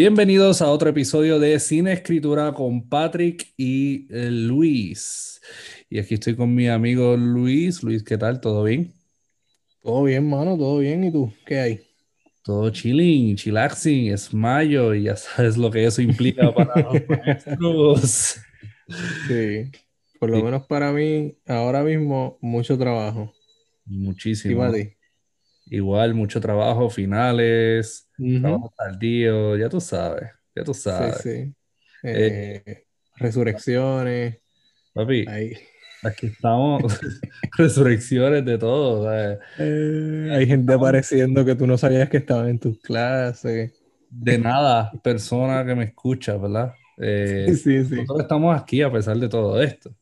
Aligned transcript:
Bienvenidos 0.00 0.60
a 0.60 0.68
otro 0.68 0.90
episodio 0.90 1.38
de 1.38 1.58
Cine 1.58 1.94
Escritura 1.94 2.52
con 2.52 2.86
Patrick 2.86 3.54
y 3.56 4.06
eh, 4.14 4.30
Luis. 4.30 5.40
Y 5.88 5.98
aquí 5.98 6.12
estoy 6.12 6.36
con 6.36 6.54
mi 6.54 6.68
amigo 6.68 7.16
Luis. 7.16 7.82
Luis, 7.82 8.02
¿qué 8.02 8.18
tal? 8.18 8.38
¿Todo 8.42 8.62
bien? 8.64 8.92
Todo 9.80 10.02
bien, 10.02 10.28
mano, 10.28 10.58
todo 10.58 10.80
bien. 10.80 11.02
¿Y 11.04 11.10
tú? 11.10 11.32
¿Qué 11.46 11.58
hay? 11.60 11.80
Todo 12.42 12.68
chilling, 12.68 13.36
chillaxing, 13.36 14.12
es 14.12 14.34
mayo 14.34 14.92
y 14.94 15.04
ya 15.04 15.16
sabes 15.16 15.56
lo 15.56 15.70
que 15.70 15.86
eso 15.86 16.02
implica 16.02 16.52
para 16.52 16.82
los 16.82 17.02
maestros. 17.08 18.36
Sí, 19.26 19.70
por 20.20 20.28
lo 20.28 20.36
Sí. 20.36 20.42
menos 20.42 20.66
para 20.66 20.92
mí, 20.92 21.38
ahora 21.46 21.82
mismo, 21.82 22.36
mucho 22.42 22.76
trabajo. 22.76 23.32
¿Y 23.86 23.96
Muchísimo. 23.96 24.58
para 24.58 24.74
ti? 24.74 24.95
Igual, 25.66 26.14
mucho 26.14 26.40
trabajo, 26.40 26.90
finales, 26.90 28.08
Ujú. 28.18 28.40
trabajo 28.40 28.72
tardío, 28.76 29.56
ya 29.56 29.68
tú 29.68 29.80
sabes, 29.80 30.30
ya 30.54 30.64
tú 30.64 30.72
Sí, 30.88 31.12
sabes. 31.12 31.22
sí. 31.22 31.54
Eh, 32.02 32.84
resurrecciones, 33.16 34.40
Papi, 34.94 35.26
ahí. 35.26 35.52
aquí 36.02 36.26
estamos, 36.28 36.84
resurrecciones 37.58 38.44
de 38.44 38.58
todo. 38.58 39.04
¿sabes? 39.04 39.38
Eh, 39.58 40.30
hay 40.32 40.46
gente 40.46 40.72
apareciendo 40.74 41.44
que 41.44 41.54
tú 41.54 41.66
no 41.66 41.78
sabías 41.78 42.08
que 42.08 42.18
estaban 42.18 42.48
en 42.48 42.58
tus 42.58 42.78
clases. 42.80 43.72
De 44.10 44.38
nada, 44.38 44.92
persona 45.02 45.64
que 45.66 45.74
me 45.74 45.84
escucha, 45.84 46.36
¿verdad? 46.36 46.74
Eh, 46.98 47.52
Sí, 47.54 47.84
sí, 47.84 47.96
nosotros 47.96 48.22
estamos 48.22 48.60
aquí 48.60 48.82
a 48.82 48.90
pesar 48.92 49.16
de 49.18 49.28
todo 49.28 49.60
esto. 49.62 49.94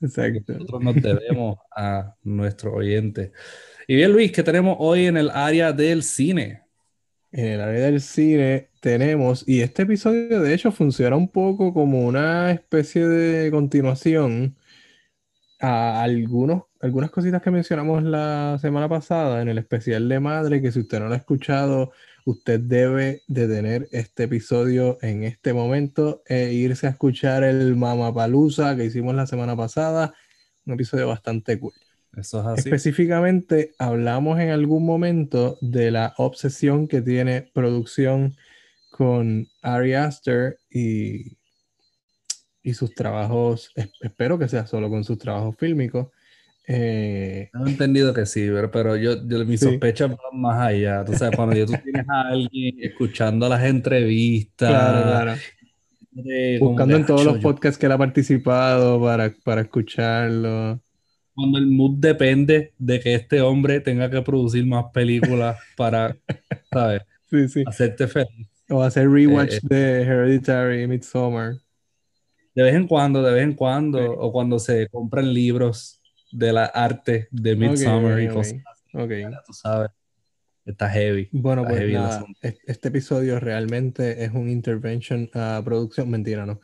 exacto. 0.00 0.54
Nosotros 0.58 0.82
nos 0.82 1.00
debemos 1.00 1.58
a 1.74 2.14
nuestros 2.22 2.74
oyentes. 2.74 3.32
Y 3.90 3.96
bien, 3.96 4.12
Luis, 4.12 4.30
¿qué 4.30 4.44
tenemos 4.44 4.76
hoy 4.78 5.06
en 5.06 5.16
el 5.16 5.30
área 5.30 5.72
del 5.72 6.04
cine? 6.04 6.62
En 7.32 7.46
el 7.46 7.60
área 7.60 7.86
del 7.86 8.00
cine 8.00 8.70
tenemos, 8.80 9.42
y 9.48 9.62
este 9.62 9.82
episodio 9.82 10.40
de 10.40 10.54
hecho 10.54 10.70
funciona 10.70 11.16
un 11.16 11.26
poco 11.26 11.74
como 11.74 12.06
una 12.06 12.52
especie 12.52 13.08
de 13.08 13.50
continuación 13.50 14.56
a 15.60 16.04
algunos, 16.04 16.66
algunas 16.80 17.10
cositas 17.10 17.42
que 17.42 17.50
mencionamos 17.50 18.04
la 18.04 18.58
semana 18.60 18.88
pasada 18.88 19.42
en 19.42 19.48
el 19.48 19.58
especial 19.58 20.08
de 20.08 20.20
Madre, 20.20 20.62
que 20.62 20.70
si 20.70 20.78
usted 20.78 21.00
no 21.00 21.08
lo 21.08 21.14
ha 21.14 21.16
escuchado, 21.16 21.90
usted 22.24 22.60
debe 22.60 23.22
de 23.26 23.48
tener 23.48 23.88
este 23.90 24.22
episodio 24.22 24.98
en 25.02 25.24
este 25.24 25.52
momento 25.52 26.22
e 26.26 26.52
irse 26.52 26.86
a 26.86 26.90
escuchar 26.90 27.42
el 27.42 27.74
Mamapalooza 27.74 28.76
que 28.76 28.84
hicimos 28.84 29.16
la 29.16 29.26
semana 29.26 29.56
pasada, 29.56 30.14
un 30.64 30.74
episodio 30.74 31.08
bastante 31.08 31.58
cool. 31.58 31.74
Eso 32.16 32.40
es 32.40 32.46
así. 32.46 32.68
Específicamente 32.68 33.72
hablamos 33.78 34.40
en 34.40 34.50
algún 34.50 34.84
momento 34.84 35.58
de 35.60 35.90
la 35.90 36.12
obsesión 36.16 36.88
que 36.88 37.02
tiene 37.02 37.50
producción 37.54 38.34
con 38.90 39.46
Ari 39.62 39.94
Aster 39.94 40.58
y, 40.68 41.36
y 42.62 42.74
sus 42.74 42.94
trabajos, 42.94 43.70
es- 43.76 43.90
espero 44.00 44.38
que 44.38 44.48
sea 44.48 44.66
solo 44.66 44.90
con 44.90 45.04
sus 45.04 45.18
trabajos 45.18 45.54
fílmicos. 45.56 46.08
Eh, 46.66 47.48
Tengo 47.52 47.66
entendido 47.66 48.12
que 48.12 48.26
sí, 48.26 48.48
pero, 48.52 48.70
pero 48.70 48.96
yo, 48.96 49.26
yo- 49.26 49.44
mis 49.44 49.60
Sí. 49.60 49.66
sospechas 49.66 50.10
van 50.10 50.40
más 50.40 50.60
allá. 50.60 51.04
Tú 51.04 51.14
sabes, 51.14 51.34
cuando 51.36 51.54
tú 51.66 51.72
tienes 51.82 52.08
a 52.08 52.20
alguien 52.28 52.76
escuchando 52.80 53.48
las 53.48 53.64
entrevistas, 53.64 54.68
claro, 54.68 55.02
claro. 55.02 55.40
de 56.12 56.58
Buscando 56.60 56.96
en 56.96 57.06
todos 57.06 57.20
"Acho, 57.22 57.30
los 57.30 57.38
yo- 57.40 57.42
podcasts 57.42 57.78
que 57.78 57.86
él 57.86 57.92
ha 57.92 57.98
participado 57.98 59.00
para, 59.00 59.32
para 59.44 59.60
escucharlo. 59.62 60.80
Cuando 61.34 61.58
el 61.58 61.66
mood 61.66 61.98
depende 61.98 62.72
de 62.78 63.00
que 63.00 63.14
este 63.14 63.40
hombre 63.40 63.80
tenga 63.80 64.10
que 64.10 64.22
producir 64.22 64.66
más 64.66 64.86
películas 64.92 65.58
para, 65.76 66.16
¿sabes? 66.72 67.02
Sí, 67.30 67.48
sí. 67.48 67.64
Hacerte 67.66 68.08
feliz. 68.08 68.48
O 68.68 68.82
hacer 68.82 69.08
rewatch 69.10 69.54
Eh, 69.54 69.60
de 69.62 70.02
Hereditary 70.02 70.86
Midsommar. 70.86 71.54
De 72.54 72.62
vez 72.64 72.74
en 72.74 72.86
cuando, 72.86 73.22
de 73.22 73.32
vez 73.32 73.44
en 73.44 73.54
cuando, 73.54 74.12
o 74.12 74.32
cuando 74.32 74.58
se 74.58 74.88
compran 74.88 75.32
libros 75.32 76.00
de 76.32 76.52
la 76.52 76.66
arte 76.66 77.28
de 77.30 77.56
Midsommar 77.56 78.12
Ok, 78.14 78.20
y 78.20 78.28
cosas 78.28 78.54
ok. 78.94 79.10
así, 79.12 79.36
tú 79.46 79.52
sabes. 79.52 79.90
Está 80.66 80.88
heavy. 80.90 81.28
Bueno, 81.32 81.62
Está 81.62 81.70
pues 81.70 81.80
heavy 81.80 81.92
nada, 81.94 82.24
este 82.66 82.88
episodio 82.88 83.40
realmente 83.40 84.24
es 84.24 84.32
un 84.32 84.48
intervention 84.48 85.28
a 85.34 85.62
producción, 85.64 86.10
mentira, 86.10 86.46
no. 86.46 86.60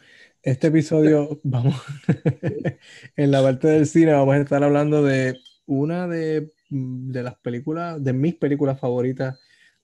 Este 0.46 0.68
episodio, 0.68 1.40
vamos, 1.42 1.74
en 3.16 3.32
la 3.32 3.42
parte 3.42 3.66
del 3.66 3.84
cine 3.84 4.12
vamos 4.12 4.36
a 4.36 4.38
estar 4.38 4.62
hablando 4.62 5.02
de 5.02 5.40
una 5.66 6.06
de, 6.06 6.52
de 6.70 7.22
las 7.24 7.34
películas, 7.34 8.04
de 8.04 8.12
mis 8.12 8.36
películas 8.36 8.78
favoritas, 8.78 9.40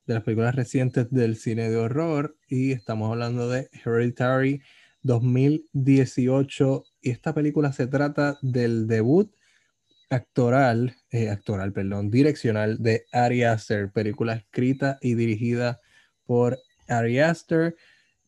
de 0.06 0.15
las 0.15 0.23
películas 0.23 0.55
recientes 0.55 1.11
del 1.11 1.34
cine 1.34 1.69
de 1.69 1.78
horror, 1.78 2.37
y 2.49 2.71
estamos 2.71 3.11
hablando 3.11 3.49
de 3.49 3.71
Hereditary 3.73 4.62
2018, 5.03 6.84
y 7.00 7.11
esta 7.11 7.34
película 7.34 7.73
se 7.73 7.89
trata 7.89 8.39
del 8.41 8.87
debut 8.87 9.34
actoral, 10.11 10.94
eh, 11.11 11.29
actoral, 11.31 11.73
perdón, 11.73 12.09
direccional 12.09 12.81
de 12.81 13.06
Ari 13.11 13.43
Aster, 13.43 13.91
película 13.91 14.34
escrita 14.34 14.99
y 15.00 15.17
dirigida 15.17 15.81
por 16.25 16.56
Ari 16.87 17.19
Aster, 17.19 17.75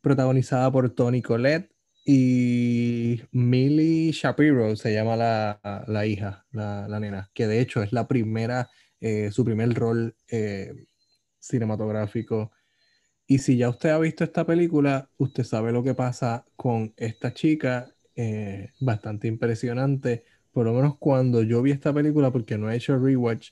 protagonizada 0.00 0.72
por 0.72 0.90
Toni 0.90 1.22
Collette 1.22 1.73
y 2.04 3.22
Millie 3.32 4.12
Shapiro, 4.12 4.76
se 4.76 4.92
llama 4.92 5.16
la, 5.16 5.84
la 5.86 6.06
hija, 6.06 6.44
la, 6.52 6.86
la 6.88 7.00
nena, 7.00 7.30
que 7.32 7.46
de 7.46 7.60
hecho 7.60 7.82
es 7.82 7.92
la 7.92 8.06
primera, 8.06 8.68
eh, 9.00 9.30
su 9.30 9.44
primer 9.44 9.72
rol 9.74 10.14
eh, 10.28 10.86
cinematográfico. 11.38 12.52
Y 13.26 13.38
si 13.38 13.56
ya 13.56 13.70
usted 13.70 13.90
ha 13.90 13.98
visto 13.98 14.22
esta 14.24 14.44
película, 14.44 15.08
usted 15.16 15.44
sabe 15.44 15.72
lo 15.72 15.82
que 15.82 15.94
pasa 15.94 16.44
con 16.56 16.92
esta 16.96 17.32
chica, 17.32 17.94
eh, 18.16 18.70
bastante 18.80 19.28
impresionante 19.28 20.24
por 20.52 20.66
lo 20.66 20.72
menos 20.72 20.96
cuando 20.98 21.42
yo 21.42 21.62
vi 21.62 21.72
esta 21.72 21.92
película, 21.92 22.30
porque 22.30 22.56
no 22.56 22.70
he 22.70 22.76
hecho 22.76 22.96
rewatch, 22.96 23.50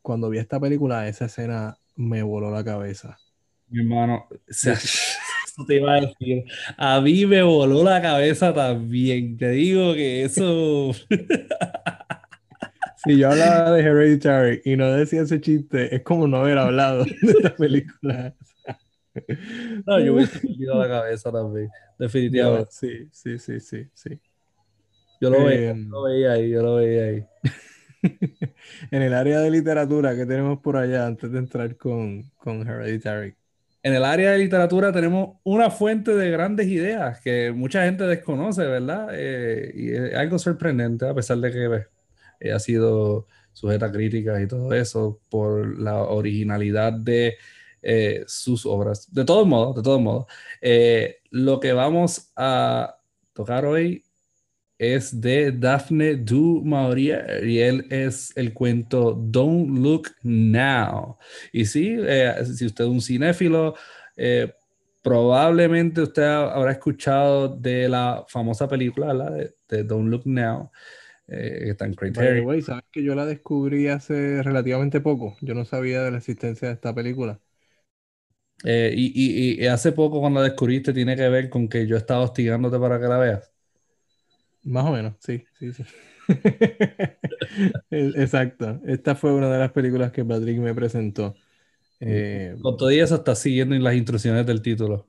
cuando 0.00 0.30
vi 0.30 0.38
esta 0.38 0.60
película, 0.60 1.08
esa 1.08 1.24
escena 1.24 1.76
me 1.96 2.22
voló 2.22 2.52
la 2.52 2.62
cabeza. 2.62 3.18
Mi 3.68 3.80
hermano, 3.80 4.28
eso 5.52 5.64
te 5.66 5.76
iba 5.76 5.94
a 5.94 6.00
decir. 6.00 6.44
A 6.76 7.00
mí 7.00 7.26
me 7.26 7.42
voló 7.42 7.82
la 7.84 8.00
cabeza 8.02 8.52
también. 8.54 9.36
Te 9.36 9.50
digo 9.50 9.94
que 9.94 10.24
eso. 10.24 10.92
Si 12.96 13.16
yo 13.16 13.30
hablaba 13.30 13.70
de 13.72 13.82
Hereditary 13.82 14.60
y 14.64 14.76
no 14.76 14.92
decía 14.92 15.22
ese 15.22 15.40
chiste, 15.40 15.94
es 15.94 16.02
como 16.02 16.26
no 16.28 16.38
haber 16.38 16.58
hablado 16.58 17.04
de 17.04 17.16
esta 17.22 17.54
película. 17.56 18.34
No, 19.86 20.00
yo 20.00 20.14
hubiese 20.14 20.38
perdido 20.38 20.78
la 20.78 20.88
cabeza 20.88 21.32
también. 21.32 21.70
Definitivamente. 21.98 22.70
sí, 22.70 23.08
sí, 23.12 23.38
sí, 23.38 23.60
sí, 23.60 23.90
sí. 23.94 24.20
Yo 25.20 25.30
lo 25.30 25.44
veía, 25.44 25.70
Em, 25.70 25.84
yo 25.84 25.88
lo 25.90 26.02
veía 26.04 26.32
ahí, 26.32 26.50
yo 26.50 26.62
lo 26.62 26.74
veía 26.76 27.04
ahí. 27.04 27.26
en 28.90 29.02
el 29.02 29.14
área 29.14 29.40
de 29.40 29.50
literatura 29.50 30.16
que 30.16 30.26
tenemos 30.26 30.60
por 30.60 30.76
allá 30.76 31.06
antes 31.06 31.30
de 31.32 31.38
entrar 31.38 31.76
con, 31.76 32.30
con 32.38 32.66
Hereditary. 32.68 33.34
En 33.82 33.94
el 33.94 34.04
área 34.04 34.32
de 34.32 34.38
literatura 34.38 34.92
tenemos 34.92 35.38
una 35.42 35.70
fuente 35.70 36.14
de 36.14 36.30
grandes 36.30 36.66
ideas 36.68 37.20
que 37.20 37.52
mucha 37.52 37.84
gente 37.84 38.04
desconoce, 38.04 38.64
¿verdad? 38.66 39.08
Eh, 39.12 39.72
y 39.74 39.90
es 39.92 40.14
algo 40.14 40.38
sorprendente, 40.38 41.08
a 41.08 41.14
pesar 41.14 41.38
de 41.38 41.50
que 41.50 41.66
pues, 41.68 41.86
eh, 42.40 42.52
ha 42.52 42.58
sido 42.58 43.26
sujeta 43.52 43.86
a 43.86 43.92
críticas 43.92 44.40
y 44.42 44.46
todo 44.46 44.72
eso, 44.74 45.20
por 45.30 45.78
la 45.78 46.02
originalidad 46.02 46.92
de 46.92 47.36
eh, 47.82 48.24
sus 48.26 48.66
obras. 48.66 49.12
De 49.12 49.24
todos 49.24 49.46
modos, 49.46 49.76
de 49.76 49.82
todos 49.82 50.00
modos, 50.00 50.26
eh, 50.60 51.20
lo 51.30 51.60
que 51.60 51.72
vamos 51.72 52.32
a 52.36 52.98
tocar 53.32 53.64
hoy 53.64 54.04
es 54.80 55.20
de 55.20 55.52
Daphne 55.52 56.16
du 56.16 56.62
Maurier 56.64 57.46
y 57.46 57.60
él 57.60 57.86
es 57.90 58.36
el 58.36 58.54
cuento 58.54 59.14
Don't 59.14 59.78
Look 59.78 60.08
Now. 60.22 61.18
Y 61.52 61.66
sí, 61.66 61.96
eh, 62.00 62.34
si 62.46 62.66
usted 62.66 62.84
es 62.84 62.90
un 62.90 63.02
cinéfilo, 63.02 63.74
eh, 64.16 64.52
probablemente 65.02 66.02
usted 66.02 66.22
ha- 66.24 66.52
habrá 66.54 66.72
escuchado 66.72 67.48
de 67.48 67.88
la 67.88 68.24
famosa 68.28 68.68
película 68.68 69.08
¿verdad? 69.08 69.32
de, 69.32 69.54
de 69.68 69.84
Don't 69.84 70.08
Look 70.10 70.22
Now, 70.26 70.70
eh, 71.28 71.60
que 71.64 71.70
está 71.72 71.86
en 71.86 71.94
Criterion. 71.94 72.44
way, 72.44 72.62
¿sabes 72.62 72.84
que 72.92 73.02
yo 73.02 73.14
la 73.14 73.24
descubrí 73.26 73.88
hace 73.88 74.42
relativamente 74.42 75.00
poco? 75.00 75.36
Yo 75.40 75.54
no 75.54 75.64
sabía 75.64 76.02
de 76.02 76.10
la 76.12 76.18
existencia 76.18 76.68
de 76.68 76.74
esta 76.74 76.94
película. 76.94 77.40
Eh, 78.64 78.92
y, 78.94 79.12
y- 79.60 79.64
y 79.64 79.66
hace 79.66 79.92
poco 79.92 80.20
cuando 80.20 80.40
la 80.40 80.46
descubriste 80.48 80.92
tiene 80.92 81.16
que 81.16 81.28
ver 81.28 81.48
con 81.50 81.68
que 81.68 81.86
yo 81.86 81.96
estaba 81.96 82.22
hostigándote 82.24 82.78
para 82.78 83.00
que 83.00 83.06
la 83.06 83.18
veas. 83.18 83.52
Más 84.62 84.84
o 84.84 84.92
menos, 84.92 85.14
sí, 85.20 85.44
sí, 85.58 85.72
sí. 85.72 85.84
Exacto. 87.90 88.80
Esta 88.86 89.14
fue 89.14 89.32
una 89.32 89.50
de 89.50 89.58
las 89.58 89.72
películas 89.72 90.12
que 90.12 90.24
Patrick 90.24 90.58
me 90.58 90.74
presentó. 90.74 91.34
Eh, 92.00 92.54
Con 92.62 92.76
todo 92.76 92.90
eso 92.90 93.16
estás 93.16 93.38
siguiendo 93.40 93.74
las 93.76 93.94
instrucciones 93.94 94.46
del 94.46 94.62
título, 94.62 95.08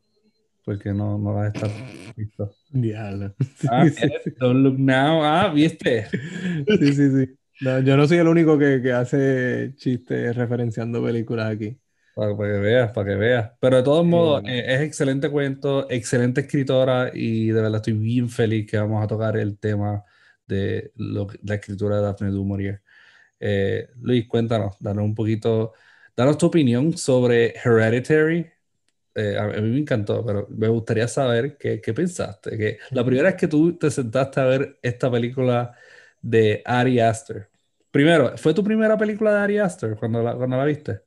porque 0.66 0.94
no, 0.94 1.18
no 1.18 1.34
las 1.42 1.54
estás 1.56 1.72
visto. 2.16 2.56
diablo. 2.70 3.36
Sí, 3.58 3.68
Ah, 3.70 3.86
sí, 3.90 4.08
sí. 4.24 4.32
Don't 4.40 4.64
Look 4.64 4.80
Now. 4.80 5.24
Ah, 5.24 5.52
¿viste? 5.54 6.08
Sí, 6.80 6.94
sí, 6.94 7.10
sí. 7.12 7.36
No, 7.60 7.80
yo 7.82 7.96
no 7.98 8.08
soy 8.08 8.18
el 8.18 8.28
único 8.28 8.58
que, 8.58 8.82
que 8.82 8.92
hace 8.94 9.74
chistes 9.76 10.36
referenciando 10.36 11.04
películas 11.04 11.52
aquí. 11.54 11.78
Para, 12.14 12.36
para 12.36 12.54
que 12.54 12.60
veas, 12.60 12.92
para 12.92 13.10
que 13.10 13.16
veas. 13.16 13.52
Pero 13.60 13.78
de 13.78 13.84
todos 13.84 14.06
modos, 14.06 14.44
Eh, 14.46 14.76
es 14.76 14.82
excelente 14.82 15.30
cuento, 15.30 15.90
excelente 15.90 16.42
escritora 16.42 17.12
y 17.14 17.48
de 17.48 17.62
verdad 17.62 17.78
estoy 17.78 17.94
bien 17.94 18.30
feliz 18.30 18.70
que 18.70 18.78
vamos 18.78 19.04
a 19.04 19.08
tocar 19.08 19.38
el 19.38 19.58
tema 19.58 20.04
de 20.46 20.92
lo 20.96 21.28
la 21.44 21.56
escritura 21.56 21.98
de 21.98 22.02
Daphne 22.04 22.32
du 22.32 22.46
Maurier. 22.46 22.82
Eh, 23.40 23.88
Luis, 24.02 24.28
cuéntanos, 24.28 24.76
danos 24.80 25.04
un 25.06 25.16
poquito, 25.16 25.74
danos 26.16 26.38
tu 26.38 26.48
opinión 26.48 26.98
sobre 26.98 27.56
Hereditary. 27.64 28.48
Eh, 29.16 29.38
a, 29.38 29.48
mí 29.48 29.70
me 29.70 29.80
encantó, 29.80 30.26
pero 30.26 30.48
me 30.50 30.68
gustaría 30.70 31.08
saber 31.08 31.58
qué, 31.58 31.82
qué 31.82 31.94
pensaste. 31.94 32.58
Que 32.58 32.80
la 32.92 33.04
primera 33.06 33.30
vez 33.30 33.40
que 33.40 33.48
tú 33.48 33.78
te 33.78 33.92
sentaste 33.92 34.40
a 34.40 34.46
ver 34.46 34.80
esta 34.82 35.12
película 35.12 35.76
de 36.22 36.62
Ari 36.66 37.00
Aster. 37.00 37.50
Primero, 37.92 38.38
¿fue 38.38 38.54
tu 38.54 38.64
primera 38.64 38.98
película 38.98 39.34
de 39.34 39.40
Ari 39.40 39.58
Aster 39.60 39.96
cuando 39.98 40.24
la, 40.24 40.36
cuando 40.36 40.58
la 40.58 40.66
viste? 40.66 41.02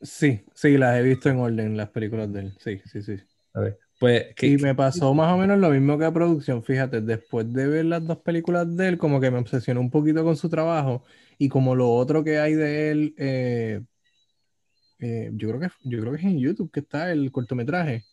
Sí, 0.00 0.44
sí, 0.54 0.78
las 0.78 0.98
he 0.98 1.02
visto 1.02 1.28
en 1.28 1.38
orden, 1.38 1.76
las 1.76 1.90
películas 1.90 2.32
de 2.32 2.40
él. 2.40 2.54
Sí, 2.58 2.80
sí, 2.84 3.02
sí. 3.02 3.16
A 3.54 3.60
ver, 3.60 3.78
pues, 3.98 4.26
¿qué, 4.34 4.48
Y 4.48 4.56
me 4.58 4.74
pasó 4.74 5.14
más 5.14 5.32
o 5.32 5.38
menos 5.38 5.58
lo 5.58 5.70
mismo 5.70 5.98
que 5.98 6.04
a 6.04 6.12
producción, 6.12 6.62
fíjate, 6.62 7.00
después 7.00 7.50
de 7.52 7.66
ver 7.66 7.84
las 7.86 8.06
dos 8.06 8.18
películas 8.18 8.76
de 8.76 8.88
él, 8.88 8.98
como 8.98 9.20
que 9.20 9.30
me 9.30 9.38
obsesioné 9.38 9.80
un 9.80 9.90
poquito 9.90 10.22
con 10.24 10.36
su 10.36 10.48
trabajo 10.48 11.02
y 11.38 11.48
como 11.48 11.74
lo 11.74 11.90
otro 11.90 12.22
que 12.22 12.38
hay 12.38 12.54
de 12.54 12.90
él, 12.90 13.14
eh, 13.16 13.80
eh, 14.98 15.30
yo 15.32 15.48
creo 15.48 15.60
que, 15.60 15.68
yo 15.84 16.00
creo 16.00 16.12
que 16.12 16.18
es 16.18 16.24
en 16.24 16.38
YouTube 16.38 16.70
que 16.70 16.80
está 16.80 17.10
el 17.12 17.30
cortometraje. 17.32 18.04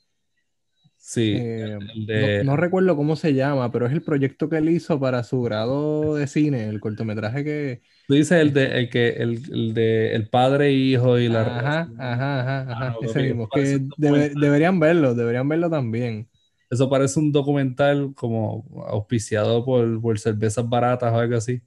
Sí, 1.04 1.52
Eh, 1.60 1.80
el 1.96 2.06
de, 2.06 2.14
no, 2.14 2.54
no 2.54 2.58
recuerdo 2.58 2.96
cómo 2.96 3.16
se 3.16 3.34
llama, 3.34 3.72
pero 3.72 3.88
es 3.88 3.94
el 3.94 4.04
proyecto 4.04 4.50
que 4.50 4.58
él 4.58 4.70
hizo 4.70 5.00
para 5.00 5.24
su 5.24 5.42
grado 5.42 6.16
de 6.16 6.28
cine, 6.28 6.70
el 6.70 6.80
cortometraje 6.80 7.44
que... 7.44 7.82
tú 8.08 8.14
dices 8.16 8.40
el 8.42 8.54
de, 8.54 8.80
el 8.80 8.90
que, 8.90 9.10
el, 9.10 9.42
el 9.54 9.74
de 9.74 10.16
el 10.16 10.30
padre 10.30 10.68
e 10.68 10.72
hijo 10.74 11.18
y 11.20 11.30
la 11.30 11.44
Ajá, 11.44 11.82
ajá, 11.98 12.40
ajá, 12.42 12.72
ajá, 12.72 12.88
Ah, 12.90 12.98
ese 13.02 13.22
mismo. 13.24 13.50
Que 13.50 13.80
debe- 13.98 14.34
deberían 14.36 14.80
verlo, 14.80 15.16
deberían 15.16 15.48
verlo 15.50 15.70
también. 15.70 16.30
Eso 16.70 16.90
parece 16.90 17.20
un 17.20 17.32
documental 17.32 18.14
como 18.16 18.66
auspiciado 18.88 19.64
por, 19.64 20.02
por 20.02 20.20
cervezas 20.20 20.68
baratas 20.68 21.14
o 21.14 21.18
algo 21.20 21.36
así. 21.38 21.62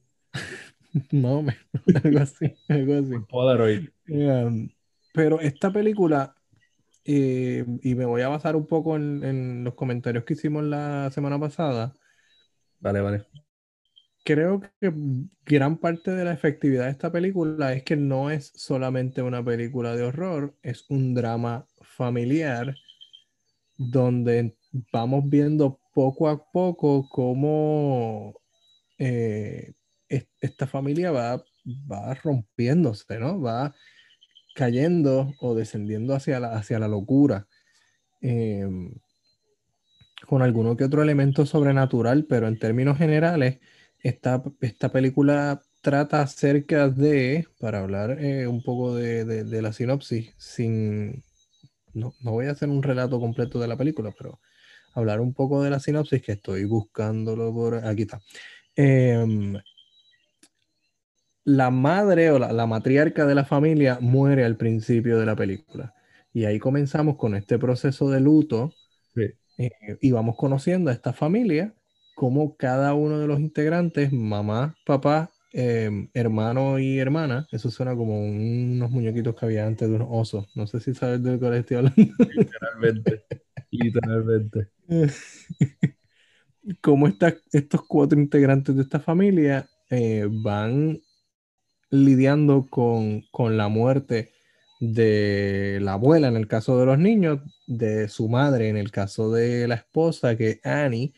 No, 1.12 1.44
algo 2.04 2.18
así, 2.20 2.56
algo 2.68 2.94
así. 2.94 3.26
Polaroid. 3.28 3.90
Um, 4.08 4.70
pero 5.12 5.40
esta 5.40 5.72
película, 5.72 6.35
eh, 7.06 7.64
y 7.82 7.94
me 7.94 8.04
voy 8.06 8.22
a 8.22 8.28
basar 8.28 8.56
un 8.56 8.66
poco 8.66 8.96
en, 8.96 9.24
en 9.24 9.64
los 9.64 9.74
comentarios 9.74 10.24
que 10.24 10.34
hicimos 10.34 10.64
la 10.64 11.10
semana 11.12 11.38
pasada, 11.40 11.94
Vale, 12.80 13.00
vale. 13.02 13.26
creo 14.24 14.60
que 14.60 14.92
gran 15.44 15.78
parte 15.78 16.10
de 16.10 16.24
la 16.24 16.32
efectividad 16.32 16.84
de 16.86 16.90
esta 16.90 17.10
película 17.12 17.72
es 17.72 17.82
que 17.84 17.96
no 17.96 18.30
es 18.30 18.52
solamente 18.54 19.22
una 19.22 19.44
película 19.44 19.94
de 19.96 20.04
horror, 20.04 20.54
es 20.62 20.84
un 20.90 21.14
drama 21.14 21.66
familiar 21.82 22.74
donde 23.76 24.56
vamos 24.92 25.28
viendo 25.28 25.80
poco 25.94 26.28
a 26.28 26.42
poco 26.50 27.08
cómo 27.08 28.34
eh, 28.98 29.74
es- 30.08 30.28
esta 30.40 30.66
familia 30.66 31.10
va, 31.12 31.44
va 31.90 32.14
rompiéndose, 32.14 33.18
¿no? 33.18 33.40
Va 33.40 33.74
cayendo 34.56 35.34
o 35.40 35.54
descendiendo 35.54 36.14
hacia 36.16 36.40
la, 36.40 36.56
hacia 36.56 36.80
la 36.80 36.88
locura. 36.88 37.48
em, 38.22 38.92
con 40.26 40.42
alguno 40.42 40.76
que 40.76 40.84
otro 40.84 41.02
elemento 41.02 41.46
sobrenatural, 41.46 42.24
pero 42.28 42.48
en 42.48 42.58
términos 42.58 42.98
generales, 42.98 43.58
esta, 44.02 44.42
esta 44.60 44.90
película 44.90 45.62
trata 45.82 46.22
acerca 46.22 46.88
de, 46.88 47.46
para 47.60 47.80
hablar 47.80 48.18
eh, 48.22 48.46
un 48.46 48.62
poco 48.62 48.94
de, 48.96 49.24
de- 49.24 49.62
la 49.62 49.72
sinopsis, 49.72 50.34
sin, 50.36 51.22
no, 51.94 52.14
no 52.22 52.32
voy 52.32 52.46
a 52.46 52.52
hacer 52.52 52.68
un 52.70 52.82
relato 52.82 53.20
completo 53.20 53.60
de 53.60 53.68
la 53.68 53.76
película, 53.76 54.12
pero 54.18 54.40
hablar 54.94 55.20
un 55.20 55.34
poco 55.34 55.62
de 55.62 55.70
la 55.70 55.80
sinopsis, 55.80 56.22
que 56.22 56.32
estoy 56.32 56.64
buscándolo 56.66 57.52
por 57.54 57.76
aquí 57.86 58.02
está. 58.04 58.20
Em, 58.76 59.54
la 61.46 61.70
madre 61.70 62.30
o 62.32 62.40
la, 62.40 62.52
la 62.52 62.66
matriarca 62.66 63.26
de 63.26 63.36
la 63.36 63.46
familia 63.46 63.98
muere 64.02 64.44
al 64.44 64.58
principio 64.58 65.18
de 65.18 65.26
la 65.26 65.36
película. 65.36 65.94
Y 66.34 66.44
ahí 66.46 66.58
comenzamos 66.60 67.16
con 67.16 67.34
este 67.36 67.58
proceso 67.58 68.10
de 68.10 68.20
luto 68.20 68.74
Sí. 69.14 69.22
eh, 69.58 69.70
y 70.00 70.12
vamos 70.12 70.36
conociendo 70.36 70.90
a 70.90 70.94
esta 70.94 71.12
familia, 71.14 71.74
cómo 72.14 72.56
cada 72.56 72.94
uno 72.94 73.18
de 73.20 73.26
los 73.26 73.40
integrantes, 73.40 74.12
mamá, 74.12 74.76
papá, 74.86 75.30
eh, 75.54 76.08
hermano 76.14 76.78
y 76.78 76.98
hermana, 76.98 77.48
eso 77.52 77.70
suena 77.70 77.96
como 77.96 78.20
unos 78.20 78.90
muñequitos 78.90 79.34
que 79.36 79.46
había 79.46 79.66
antes 79.66 79.88
de 79.88 79.94
unos 79.96 80.08
osos. 80.10 80.46
No 80.54 80.66
sé 80.66 80.80
si 80.80 80.94
sabes 80.94 81.22
de 81.22 81.38
cuál 81.38 81.54
estoy 81.54 81.78
hablando. 81.78 82.02
Literalmente. 82.34 83.24
Literalmente. 83.70 84.68
cómo 86.80 87.06
esta- 87.08 87.36
estos 87.52 87.82
cuatro 87.86 88.18
integrantes 88.20 88.74
de 88.76 88.82
esta 88.82 89.00
familia 89.00 89.68
eh, 89.90 90.26
van 90.30 91.00
lidiando 91.90 92.66
con, 92.68 93.22
con 93.30 93.56
la 93.56 93.68
muerte 93.68 94.32
de 94.80 95.78
la 95.80 95.94
abuela 95.94 96.28
en 96.28 96.36
el 96.36 96.48
caso 96.48 96.78
de 96.78 96.86
los 96.86 96.98
niños, 96.98 97.40
de 97.66 98.08
su 98.08 98.28
madre 98.28 98.68
en 98.68 98.76
el 98.76 98.90
caso 98.90 99.30
de 99.32 99.66
la 99.68 99.76
esposa, 99.76 100.36
que 100.36 100.60
Annie, 100.64 101.14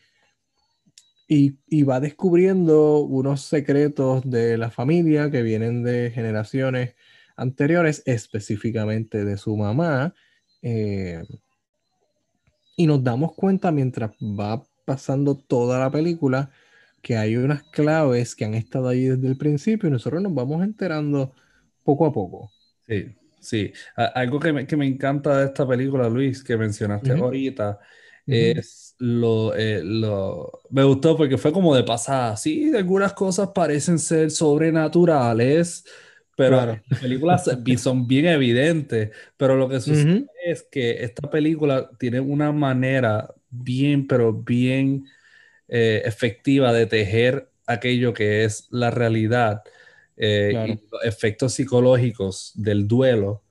y, 1.27 1.59
y 1.67 1.83
va 1.83 1.99
descubriendo 1.99 2.99
unos 2.99 3.41
secretos 3.41 4.27
de 4.29 4.57
la 4.57 4.71
familia 4.71 5.29
que 5.29 5.43
vienen 5.43 5.83
de 5.83 6.11
generaciones 6.11 6.95
anteriores, 7.35 8.01
específicamente 8.05 9.25
de 9.25 9.37
su 9.37 9.55
mamá. 9.55 10.13
eh, 10.61 11.23
y 12.75 12.87
nos 12.87 13.03
damos 13.03 13.33
cuenta 13.33 13.73
mientras 13.73 14.11
va 14.21 14.63
pasando 14.85 15.35
toda 15.35 15.79
la 15.79 15.91
película 15.91 16.49
que 17.01 17.17
hay 17.17 17.37
unas 17.37 17.63
claves 17.63 18.35
que 18.35 18.45
han 18.45 18.53
estado 18.55 18.89
ahí 18.89 19.05
desde 19.05 19.27
el 19.27 19.37
principio 19.37 19.89
y 19.89 19.91
nosotros 19.91 20.21
nos 20.21 20.33
vamos 20.33 20.63
enterando 20.63 21.33
poco 21.83 22.05
a 22.05 22.11
poco. 22.13 22.51
Sí, 22.87 23.15
sí. 23.39 23.73
A- 23.95 24.05
algo 24.07 24.39
que 24.39 24.51
me, 24.53 24.65
que 24.65 24.75
me 24.75 24.87
encanta 24.87 25.37
de 25.39 25.45
esta 25.47 25.67
película, 25.67 26.09
Luis, 26.09 26.43
que 26.43 26.57
mencionaste 26.57 27.13
Ujú. 27.13 27.19
ahorita, 27.21 27.79
Ujú. 28.27 28.53
es 28.55 28.95
lo, 28.99 29.53
eh, 29.55 29.81
lo... 29.83 30.51
Me 30.71 30.83
gustó 30.83 31.15
porque 31.15 31.37
fue 31.37 31.53
como 31.53 31.75
de 31.75 31.83
pasada. 31.83 32.35
Sí, 32.37 32.73
algunas 32.75 33.13
cosas 33.13 33.49
parecen 33.53 33.99
ser 33.99 34.31
sobrenaturales, 34.31 35.85
pero 36.35 36.55
Claro. 36.55 36.73
las 36.89 36.99
películas 36.99 37.43
son 37.77 38.07
bien 38.07 38.25
evidentes. 38.25 39.11
Pero 39.37 39.55
lo 39.55 39.69
que 39.69 39.79
sucede 39.81 40.07
Ujú. 40.11 40.29
es 40.45 40.63
que 40.63 41.03
esta 41.03 41.29
película 41.29 41.89
tiene 41.99 42.19
una 42.19 42.51
manera 42.51 43.33
bien, 43.49 44.07
pero 44.07 44.33
bien 44.33 45.05
eh, 45.69 46.01
efectiva 46.05 46.73
de 46.73 46.85
tejer 46.85 47.49
aquello 47.65 48.13
que 48.13 48.43
es 48.43 48.67
la 48.71 48.91
realidad 48.91 49.63
eh, 50.17 50.49
Claro. 50.51 50.73
y 50.73 50.79
los 50.91 51.05
efectos 51.05 51.53
psicológicos 51.53 52.51
del 52.55 52.87
duelo 52.87 53.41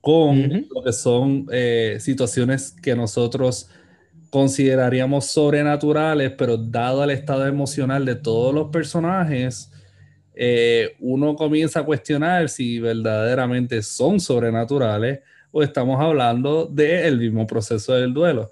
con 0.00 0.66
lo 0.74 0.82
que 0.82 0.92
son 0.92 1.46
eh, 1.52 1.98
situaciones 2.00 2.72
que 2.82 2.96
nosotros 2.96 3.68
consideraríamos 4.30 5.26
sobrenaturales, 5.26 6.32
pero 6.32 6.56
dado 6.56 7.04
el 7.04 7.10
estado 7.10 7.46
emocional 7.46 8.04
de 8.04 8.14
todos 8.14 8.54
los 8.54 8.70
personajes, 8.70 9.70
eh, 10.34 10.94
uno 11.00 11.34
comienza 11.34 11.80
a 11.80 11.84
cuestionar 11.84 12.48
si 12.48 12.78
verdaderamente 12.78 13.82
son 13.82 14.20
sobrenaturales 14.20 15.20
o 15.50 15.62
estamos 15.62 16.00
hablando 16.00 16.66
del 16.66 17.18
mismo 17.18 17.46
proceso 17.46 17.94
del 17.94 18.12
duelo. 18.12 18.50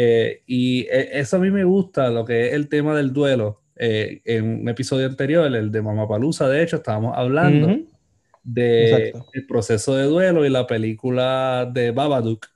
Eh, 0.00 0.42
y 0.46 0.82
eh, 0.82 1.10
eso 1.14 1.38
a 1.38 1.40
mí 1.40 1.50
me 1.50 1.64
gusta, 1.64 2.08
lo 2.10 2.24
que 2.24 2.46
es 2.48 2.52
el 2.54 2.68
tema 2.68 2.96
del 2.96 3.12
duelo. 3.12 3.62
Eh, 3.74 4.20
en 4.24 4.60
un 4.60 4.68
episodio 4.68 5.06
anterior, 5.06 5.44
el 5.52 5.72
de 5.72 5.82
Mamapalusa, 5.82 6.48
de 6.48 6.62
hecho, 6.62 6.76
estábamos 6.76 7.16
hablando 7.16 7.66
Ujú. 7.66 7.88
de 8.44 9.08
Exacto. 9.08 9.26
el 9.32 9.44
proceso 9.46 9.96
de 9.96 10.04
duelo 10.04 10.46
y 10.46 10.50
la 10.50 10.68
película 10.68 11.68
de 11.72 11.90
Babadook. 11.90 12.46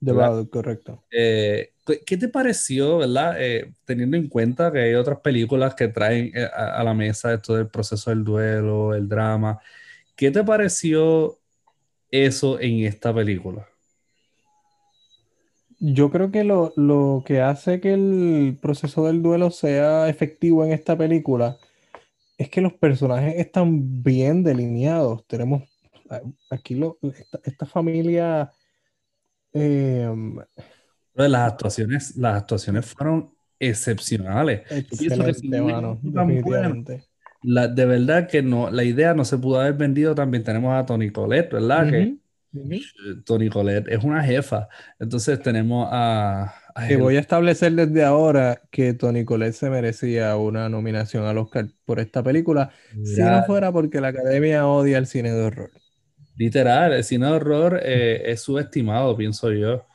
De. 0.00 0.12
Babadook, 0.12 0.50
correcto. 0.50 1.02
Eh, 1.10 1.72
¿qué- 1.86 2.00
¿qué 2.04 2.16
te 2.18 2.28
pareció, 2.28 2.98
verdad? 2.98 3.36
Eh, 3.38 3.72
teniendo 3.86 4.18
en 4.18 4.28
cuenta 4.28 4.70
que 4.70 4.80
hay 4.80 4.94
otras 4.94 5.20
películas 5.20 5.74
que 5.74 5.88
traen 5.88 6.30
a, 6.54 6.78
a 6.78 6.84
la 6.84 6.92
mesa 6.92 7.32
esto 7.32 7.54
del 7.56 7.68
proceso 7.68 8.10
del 8.10 8.22
duelo, 8.22 8.94
el 8.94 9.08
drama. 9.08 9.58
¿Qué 10.14 10.30
te 10.30 10.44
pareció 10.44 11.38
eso 12.10 12.60
en 12.60 12.84
esta 12.84 13.14
película? 13.14 13.66
Yo 15.78 16.10
creo 16.10 16.30
que 16.30 16.44
lo, 16.44 16.72
lo 16.76 17.22
que 17.26 17.40
hace 17.40 17.80
que 17.80 17.92
el 17.94 18.58
proceso 18.60 19.06
del 19.06 19.22
duelo 19.22 19.50
sea 19.50 20.08
efectivo 20.08 20.64
en 20.64 20.72
esta 20.72 20.96
película 20.96 21.58
es 22.38 22.50
que 22.50 22.60
los 22.62 22.74
personajes 22.74 23.34
están 23.38 24.02
bien 24.02 24.44
delineados. 24.44 25.26
Tenemos 25.26 25.64
aquí 26.50 26.76
lo- 26.76 26.98
esta, 27.02 27.40
esta 27.44 27.66
familia. 27.66 28.52
eh, 29.52 30.08
Pero 31.14 31.28
Las 31.28 31.52
actuaciones, 31.52 32.16
las 32.16 32.36
actuaciones 32.42 32.86
fueron 32.86 33.34
excepcionales. 33.58 34.62
Excelente, 34.70 35.60
mano, 35.62 35.98
bueno, 36.02 36.78
la, 37.42 37.68
de 37.68 37.86
verdad 37.86 38.28
que 38.28 38.42
no, 38.42 38.70
la 38.70 38.84
idea 38.84 39.14
no 39.14 39.24
se 39.24 39.38
pudo 39.38 39.60
haber 39.60 39.74
vendido 39.74 40.14
también. 40.14 40.44
Tenemos 40.44 40.74
a 40.74 40.86
Tony 40.86 41.10
Colette, 41.10 41.52
¿verdad? 41.54 41.88
Que 41.88 42.16
Tony 43.24 43.48
Colette 43.48 43.88
es 43.88 44.04
una 44.04 44.22
jefa. 44.22 44.68
Entonces 44.98 45.40
tenemos 45.42 45.88
a... 45.90 46.54
que 46.88 46.96
voy 46.96 47.16
a 47.16 47.20
establecer 47.20 47.72
desde 47.72 48.04
ahora 48.04 48.62
que 48.70 48.94
Tony 48.94 49.24
Colette 49.24 49.54
se 49.54 49.70
merecía 49.70 50.36
una 50.36 50.68
nominación 50.68 51.24
al 51.24 51.38
Oscar 51.38 51.68
por 51.84 52.00
esta 52.00 52.22
película, 52.22 52.70
si 53.04 53.20
no 53.20 53.44
fuera 53.44 53.72
porque 53.72 54.00
la 54.00 54.08
academia 54.08 54.66
odia 54.66 54.98
el 54.98 55.06
cine 55.06 55.32
de 55.32 55.42
horror. 55.42 55.70
Literal, 56.36 56.92
el 56.92 57.04
cine 57.04 57.26
de 57.26 57.32
horror 57.32 57.80
eh, 57.82 58.22
es 58.26 58.42
subestimado, 58.42 59.16
pienso 59.16 59.50
yo. 59.52 59.86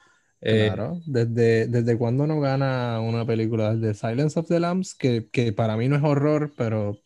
Eh, 0.44 0.72
claro, 0.74 1.00
desde, 1.06 1.68
desde 1.68 1.98
cuando 1.98 2.26
no 2.26 2.40
gana 2.40 3.00
una 3.00 3.26
película 3.28 3.76
de 3.76 3.94
Silence 3.94 4.40
of 4.40 4.48
the 4.48 4.60
Lambs, 4.60 4.96
que, 4.96 5.30
que, 5.32 5.54
para 5.54 5.78
mí 5.78 5.88
no 5.88 5.96
es 5.96 6.04
horror, 6.04 6.52
pero 6.58 6.98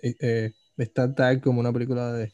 eh, 0.00 0.52
está 0.78 1.14
tal 1.14 1.42
como 1.42 1.60
una 1.60 1.72
película 1.72 2.12
de, 2.12 2.32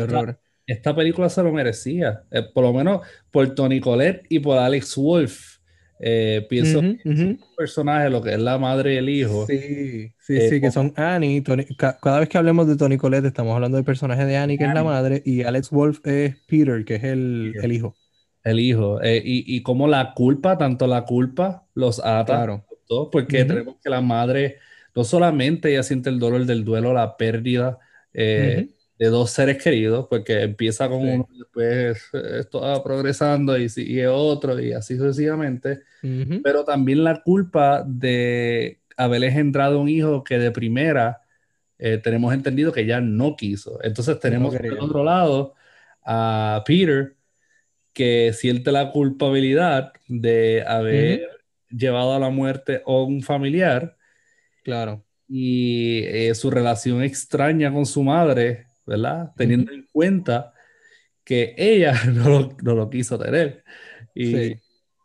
horror. 0.00 0.38
Esta 0.66 0.94
película 0.94 1.28
se 1.28 1.42
lo 1.42 1.52
merecía, 1.52 2.22
por 2.52 2.64
lo 2.64 2.72
menos 2.72 3.00
por 3.30 3.54
Tony 3.54 3.80
Collette 3.80 4.26
y 4.28 4.40
por 4.40 4.58
Alex 4.58 4.96
Wolf. 4.96 5.58
pienso 6.48 6.80
que 6.80 6.98
un 7.04 7.40
personaje, 7.56 8.10
lo 8.10 8.20
que 8.20 8.32
es 8.32 8.40
la 8.40 8.58
madre 8.58 8.94
y 8.94 8.96
el 8.96 9.08
hijo. 9.08 9.46
Sí, 9.46 10.12
sí, 10.18 10.40
sí, 10.48 10.60
que 10.60 10.70
son 10.70 10.92
Annie. 10.96 11.42
cada 11.78 12.20
vez 12.20 12.28
que 12.28 12.38
hablemos 12.38 12.66
de 12.66 12.76
Tony 12.76 12.96
Collette, 12.96 13.26
estamos 13.26 13.54
hablando 13.54 13.76
del 13.76 13.84
personaje 13.84 14.24
de 14.24 14.36
Annie, 14.36 14.58
que 14.58 14.64
es 14.64 14.74
la 14.74 14.82
madre, 14.84 15.22
y 15.24 15.42
Alex 15.42 15.70
Wolf 15.70 16.00
es 16.04 16.36
Peter, 16.46 16.84
que 16.84 16.96
es 16.96 17.04
el, 17.04 17.54
el 17.62 17.72
hijo. 17.72 17.94
El 18.42 18.60
hijo. 18.60 19.02
Eh, 19.02 19.22
y, 19.24 19.56
y 19.56 19.62
como 19.62 19.88
la 19.88 20.14
culpa, 20.14 20.58
tanto 20.58 20.86
la 20.86 21.04
culpa 21.04 21.66
los 21.74 21.98
ata. 22.04 22.36
Claro. 22.36 22.64
porque 23.10 23.44
tenemos 23.44 23.76
que 23.82 23.90
la 23.90 24.00
madre, 24.00 24.56
no 24.94 25.04
solamente 25.04 25.70
ella 25.70 25.82
siente 25.82 26.10
el 26.10 26.18
dolor 26.18 26.44
del 26.44 26.64
duelo, 26.64 26.92
la 26.92 27.16
pérdida 27.16 27.78
eh, 28.14 28.68
de 28.98 29.06
dos 29.06 29.30
seres 29.30 29.62
queridos, 29.62 30.06
porque 30.08 30.42
empieza 30.42 30.88
con 30.88 31.06
uno 31.06 31.28
después 31.36 32.08
eh, 32.12 32.40
esto 32.40 32.60
va 32.60 32.82
progresando 32.82 33.58
y 33.58 33.68
sigue 33.68 34.06
otro 34.08 34.60
y 34.60 34.72
así 34.72 34.96
sucesivamente. 34.96 35.80
Pero 36.42 36.64
también 36.64 37.02
la 37.02 37.22
culpa 37.22 37.84
de 37.86 38.80
haber 38.96 39.24
engendrado 39.24 39.80
un 39.80 39.88
hijo 39.88 40.22
que 40.22 40.38
de 40.38 40.52
primera 40.52 41.22
tenemos 41.78 42.32
entendido 42.32 42.72
que 42.72 42.86
ya 42.86 43.00
no 43.00 43.36
quiso. 43.36 43.78
Entonces 43.82 44.18
tenemos 44.20 44.54
por 44.54 44.78
otro 44.78 45.04
lado 45.04 45.54
a 46.04 46.62
Peter 46.64 47.16
que 47.96 48.34
siente 48.34 48.70
la 48.72 48.92
culpabilidad 48.92 49.94
de 50.06 50.62
haber 50.66 51.28
llevado 51.70 52.14
a 52.14 52.18
la 52.18 52.28
muerte 52.28 52.82
a 52.86 52.92
un 52.92 53.22
familiar. 53.22 53.96
Claro. 54.62 55.02
Y 55.26 56.02
eh, 56.04 56.34
su 56.34 56.50
relación 56.50 57.02
extraña 57.02 57.72
con 57.72 57.86
su 57.86 58.02
madre, 58.02 58.65
¿verdad? 58.86 59.32
Teniendo 59.36 59.72
en 59.72 59.86
cuenta 59.92 60.52
que 61.24 61.54
ella 61.58 61.92
no 62.12 62.74
lo, 62.74 62.90
quiso 62.90 63.18
tener. 63.18 63.64
Y, 64.14 64.54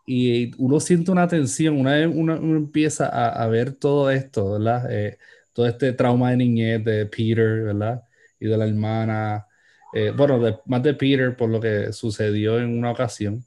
y, 0.05 0.51
uno 0.57 0.79
siente 0.79 1.11
una 1.11 1.27
tensión, 1.27 1.77
una 1.79 1.95
vez 1.95 2.09
uno, 2.13 2.35
empieza 2.35 3.07
a, 3.07 3.47
ver 3.47 3.73
todo 3.73 4.11
esto, 4.11 4.51
¿verdad? 4.53 4.91
Eh, 4.91 5.17
todo 5.53 5.67
este 5.67 5.93
trauma 5.93 6.31
de 6.31 6.37
niñez 6.37 6.83
de 6.83 7.05
Peter, 7.05 7.63
¿verdad? 7.63 8.03
Y 8.39 8.47
de 8.47 8.57
la 8.57 8.65
hermana, 8.67 9.47
eh, 9.93 10.11
bueno, 10.15 10.61
más 10.65 10.83
de 10.83 10.93
Peter 10.93 11.35
por 11.35 11.49
lo 11.49 11.59
que 11.59 11.91
sucedió 11.91 12.59
en 12.59 12.77
una 12.77 12.91
ocasión, 12.91 13.43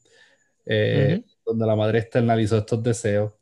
eh, 0.66 1.22
donde 1.44 1.66
la 1.66 1.76
madre 1.76 2.00
externalizó 2.00 2.58
estos 2.58 2.82
deseos. 2.82 3.32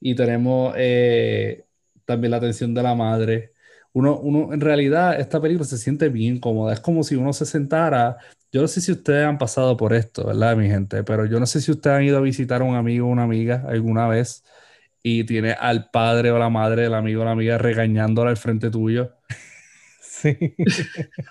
Y 0.00 0.14
tenemos 0.14 0.74
eh, 0.76 1.64
también 2.04 2.32
la 2.32 2.38
atención 2.38 2.74
de 2.74 2.82
la 2.82 2.94
madre. 2.94 3.52
Uno, 3.96 4.18
uno, 4.18 4.52
en 4.52 4.60
realidad, 4.60 5.18
esta 5.18 5.40
película 5.40 5.64
se 5.64 5.78
siente 5.78 6.10
bien 6.10 6.38
cómoda. 6.38 6.74
Es 6.74 6.80
como 6.80 7.02
si 7.02 7.16
uno 7.16 7.32
se 7.32 7.46
sentara. 7.46 8.18
Yo 8.52 8.60
no 8.60 8.68
sé 8.68 8.82
si 8.82 8.92
ustedes 8.92 9.24
han 9.24 9.38
pasado 9.38 9.74
por 9.78 9.94
esto, 9.94 10.26
¿verdad, 10.26 10.54
mi 10.54 10.68
gente? 10.68 11.02
Pero 11.02 11.24
yo 11.24 11.40
no 11.40 11.46
sé 11.46 11.62
si 11.62 11.70
ustedes 11.70 11.96
han 11.96 12.02
ido 12.04 12.18
a 12.18 12.20
visitar 12.20 12.60
a 12.60 12.64
un 12.66 12.74
amigo 12.74 13.06
o 13.06 13.10
una 13.10 13.22
amiga 13.22 13.64
alguna 13.66 14.06
vez 14.06 14.44
y 15.02 15.24
tiene 15.24 15.52
al 15.52 15.88
padre 15.90 16.30
o 16.30 16.38
la 16.38 16.50
madre 16.50 16.82
del 16.82 16.92
amigo 16.92 17.22
o 17.22 17.24
la 17.24 17.30
amiga 17.30 17.56
regañándola 17.56 18.28
al 18.28 18.36
frente 18.36 18.70
tuyo. 18.70 19.12
Sí. 19.98 20.36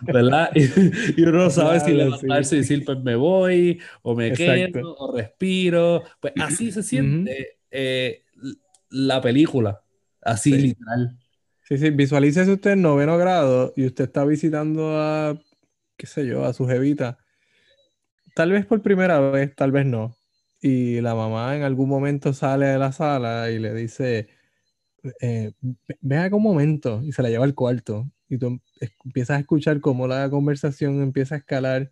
¿Verdad? 0.01 0.51
Y, 1.17 1.21
uno 1.23 1.43
no 1.43 1.49
sabe 1.49 1.79
si 1.79 1.91
levantarse 1.91 2.55
y 2.55 2.59
decir, 2.59 2.85
pues 2.85 2.99
me 2.99 3.15
voy, 3.15 3.79
o 4.03 4.15
me 4.15 4.31
quedo, 4.31 4.95
o 4.95 5.15
respiro. 5.15 6.03
Pues 6.19 6.33
así 6.39 6.71
se 6.71 6.83
siente 6.83 7.57
eh, 7.71 8.23
la 8.89 9.21
película, 9.21 9.81
así 10.21 10.51
literal. 10.51 11.17
Sí, 11.67 11.79
sí, 11.79 11.89
visualícese 11.89 12.51
usted 12.51 12.71
en 12.73 12.83
noveno 12.83 13.17
grado 13.17 13.73
y 13.75 13.87
usted 13.87 14.03
está 14.03 14.23
visitando 14.23 15.01
a, 15.01 15.35
qué 15.97 16.05
sé 16.07 16.27
yo, 16.27 16.45
a 16.45 16.53
su 16.53 16.67
jevita. 16.67 17.17
Tal 18.35 18.51
vez 18.51 18.65
por 18.65 18.81
primera 18.81 19.19
vez, 19.31 19.55
tal 19.55 19.71
vez 19.71 19.85
no. 19.85 20.15
Y 20.61 20.99
la 21.01 21.15
mamá 21.15 21.55
en 21.55 21.63
algún 21.63 21.87
momento 21.89 22.33
sale 22.33 22.65
de 22.67 22.77
la 22.77 22.91
sala 22.91 23.49
y 23.49 23.59
le 23.59 23.73
dice, 23.73 24.27
eh, 25.21 25.53
ven 26.01 26.19
acá 26.19 26.35
un 26.35 26.43
momento, 26.43 27.01
y 27.03 27.11
se 27.13 27.23
la 27.23 27.29
lleva 27.29 27.45
al 27.45 27.55
cuarto 27.55 28.11
y 28.29 28.37
tú 28.39 28.59
empiezas 29.05 29.37
a 29.37 29.41
escuchar 29.41 29.81
cómo 29.81 30.07
la 30.07 30.29
conversación 30.29 31.01
empieza 31.03 31.35
a 31.35 31.39
escalar 31.39 31.91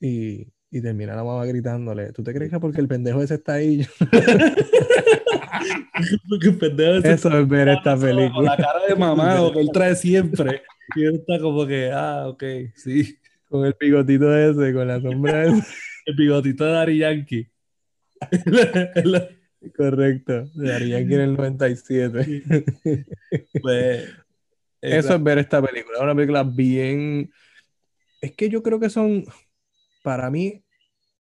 y, 0.00 0.48
y 0.70 0.80
termina 0.80 1.14
la 1.14 1.24
mamá 1.24 1.44
gritándole, 1.46 2.12
¿tú 2.12 2.22
te 2.22 2.34
crees 2.34 2.50
que 2.50 2.60
porque 2.60 2.80
el 2.80 2.88
pendejo 2.88 3.22
ese 3.22 3.34
está 3.34 3.54
ahí? 3.54 3.86
porque 6.28 6.48
el 6.48 6.58
pendejo 6.58 6.94
ese 6.94 7.12
Eso 7.12 7.38
es 7.38 7.48
ver 7.48 7.68
esta 7.68 7.96
película. 7.96 8.34
Con 8.34 8.44
la 8.44 8.56
cara 8.56 8.86
de 8.88 8.94
mamá 8.94 9.50
que 9.52 9.60
él 9.60 9.70
trae 9.72 9.94
siempre. 9.94 10.62
Y 10.94 11.04
él 11.04 11.16
está 11.16 11.40
como 11.40 11.66
que, 11.66 11.90
ah, 11.92 12.28
ok, 12.28 12.42
sí. 12.74 13.18
Con 13.48 13.64
el 13.64 13.76
bigotito 13.78 14.36
ese, 14.36 14.74
con 14.74 14.88
la 14.88 15.00
sombra 15.00 15.44
esa. 15.44 15.66
el 16.06 16.16
bigotito 16.16 16.64
de 16.64 16.72
Dari 16.72 16.98
Yankee. 16.98 17.48
Correcto, 19.76 20.46
de 20.54 20.68
Dari 20.68 20.88
Yankee 20.90 21.14
en 21.14 21.20
el 21.20 21.36
97. 21.36 22.42
Pues 23.60 24.08
eso 24.80 25.14
es 25.14 25.22
ver 25.22 25.38
esta 25.38 25.62
película. 25.62 25.98
Es 25.98 26.02
una 26.02 26.14
película 26.14 26.44
bien. 26.44 27.30
Es 28.20 28.32
que 28.32 28.48
yo 28.48 28.62
creo 28.62 28.80
que 28.80 28.90
son. 28.90 29.24
Para 30.06 30.30
mí, 30.30 30.62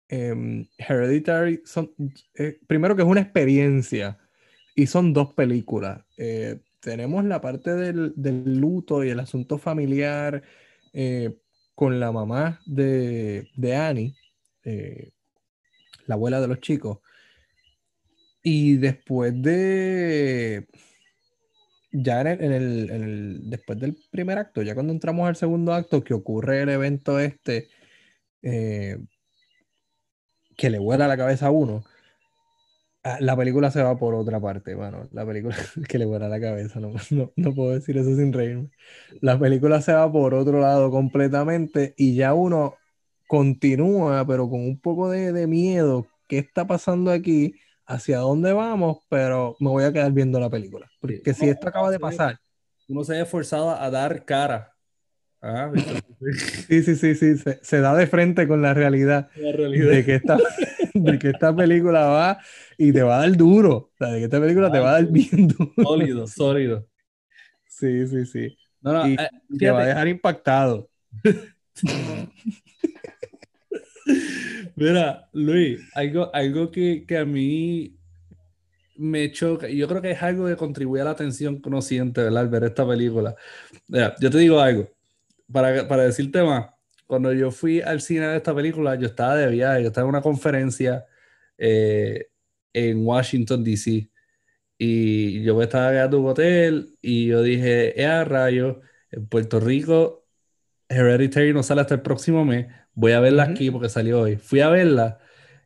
em, 0.08 0.66
Hereditary 0.78 1.60
son. 1.66 1.90
Eh, 2.34 2.58
primero 2.66 2.96
que 2.96 3.02
es 3.02 3.08
una 3.08 3.20
experiencia. 3.20 4.18
Y 4.74 4.86
son 4.86 5.12
dos 5.12 5.34
películas. 5.34 6.02
Eh, 6.16 6.58
tenemos 6.80 7.22
la 7.26 7.42
parte 7.42 7.74
del, 7.74 8.14
luto 8.16 9.04
y 9.04 9.10
el 9.10 9.20
asunto 9.20 9.58
familiar 9.58 10.42
eh, 10.94 11.36
con 11.74 12.00
la 12.00 12.12
mamá 12.12 12.62
de, 12.64 13.46
de 13.56 13.76
Annie, 13.76 14.16
la 16.06 16.14
abuela 16.14 16.40
de 16.40 16.48
los 16.48 16.60
chicos. 16.60 17.00
Y 18.42 18.76
después 18.78 19.34
de 19.42 20.66
ya 21.92 22.22
en 22.22 22.52
el, 22.52 23.50
después 23.50 23.78
del 23.78 23.98
primer 24.10 24.38
acto, 24.38 24.62
ya 24.62 24.72
cuando 24.72 24.94
entramos 24.94 25.28
al 25.28 25.36
segundo 25.36 25.74
acto, 25.74 26.02
que 26.02 26.14
ocurre 26.14 26.62
el 26.62 26.70
evento 26.70 27.18
este, 27.18 27.68
eh, 28.42 28.98
que 30.56 30.70
le 30.70 30.78
vuela 30.78 31.08
la 31.08 31.16
cabeza 31.16 31.46
a 31.46 31.50
uno, 31.50 31.84
ah, 33.04 33.18
la 33.20 33.36
película 33.36 33.70
se 33.70 33.82
va 33.82 33.98
por 33.98 34.14
otra 34.14 34.40
parte, 34.40 34.74
bueno, 34.74 35.08
la 35.12 35.26
película 35.26 35.56
que 35.88 35.98
le 35.98 36.04
vuela 36.04 36.28
la 36.28 36.40
cabeza, 36.40 36.80
no, 36.80 36.92
no, 37.36 37.54
puedo 37.54 37.72
decir 37.72 37.96
eso 37.96 38.14
sin 38.16 38.32
reírme. 38.32 38.70
La 39.20 39.38
película 39.38 39.80
se 39.80 39.92
va 39.92 40.10
por 40.10 40.34
otro 40.34 40.60
lado 40.60 40.90
completamente 40.90 41.94
y 41.96 42.14
ya 42.14 42.34
uno 42.34 42.76
continúa, 43.26 44.26
pero 44.26 44.48
con 44.50 44.60
un 44.60 44.78
poco 44.78 45.08
de, 45.10 45.32
de 45.32 45.46
miedo. 45.46 46.06
¿Qué 46.28 46.38
está 46.38 46.66
pasando 46.66 47.10
aquí? 47.10 47.54
hacia 47.86 48.18
dónde 48.18 48.52
vamos, 48.52 48.98
pero 49.08 49.56
me 49.60 49.68
voy 49.68 49.84
a 49.84 49.92
quedar 49.92 50.12
viendo 50.12 50.40
la 50.40 50.50
película. 50.50 50.90
Porque 51.00 51.34
si 51.34 51.48
esto 51.48 51.68
acaba 51.68 51.90
de 51.90 52.00
pasar. 52.00 52.38
Uno 52.88 53.04
se 53.04 53.14
ve 53.14 53.24
forzado 53.24 53.70
a 53.70 53.90
dar 53.90 54.24
cara. 54.24 54.71
Ah, 55.44 55.72
sí, 56.68 56.82
sí, 56.84 56.94
sí, 56.94 57.14
sí. 57.16 57.36
Se, 57.62 57.80
da 57.80 57.96
de 57.96 58.06
frente 58.06 58.46
con 58.46 58.62
la 58.62 58.74
realidad, 58.74 59.28
De, 59.34 60.04
que 60.04 60.14
esta, 60.14 60.38
de 60.94 61.18
que 61.18 61.30
esta 61.30 61.54
película 61.54 62.06
va 62.06 62.38
y 62.78 62.92
te 62.92 63.02
va 63.02 63.16
a 63.16 63.20
dar 63.22 63.36
duro. 63.36 63.74
O 63.74 63.92
sea, 63.98 64.12
de 64.12 64.20
que 64.20 64.24
esta 64.26 64.40
película 64.40 64.70
te 64.70 64.78
va 64.78 64.90
a 64.90 64.92
dar 64.92 65.06
bien 65.06 65.48
duro. 65.48 65.72
Sólido, 65.82 66.26
sólido. 66.28 66.86
Sí, 67.66 68.06
sí, 68.06 68.24
sí. 68.24 68.56
y 68.84 69.14
eh, 69.14 69.30
te 69.58 69.70
va 69.72 69.82
a 69.82 69.86
dejar 69.86 70.06
impactado. 70.06 70.88
Mira, 74.76 75.28
Luis, 75.32 75.80
algo, 75.94 76.32
algo 76.32 76.70
que, 76.70 77.04
que, 77.04 77.18
a 77.18 77.24
mí 77.24 77.96
me 78.96 79.32
choca, 79.32 79.68
y 79.68 79.76
yo 79.76 79.88
creo 79.88 80.00
que 80.02 80.12
es 80.12 80.22
algo 80.22 80.46
que 80.46 80.54
contribuye 80.56 81.02
a 81.02 81.06
la 81.06 81.10
atención 81.10 81.60
que 81.60 81.68
uno 81.68 81.82
siente, 81.82 82.22
¿verdad? 82.22 82.42
Al 82.42 82.48
ver 82.48 82.64
esta 82.64 82.86
película. 82.86 83.34
Mira, 83.88 84.14
yo 84.20 84.30
te 84.30 84.38
digo 84.38 84.60
algo, 84.60 84.88
para, 85.52 85.86
para 85.88 86.04
decirte 86.04 86.42
más, 86.42 86.66
cuando 87.06 87.32
yo 87.32 87.50
fui 87.50 87.80
al 87.80 88.00
cine 88.00 88.26
de 88.26 88.36
esta 88.38 88.54
película, 88.54 88.94
yo 88.94 89.06
estaba 89.06 89.36
de 89.36 89.48
viaje, 89.48 89.82
yo 89.82 89.88
estaba 89.88 90.06
en 90.06 90.08
una 90.10 90.22
conferencia 90.22 91.04
eh, 91.58 92.28
en 92.72 93.06
Washington, 93.06 93.62
D.C. 93.62 94.10
Y 94.78 95.42
yo 95.42 95.56
me 95.56 95.64
estaba 95.64 95.90
quedando 95.90 96.16
en 96.16 96.22
un 96.24 96.30
hotel 96.30 96.98
y 97.02 97.26
yo 97.26 97.42
dije, 97.42 98.00
eh, 98.00 98.06
a 98.06 98.24
rayo, 98.24 98.80
en 99.10 99.26
Puerto 99.26 99.60
Rico, 99.60 100.26
Hereditary 100.88 101.52
no 101.52 101.62
sale 101.62 101.82
hasta 101.82 101.94
el 101.94 102.02
próximo 102.02 102.44
mes. 102.44 102.66
Voy 102.94 103.12
a 103.12 103.20
verla 103.20 103.44
aquí 103.44 103.70
porque 103.70 103.88
salió 103.88 104.22
hoy. 104.22 104.36
Fui 104.36 104.60
a 104.60 104.70
verla 104.70 105.18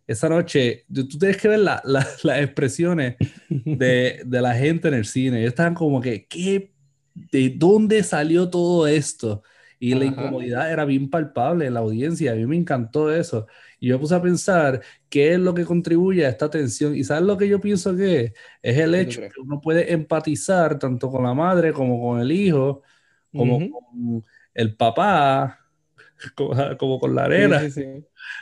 esa 0.07 0.28
noche. 0.28 0.85
Tú 0.93 1.07
tienes 1.09 1.37
que 1.37 1.49
ver 1.49 1.61
la, 1.61 1.81
las 1.85 2.40
expresiones 2.40 3.16
de, 3.49 4.23
de, 4.26 4.40
la 4.40 4.55
gente 4.55 4.88
en 4.88 4.95
el 4.95 5.05
cine. 5.05 5.38
Ellos 5.40 5.50
estaban 5.50 5.75
como 5.75 6.00
que, 6.00 6.26
¿qué? 6.26 6.73
¿De 7.14 7.50
dónde 7.57 8.02
salió 8.02 8.50
todo 8.50 8.87
esto? 8.87 9.43
Y 9.78 9.95
la 9.95 10.06
incomodidad 10.06 10.73
era 10.73 10.85
bien 10.85 11.11
palpable 11.11 11.66
en 11.66 11.75
la 11.75 11.80
audiencia. 11.80 12.33
A 12.33 12.35
mí 12.35 12.47
me 12.47 12.56
encantó 12.56 13.12
eso. 13.12 13.47
Y 13.78 13.88
yo 13.88 14.00
puse 14.00 14.14
a 14.14 14.23
pensar 14.23 14.80
qué 15.09 15.35
es 15.35 15.38
lo 15.38 15.52
que 15.52 15.64
contribuye 15.64 16.25
a 16.25 16.30
esta 16.30 16.49
tensión. 16.49 16.95
¿Y 16.95 17.04
sabes 17.04 17.25
lo 17.25 17.37
que 17.37 17.49
yo 17.49 17.61
pienso 17.61 17.95
que 17.95 18.33
es? 18.62 18.78
el 18.78 18.95
hecho 18.95 19.21
que 19.21 19.40
uno 19.40 19.61
puede 19.61 19.92
empatizar 19.92 20.78
tanto 20.78 21.11
con 21.11 21.25
la 21.25 21.35
madre 21.35 21.73
como 21.73 22.00
con 22.00 22.21
el 22.21 22.33
hijo, 22.33 22.83
como 23.33 23.59
con 23.59 24.25
el 24.54 24.75
papá, 24.76 25.61
como, 26.78 26.99
con 26.99 27.14
la 27.14 27.28
nena. 27.28 27.61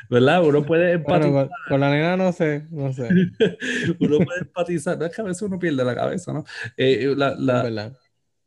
¿Verdad? 0.09 0.45
Uno 0.45 0.63
puede 0.67 0.93
empatizar. 0.93 1.49
con, 1.69 1.81
la 1.81 1.91
nena 1.91 2.17
no 2.17 2.33
sé, 2.33 2.65
no 2.71 2.93
sé. 2.93 3.09
uno 4.01 4.19
puede 4.19 4.41
empatizar. 4.41 4.97
No 4.99 5.07
es 5.07 5.15
que 5.15 5.21
a 5.21 5.25
veces 5.25 5.43
uno 5.43 5.59
pierde 5.59 5.85
la 5.85 5.95
cabeza, 5.95 6.33
¿no? 6.33 6.45
Eh, 6.77 7.13
la, 7.17 7.35
la, 7.35 7.93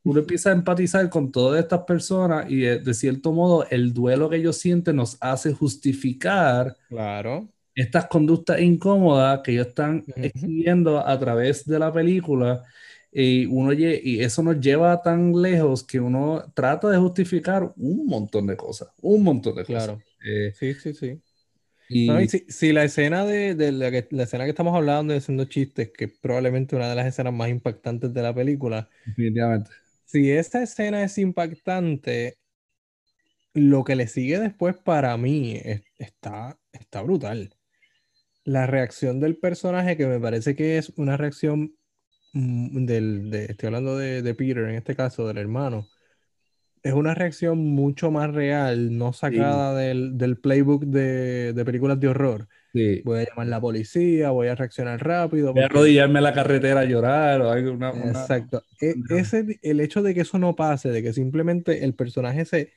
uno 0.04 0.20
empieza 0.22 0.50
a 0.50 0.54
empatizar 0.54 1.10
con 1.10 1.32
todas 1.32 1.62
estas 1.62 1.82
personas 1.82 2.50
y 2.50 2.62
de, 2.62 2.94
cierto 2.94 3.34
modo 3.34 3.68
el 3.70 3.94
duelo 3.94 4.30
que 4.30 4.38
ellos 4.38 4.58
sienten 4.58 4.96
nos 4.96 5.18
hace 5.20 5.54
justificar 5.54 6.78
claro. 6.88 7.50
estas 7.76 8.06
conductas 8.08 8.62
incómodas 8.62 9.42
que 9.44 9.52
ellos 9.52 9.68
están 9.68 10.06
exhibiendo 10.16 11.06
a 11.06 11.20
través 11.20 11.66
de 11.66 11.80
la 11.80 11.92
película 11.92 12.64
y, 13.12 13.46
uno, 13.48 13.74
y 13.74 14.22
eso 14.22 14.44
nos 14.44 14.60
lleva 14.60 15.02
tan 15.02 15.34
lejos 15.42 15.84
que 15.84 16.00
uno 16.00 16.44
trata 16.54 16.90
de 16.90 16.98
justificar 16.98 17.74
un 17.76 18.06
montón 18.06 18.48
de 18.48 18.56
cosas, 18.56 18.90
un 19.02 19.24
montón 19.24 19.56
de 19.56 19.66
cosas. 19.66 19.86
Claro. 19.86 20.02
Eh, 20.24 20.54
sí, 20.54 20.74
sí, 20.76 20.94
sí. 20.94 21.20
Y... 21.90 22.10
si, 22.28 22.74
la 22.74 22.84
escena 22.84 23.26
de, 23.26 23.56
de 23.56 23.72
la, 23.72 23.90
que, 23.92 24.08
la, 24.12 24.24
escena 24.24 24.44
que 24.44 24.50
estamos 24.50 24.76
hablando 24.76 25.14
de 25.14 25.20
haciendo 25.20 25.46
chistes, 25.46 25.90
que 25.92 26.06
es 26.06 26.12
probablemente 26.22 26.76
una 26.76 26.90
de 26.90 26.96
las 26.96 27.08
escenas 27.08 27.34
más 27.34 27.50
impactantes 27.50 28.14
de 28.14 28.22
la 28.22 28.36
película, 28.36 28.90
definitivamente 29.06 29.72
si 30.08 30.32
esta 30.32 30.64
escena 30.64 31.04
es 31.04 31.18
impactante, 31.18 32.38
lo 33.54 33.84
que 33.84 33.96
le 33.96 34.08
sigue 34.08 34.40
después 34.40 34.78
para 34.78 35.16
mí 35.18 35.60
está, 35.98 36.58
está 36.72 37.02
brutal. 37.02 37.54
La 38.46 38.66
reacción 38.68 39.20
del 39.20 39.38
personaje, 39.38 39.98
que 39.98 40.08
me 40.08 40.20
parece 40.20 40.56
que 40.56 40.78
es 40.78 40.94
una 40.96 41.18
reacción 41.18 41.76
mm, 42.32 42.86
del, 42.86 43.30
de, 43.30 43.46
estoy 43.46 43.68
hablando 43.68 43.98
de, 43.98 44.22
de, 44.22 44.34
Peter 44.34 44.64
en 44.64 44.76
este 44.76 44.96
caso, 44.96 45.28
del 45.28 45.40
hermano, 45.40 45.90
es 46.84 46.94
una 46.94 47.14
reacción 47.14 47.58
mucho 47.58 48.10
más 48.10 48.34
real, 48.34 48.98
no 48.98 49.12
sacada 49.12 49.76
del, 49.76 50.18
del, 50.18 50.38
playbook 50.38 50.86
de, 50.86 51.52
de 51.52 51.66
películas 51.66 52.00
de 52.00 52.08
horror 52.08 52.48
Voy 53.04 53.20
a 53.20 53.26
llamar 53.26 53.48
a 53.48 53.50
la 53.50 53.62
policía, 53.62 54.32
voy 54.32 54.48
a 54.48 54.56
reaccionar 54.56 55.04
rápido. 55.06 55.54
Voy 55.54 55.64
a 55.64 55.66
arrodillarme 55.66 56.20
en 56.20 56.24
la 56.24 56.34
carretera 56.34 56.82
a 56.82 56.86
llorar 56.86 57.42
o 57.42 57.52
algo. 57.52 57.86
Exacto. 58.06 58.64
E, 58.82 58.96
ese, 59.10 59.60
el 59.62 59.80
hecho 59.80 60.02
de 60.02 60.14
que 60.14 60.22
eso 60.22 60.38
no 60.40 60.56
pase, 60.56 60.90
de 60.90 61.04
que 61.04 61.14
simplemente 61.14 61.84
el 61.84 61.94
personaje 61.94 62.46
se, 62.46 62.74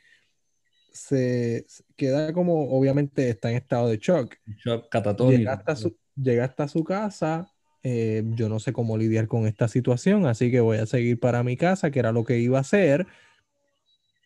se 0.92 1.66
queda 1.96 2.32
como, 2.32 2.70
obviamente 2.70 3.28
está 3.28 3.50
en 3.50 3.56
estado 3.56 3.88
de 3.88 3.98
shock. 3.98 4.34
Shock 4.64 4.88
catatónico. 4.88 5.38
Llega 5.38 5.52
hasta 5.52 5.76
su, 5.76 5.96
llega 6.16 6.44
hasta 6.44 6.68
su 6.68 6.84
casa, 6.84 7.50
eh, 7.82 8.22
yo 8.34 8.48
no 8.48 8.58
sé 8.58 8.72
cómo 8.72 8.96
lidiar 8.96 9.26
con 9.26 9.46
esta 9.46 9.68
situación, 9.68 10.26
así 10.26 10.50
que 10.50 10.60
voy 10.60 10.78
a 10.78 10.86
seguir 10.86 11.18
para 11.18 11.42
mi 11.42 11.56
casa, 11.56 11.90
que 11.90 11.98
era 11.98 12.12
lo 12.12 12.24
que 12.24 12.38
iba 12.38 12.58
a 12.58 12.62
hacer, 12.62 13.06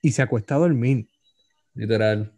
y 0.02 0.12
se 0.12 0.22
acuesta 0.22 0.56
a 0.56 0.58
dormir. 0.58 1.08
Literal 1.74 2.32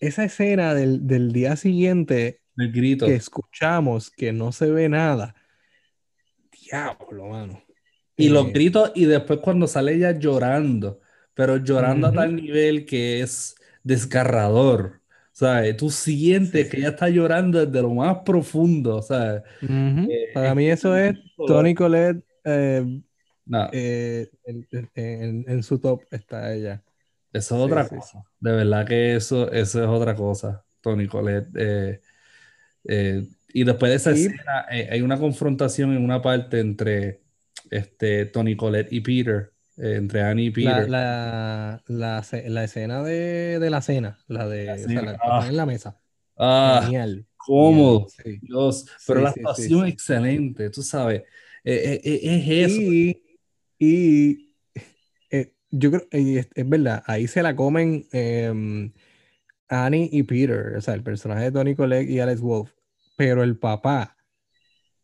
esa 0.00 0.24
escena 0.24 0.74
del, 0.74 1.06
del, 1.06 1.32
día 1.32 1.56
siguiente 1.56 2.40
el 2.56 2.72
grito. 2.72 3.06
que 3.06 3.14
escuchamos 3.14 4.10
que 4.10 4.32
no 4.32 4.52
se 4.52 4.70
ve 4.70 4.88
nada, 4.88 5.34
diablo, 6.50 7.28
mano. 7.28 7.62
Y 8.16 8.28
los 8.28 8.46
eh, 8.48 8.50
gritos, 8.52 8.92
y 8.94 9.06
después 9.06 9.40
cuando 9.40 9.66
sale 9.66 9.94
ella 9.94 10.12
llorando, 10.18 11.00
pero 11.34 11.56
llorando 11.56 12.08
a 12.08 12.12
tal 12.12 12.36
nivel 12.36 12.84
que 12.84 13.20
es 13.20 13.56
desgarrador. 13.82 15.00
¿Sabes? 15.32 15.74
Tú 15.76 15.88
sientes 15.88 16.68
que 16.68 16.78
ella 16.78 16.90
está 16.90 17.08
llorando 17.08 17.64
desde 17.64 17.80
lo 17.80 17.94
más 17.94 18.18
profundo, 18.26 19.00
¿sabes? 19.00 19.42
Eh, 19.62 20.28
Para 20.34 20.54
mí 20.54 20.68
eso 20.68 20.94
es 20.94 21.18
Tony 21.46 21.74
Colette 21.74 22.22
eh, 22.44 23.00
en, 24.94 25.44
en, 25.48 25.62
su 25.62 25.78
top 25.78 26.02
está 26.10 26.52
ella. 26.52 26.82
Eso 27.32 27.56
es 27.56 27.62
otra 27.62 27.88
cosa. 27.88 28.24
De 28.40 28.52
verdad 28.52 28.86
que 28.86 29.14
eso, 29.14 29.50
eso 29.52 29.82
es 29.82 29.88
otra 29.88 30.14
cosa, 30.14 30.64
Tony 30.80 31.06
Colette. 31.06 31.48
Eh, 31.56 32.00
eh, 32.84 33.26
y 33.48 33.64
después 33.64 33.90
de 33.90 33.96
esa 33.96 34.10
escena, 34.10 34.66
eh, 34.70 34.88
hay 34.90 35.00
una 35.00 35.18
confrontación 35.18 35.92
en 35.92 36.02
una 36.02 36.20
parte 36.20 36.60
entre 36.60 37.22
este, 37.70 38.26
Tony 38.26 38.56
Colette 38.56 38.92
y 38.92 39.00
Peter, 39.00 39.52
entre 39.76 40.22
Annie 40.22 40.46
y 40.46 40.50
Peter. 40.50 40.88
La, 40.90 41.82
la, 41.86 42.24
la, 42.46 42.64
escena 42.64 43.02
de, 43.02 43.58
de, 43.60 43.70
la 43.70 43.80
cena, 43.80 44.18
la 44.26 44.48
de 44.48 44.64
la 44.88 45.18
ah. 45.22 45.46
en 45.48 45.56
la 45.56 45.66
mesa. 45.66 46.00
Ah, 46.36 46.80
Genial. 46.84 47.26
Cómodo. 47.36 48.08
Dios. 48.42 48.86
Pero 49.06 49.22
la 49.22 49.30
actuación 49.30 49.86
excelente, 49.86 50.68
tú 50.70 50.82
sabes. 50.82 51.22
es 51.64 52.00
eso. 52.04 52.80
Y, 52.80 53.22
y 53.78 54.49
yo 55.70 55.90
creo, 55.90 56.06
es, 56.10 56.48
es, 56.54 56.68
verdad, 56.68 57.02
ahí 57.06 57.26
se 57.26 57.42
la 57.42 57.54
comen 57.54 58.06
em, 58.12 58.92
Annie 59.68 60.08
y 60.12 60.22
Peter, 60.24 60.74
o 60.76 60.80
sea, 60.80 60.94
el 60.94 61.02
personaje 61.02 61.44
de 61.44 61.52
Tony 61.52 61.74
Collette 61.74 62.10
y 62.10 62.18
Alex 62.18 62.40
Wolf, 62.40 62.72
pero 63.16 63.42
el 63.42 63.56
papá. 63.56 64.16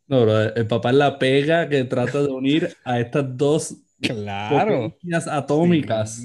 No, 0.08 0.40
el 0.40 0.66
papá 0.66 0.90
es 0.90 0.96
la 0.96 1.18
pega 1.18 1.68
que 1.68 1.84
trata 1.84 2.22
de 2.22 2.28
unir 2.28 2.76
a 2.84 3.00
estas 3.00 3.36
dos 3.36 3.76
claro. 4.00 4.96
atómicas 5.28 6.22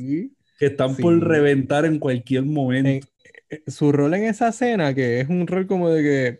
que 0.59 0.65
están 0.67 0.95
por 0.95 1.19
reventar 1.19 1.85
en 1.85 1.97
cualquier 1.97 2.43
momento. 2.43 3.07
Eh, 3.49 3.63
su 3.67 3.91
rol 3.91 4.13
en 4.13 4.25
esa 4.25 4.49
escena, 4.49 4.93
que 4.93 5.19
es 5.19 5.29
un 5.29 5.47
rol 5.47 5.65
como 5.65 5.89
de 5.89 6.03
que, 6.03 6.39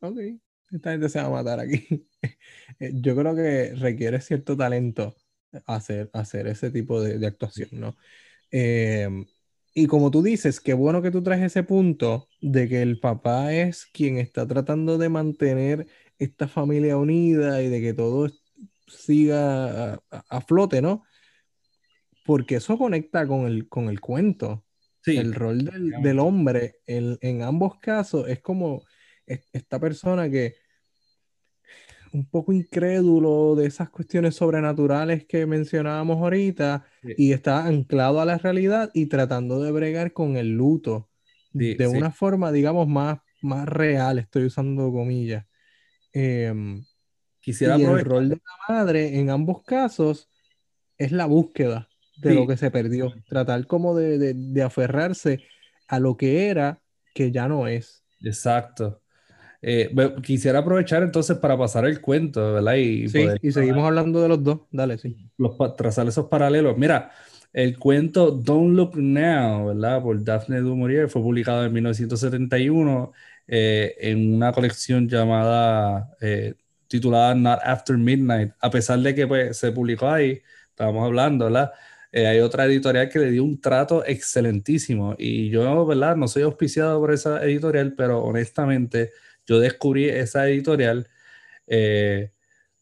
ok, 0.00 0.18
esta 0.72 0.92
gente 0.92 1.08
se 1.08 1.18
va 1.18 1.26
a 1.26 1.30
matar 1.30 1.60
aquí. 1.60 1.86
Eh, 2.78 2.90
yo 2.92 3.16
creo 3.16 3.34
que 3.34 3.72
requiere 3.76 4.20
cierto 4.20 4.54
talento 4.54 5.14
hacer, 5.66 6.10
hacer 6.12 6.46
ese 6.46 6.70
tipo 6.70 7.00
de, 7.00 7.24
actuación, 7.26 7.68
¿no? 7.72 7.96
Em, 8.50 9.26
y 9.74 9.86
como 9.86 10.10
tú 10.10 10.22
dices, 10.22 10.60
qué 10.60 10.72
bueno 10.74 11.02
que 11.02 11.10
tú 11.10 11.22
traes 11.22 11.42
ese 11.42 11.62
punto 11.62 12.28
de 12.40 12.68
que 12.68 12.82
el 12.82 12.98
papá 12.98 13.52
es 13.52 13.86
quien 13.92 14.16
está 14.18 14.46
tratando 14.46 14.96
de 14.96 15.08
mantener 15.08 15.86
esta 16.18 16.48
familia 16.48 16.96
unida 16.96 17.62
y 17.62 17.68
de 17.68 17.80
que 17.80 17.92
todo 17.92 18.30
siga 18.86 20.00
a, 20.10 20.40
flote, 20.40 20.80
¿no? 20.80 21.04
Porque 22.24 22.56
eso 22.56 22.78
conecta 22.78 23.26
con 23.26 23.46
el, 23.46 23.68
con 23.68 23.88
el 23.88 24.00
cuento. 24.00 24.64
el 25.04 25.34
rol 25.34 25.70
del, 26.02 26.18
hombre 26.20 26.76
en 26.86 27.42
ambos 27.42 27.78
casos 27.78 28.28
es 28.28 28.40
como 28.40 28.82
esta 29.26 29.78
persona 29.78 30.30
que 30.30 30.54
un 32.16 32.26
poco 32.26 32.52
incrédulo 32.52 33.54
de 33.54 33.66
esas 33.66 33.90
cuestiones 33.90 34.34
sobrenaturales 34.36 35.26
que 35.26 35.44
mencionábamos 35.44 36.16
ahorita 36.16 36.86
y 37.02 37.32
está 37.32 37.66
anclado 37.66 38.20
a 38.20 38.24
la 38.24 38.38
realidad 38.38 38.90
y 38.94 39.06
tratando 39.06 39.62
de 39.62 39.70
bregar 39.70 40.12
con 40.12 40.36
el 40.36 40.56
luto 40.56 41.10
de 41.52 41.86
una 41.86 42.10
forma, 42.10 42.52
digamos, 42.52 42.88
más, 42.88 43.18
más 43.42 43.66
real, 43.68 44.18
estoy 44.18 44.46
usando 44.46 44.90
comillas. 44.90 45.44
Em, 46.12 46.82
Quisiera 47.40 47.78
y 47.78 47.84
el 47.84 48.04
rol 48.04 48.30
de 48.30 48.36
la 48.36 48.74
madre 48.74 49.18
en 49.18 49.30
ambos 49.30 49.62
casos 49.62 50.28
es 50.96 51.12
la 51.12 51.26
búsqueda 51.26 51.88
de 52.16 52.34
lo 52.34 52.46
que 52.46 52.56
se 52.56 52.70
perdió, 52.70 53.14
tratar 53.28 53.66
como 53.66 53.94
de, 53.94 54.18
de, 54.18 54.32
de 54.34 54.62
aferrarse 54.62 55.44
a 55.86 56.00
lo 56.00 56.16
que 56.16 56.48
era 56.48 56.82
que 57.14 57.30
ya 57.30 57.46
no 57.46 57.68
es. 57.68 58.02
Exacto. 58.22 59.02
Eh, 59.68 59.92
quisiera 60.22 60.60
aprovechar 60.60 61.02
entonces 61.02 61.38
para 61.38 61.58
pasar 61.58 61.86
el 61.86 62.00
cuento, 62.00 62.52
¿verdad? 62.52 62.74
Y, 62.74 63.08
sí, 63.08 63.26
y 63.42 63.50
seguimos 63.50 63.84
hablando 63.84 64.22
de 64.22 64.28
los 64.28 64.44
dos. 64.44 64.60
Dale, 64.70 64.96
sí. 64.96 65.28
Los, 65.36 65.56
trazar 65.76 66.06
esos 66.06 66.26
paralelos. 66.26 66.78
Mira, 66.78 67.10
el 67.52 67.76
cuento 67.76 68.30
Don't 68.30 68.76
Look 68.76 68.96
Now, 68.96 69.66
¿verdad? 69.66 70.00
Por 70.00 70.22
Daphne 70.22 70.60
du 70.60 70.76
Maurier 70.76 71.08
fue 71.08 71.20
publicado 71.20 71.64
en 71.64 71.72
1971 71.72 73.12
eh, 73.48 73.96
en 73.98 74.36
una 74.36 74.52
colección 74.52 75.08
llamada, 75.08 76.14
eh, 76.20 76.54
titulada 76.86 77.34
Not 77.34 77.58
After 77.64 77.98
Midnight. 77.98 78.52
A 78.60 78.70
pesar 78.70 79.00
de 79.00 79.16
que 79.16 79.26
pues, 79.26 79.56
se 79.56 79.72
publicó 79.72 80.08
ahí, 80.08 80.42
estábamos 80.70 81.04
hablando, 81.04 81.46
¿verdad? 81.46 81.72
hay 82.12 82.38
otra 82.40 82.64
editorial 82.64 83.10
que 83.10 83.18
le 83.18 83.30
dio 83.30 83.44
un 83.44 83.60
trato 83.60 84.02
excelentísimo 84.06 85.16
y 85.18 85.50
yo, 85.50 85.84
¿verdad? 85.84 86.16
No 86.16 86.28
soy 86.28 86.44
auspiciado 86.44 86.98
por 86.98 87.12
esa 87.12 87.44
editorial, 87.44 87.92
pero 87.94 88.22
honestamente 88.22 89.10
yo 89.46 89.60
descubrí 89.60 90.08
esa 90.08 90.48
editorial 90.48 91.08
eh, 91.66 92.30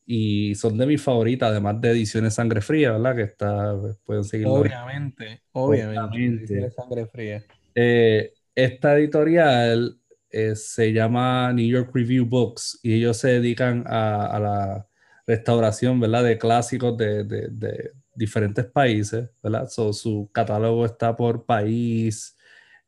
y 0.06 0.54
son 0.54 0.76
de 0.76 0.86
mis 0.86 1.02
favoritas, 1.02 1.50
además 1.50 1.80
de 1.80 1.90
Ediciones 1.90 2.34
Sangre 2.34 2.60
Fría, 2.60 2.92
¿verdad? 2.92 3.16
Que 3.16 3.22
está, 3.22 3.74
pueden 4.04 4.24
seguirlo. 4.24 4.54
Obviamente, 4.54 5.42
obviamente. 5.52 6.70
Sangre 6.70 7.06
Fría. 7.06 7.42
Eh, 7.74 8.32
esta 8.54 8.96
editorial 8.96 9.98
eh, 10.30 10.54
se 10.56 10.92
llama 10.92 11.52
New 11.52 11.66
York 11.66 11.90
Review 11.94 12.26
Books 12.26 12.80
y 12.82 12.94
ellos 12.94 13.16
se 13.16 13.28
dedican 13.28 13.84
a, 13.86 14.38
la 14.38 14.88
restauración, 15.26 16.00
¿verdad? 16.00 16.24
De 16.24 16.38
clásicos 16.38 16.96
de, 16.98 17.92
diferentes 18.14 18.64
países, 18.66 19.30
¿verdad? 19.42 19.68
su 19.68 20.30
catálogo 20.32 20.84
está 20.84 21.16
por 21.16 21.46
país, 21.46 22.33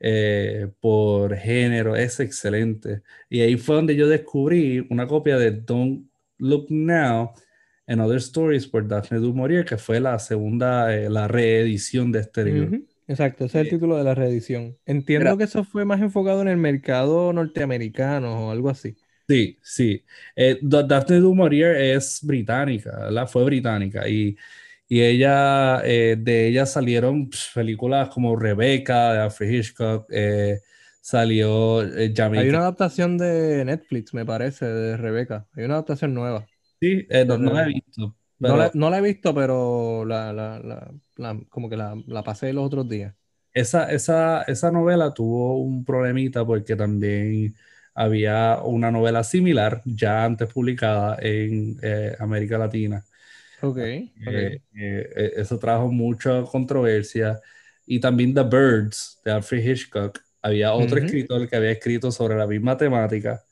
eh, 0.00 0.68
por 0.80 1.36
género, 1.36 1.96
es 1.96 2.20
excelente. 2.20 3.02
Y 3.28 3.40
ahí 3.40 3.56
fue 3.56 3.76
donde 3.76 3.96
yo 3.96 4.08
descubrí 4.08 4.86
una 4.90 5.06
copia 5.06 5.38
de 5.38 5.52
Don't 5.52 6.08
Look 6.38 6.66
Now 6.70 7.32
and 7.86 8.00
Other 8.00 8.18
Stories 8.18 8.66
por 8.66 8.86
Daphne 8.86 9.18
du 9.18 9.32
Maurier, 9.34 9.64
que 9.64 9.78
fue 9.78 10.00
la 10.00 10.18
segunda, 10.18 10.94
eh, 10.94 11.08
la 11.08 11.28
reedición 11.28 12.12
de 12.12 12.20
este 12.20 12.44
libro. 12.44 12.78
Exacto, 13.08 13.44
ese 13.44 13.60
es 13.60 13.64
el 13.66 13.70
título 13.70 13.96
de 13.96 14.04
la 14.04 14.14
reedición. 14.14 14.76
Entiendo 14.84 15.38
que 15.38 15.44
eso 15.44 15.62
fue 15.62 15.84
más 15.84 16.00
enfocado 16.00 16.42
en 16.42 16.48
el 16.48 16.56
mercado 16.56 17.32
norteamericano 17.32 18.48
o 18.48 18.50
algo 18.50 18.68
así. 18.68 18.96
Sí, 19.28 19.58
sí. 19.62 20.04
Eh, 20.34 20.58
Daphne 20.62 21.18
du 21.18 21.34
Maurier 21.34 21.76
es 21.76 22.20
británica, 22.22 22.96
¿verdad? 22.98 23.28
Fue 23.28 23.44
británica 23.44 24.08
y, 24.08 24.36
y 24.88 25.00
ella, 25.02 25.82
eh, 25.84 26.16
de 26.18 26.48
ella 26.48 26.66
salieron 26.66 27.30
películas 27.54 28.08
como 28.08 28.36
Rebecca 28.36 29.12
de 29.12 29.18
Alfred 29.20 29.50
Hitchcock, 29.50 30.06
eh, 30.10 30.60
salió 31.00 31.82
Jamaica. 32.14 32.42
Hay 32.42 32.48
una 32.48 32.58
adaptación 32.58 33.18
de 33.18 33.64
Netflix, 33.64 34.14
me 34.14 34.24
parece, 34.24 34.66
de 34.66 34.96
Rebecca. 34.96 35.46
Hay 35.54 35.64
una 35.64 35.74
adaptación 35.74 36.14
nueva. 36.14 36.46
Sí, 36.80 37.06
no, 37.26 37.38
no 37.38 37.52
la 37.52 37.64
he 37.64 37.68
visto. 37.68 38.16
No, 38.38 38.90
la, 38.90 38.98
he 38.98 39.00
visto, 39.00 39.34
pero 39.34 40.04
la, 40.04 40.92
como 41.48 41.70
que 41.70 41.76
la, 41.76 42.22
pasé 42.24 42.52
los 42.52 42.66
otros 42.66 42.88
días. 42.88 43.14
Esa, 43.52 43.90
esa, 43.90 44.42
esa 44.42 44.70
novela 44.70 45.14
tuvo 45.14 45.58
un 45.58 45.84
problemita 45.84 46.44
porque 46.44 46.76
también 46.76 47.54
había 47.94 48.60
una 48.62 48.90
novela 48.90 49.24
similar 49.24 49.80
ya 49.86 50.24
antes 50.24 50.52
publicada 50.52 51.16
en 51.20 51.78
eh, 51.82 52.14
América 52.18 52.58
Latina. 52.58 53.02
Ok. 53.62 53.78
Eh, 53.78 54.10
eh, 54.74 55.32
eso 55.36 55.58
trajo 55.58 55.90
mucha 55.90 56.42
controversia. 56.42 57.40
Y 57.86 58.00
también 58.00 58.34
The 58.34 58.42
Birds 58.42 59.20
de 59.24 59.32
Alfred 59.32 59.64
Hitchcock. 59.64 60.20
Había 60.42 60.72
otro 60.74 60.98
escritor 60.98 61.48
que 61.48 61.56
había 61.56 61.72
escrito 61.72 62.12
sobre 62.12 62.36
la 62.36 62.46
misma 62.46 62.76
temática. 62.76 63.42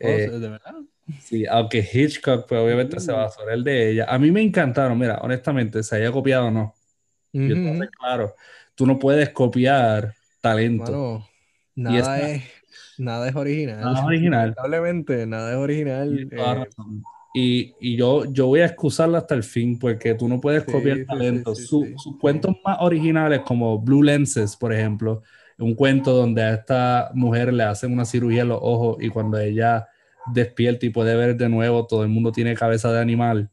Oh, 0.00 0.08
¿De 0.08 0.48
verdad? 0.48 0.74
Sí, 1.20 1.46
aunque 1.46 1.78
Hitchcock, 1.78 2.46
pues 2.46 2.60
obviamente 2.60 3.00
se 3.00 3.12
va 3.12 3.30
sobre 3.30 3.54
el 3.54 3.64
de 3.64 3.90
ella. 3.90 4.06
A 4.08 4.18
mí 4.18 4.30
me 4.30 4.42
encantaron, 4.42 4.98
mira, 4.98 5.18
honestamente, 5.22 5.82
se 5.82 5.96
haya 5.96 6.12
copiado 6.12 6.46
o 6.46 6.50
no. 6.50 6.74
Yo 7.32 7.54
claro, 7.98 8.34
tú 8.74 8.86
no 8.86 8.98
puedes 8.98 9.30
copiar 9.30 10.14
talento. 10.40 11.26
nada, 11.74 12.30
es, 12.30 12.42
nada 12.98 13.28
es 13.28 13.36
original. 13.36 13.80
Nada 13.80 13.98
es 13.98 14.04
original. 14.04 14.40
Lamentablemente, 14.40 15.26
nada 15.26 15.50
es 15.52 15.56
original. 15.56 16.28
Y, 17.34 17.60
eh. 17.60 17.76
y, 17.80 17.96
yo, 17.96 18.24
yo 18.32 18.46
voy 18.46 18.60
a 18.60 18.66
excusarla 18.66 19.18
hasta 19.18 19.34
el 19.34 19.42
fin, 19.42 19.78
porque 19.78 20.14
tú 20.14 20.28
no 20.28 20.40
puedes 20.40 20.64
copiar 20.64 21.04
talento. 21.06 21.54
sus 21.54 21.86
cuentos 22.20 22.56
más 22.64 22.78
originales, 22.80 23.40
como 23.40 23.78
Blue 23.78 24.02
Lenses, 24.02 24.56
por 24.56 24.72
ejemplo, 24.72 25.22
un 25.58 25.74
cuento 25.74 26.12
donde 26.12 26.42
a 26.42 26.54
esta 26.54 27.10
mujer 27.14 27.52
le 27.52 27.64
hacen 27.64 27.92
una 27.92 28.04
cirugía 28.04 28.42
en 28.42 28.48
los 28.48 28.60
ojos 28.62 28.98
y 29.00 29.08
cuando 29.08 29.38
ella 29.38 29.86
despierta 30.32 30.86
y 30.86 30.90
puede 30.90 31.16
ver 31.16 31.36
de 31.36 31.48
nuevo, 31.48 31.86
todo 31.86 32.02
el 32.02 32.08
mundo 32.08 32.32
tiene 32.32 32.54
cabeza 32.54 32.92
de 32.92 33.00
animal. 33.00 33.50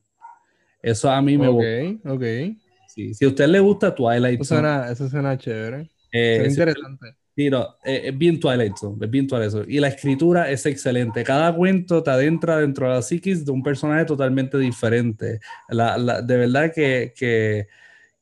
Eso 0.81 1.09
a 1.09 1.21
mí 1.21 1.37
me 1.37 1.47
gusta. 1.47 2.11
Ok, 2.11 2.21
ok. 2.21 2.57
Si 2.87 3.25
a 3.25 3.27
usted 3.27 3.47
le 3.47 3.59
gusta 3.59 3.93
Twilight 3.93 4.39
Eso 4.39 4.55
suena, 4.55 4.89
eso 4.89 5.09
suena 5.09 5.37
chévere. 5.37 5.89
Eh, 6.11 6.43
es 6.45 6.57
interesante. 6.57 7.15
Sí, 7.35 7.49
no, 7.49 7.75
eh, 7.83 8.03
es 8.05 8.17
bien 8.17 8.39
Twilight 8.39 8.77
Zone, 8.77 8.97
es 9.03 9.11
bien 9.11 9.27
Twilight 9.27 9.67
Y 9.67 9.79
la 9.79 9.89
escritura 9.89 10.49
es 10.49 10.65
excelente. 10.65 11.23
Cada 11.23 11.53
cuento 11.53 12.01
te 12.01 12.09
adentra 12.11 12.57
dentro 12.57 12.87
de 12.87 12.95
la 12.95 13.01
psiquis 13.01 13.45
de 13.45 13.51
un 13.51 13.61
personaje 13.61 14.05
totalmente 14.05 14.57
diferente. 14.57 15.41
La, 15.67 15.97
la, 15.97 16.21
de 16.21 16.37
verdad 16.37 16.71
que, 16.73 17.13
que 17.15 17.67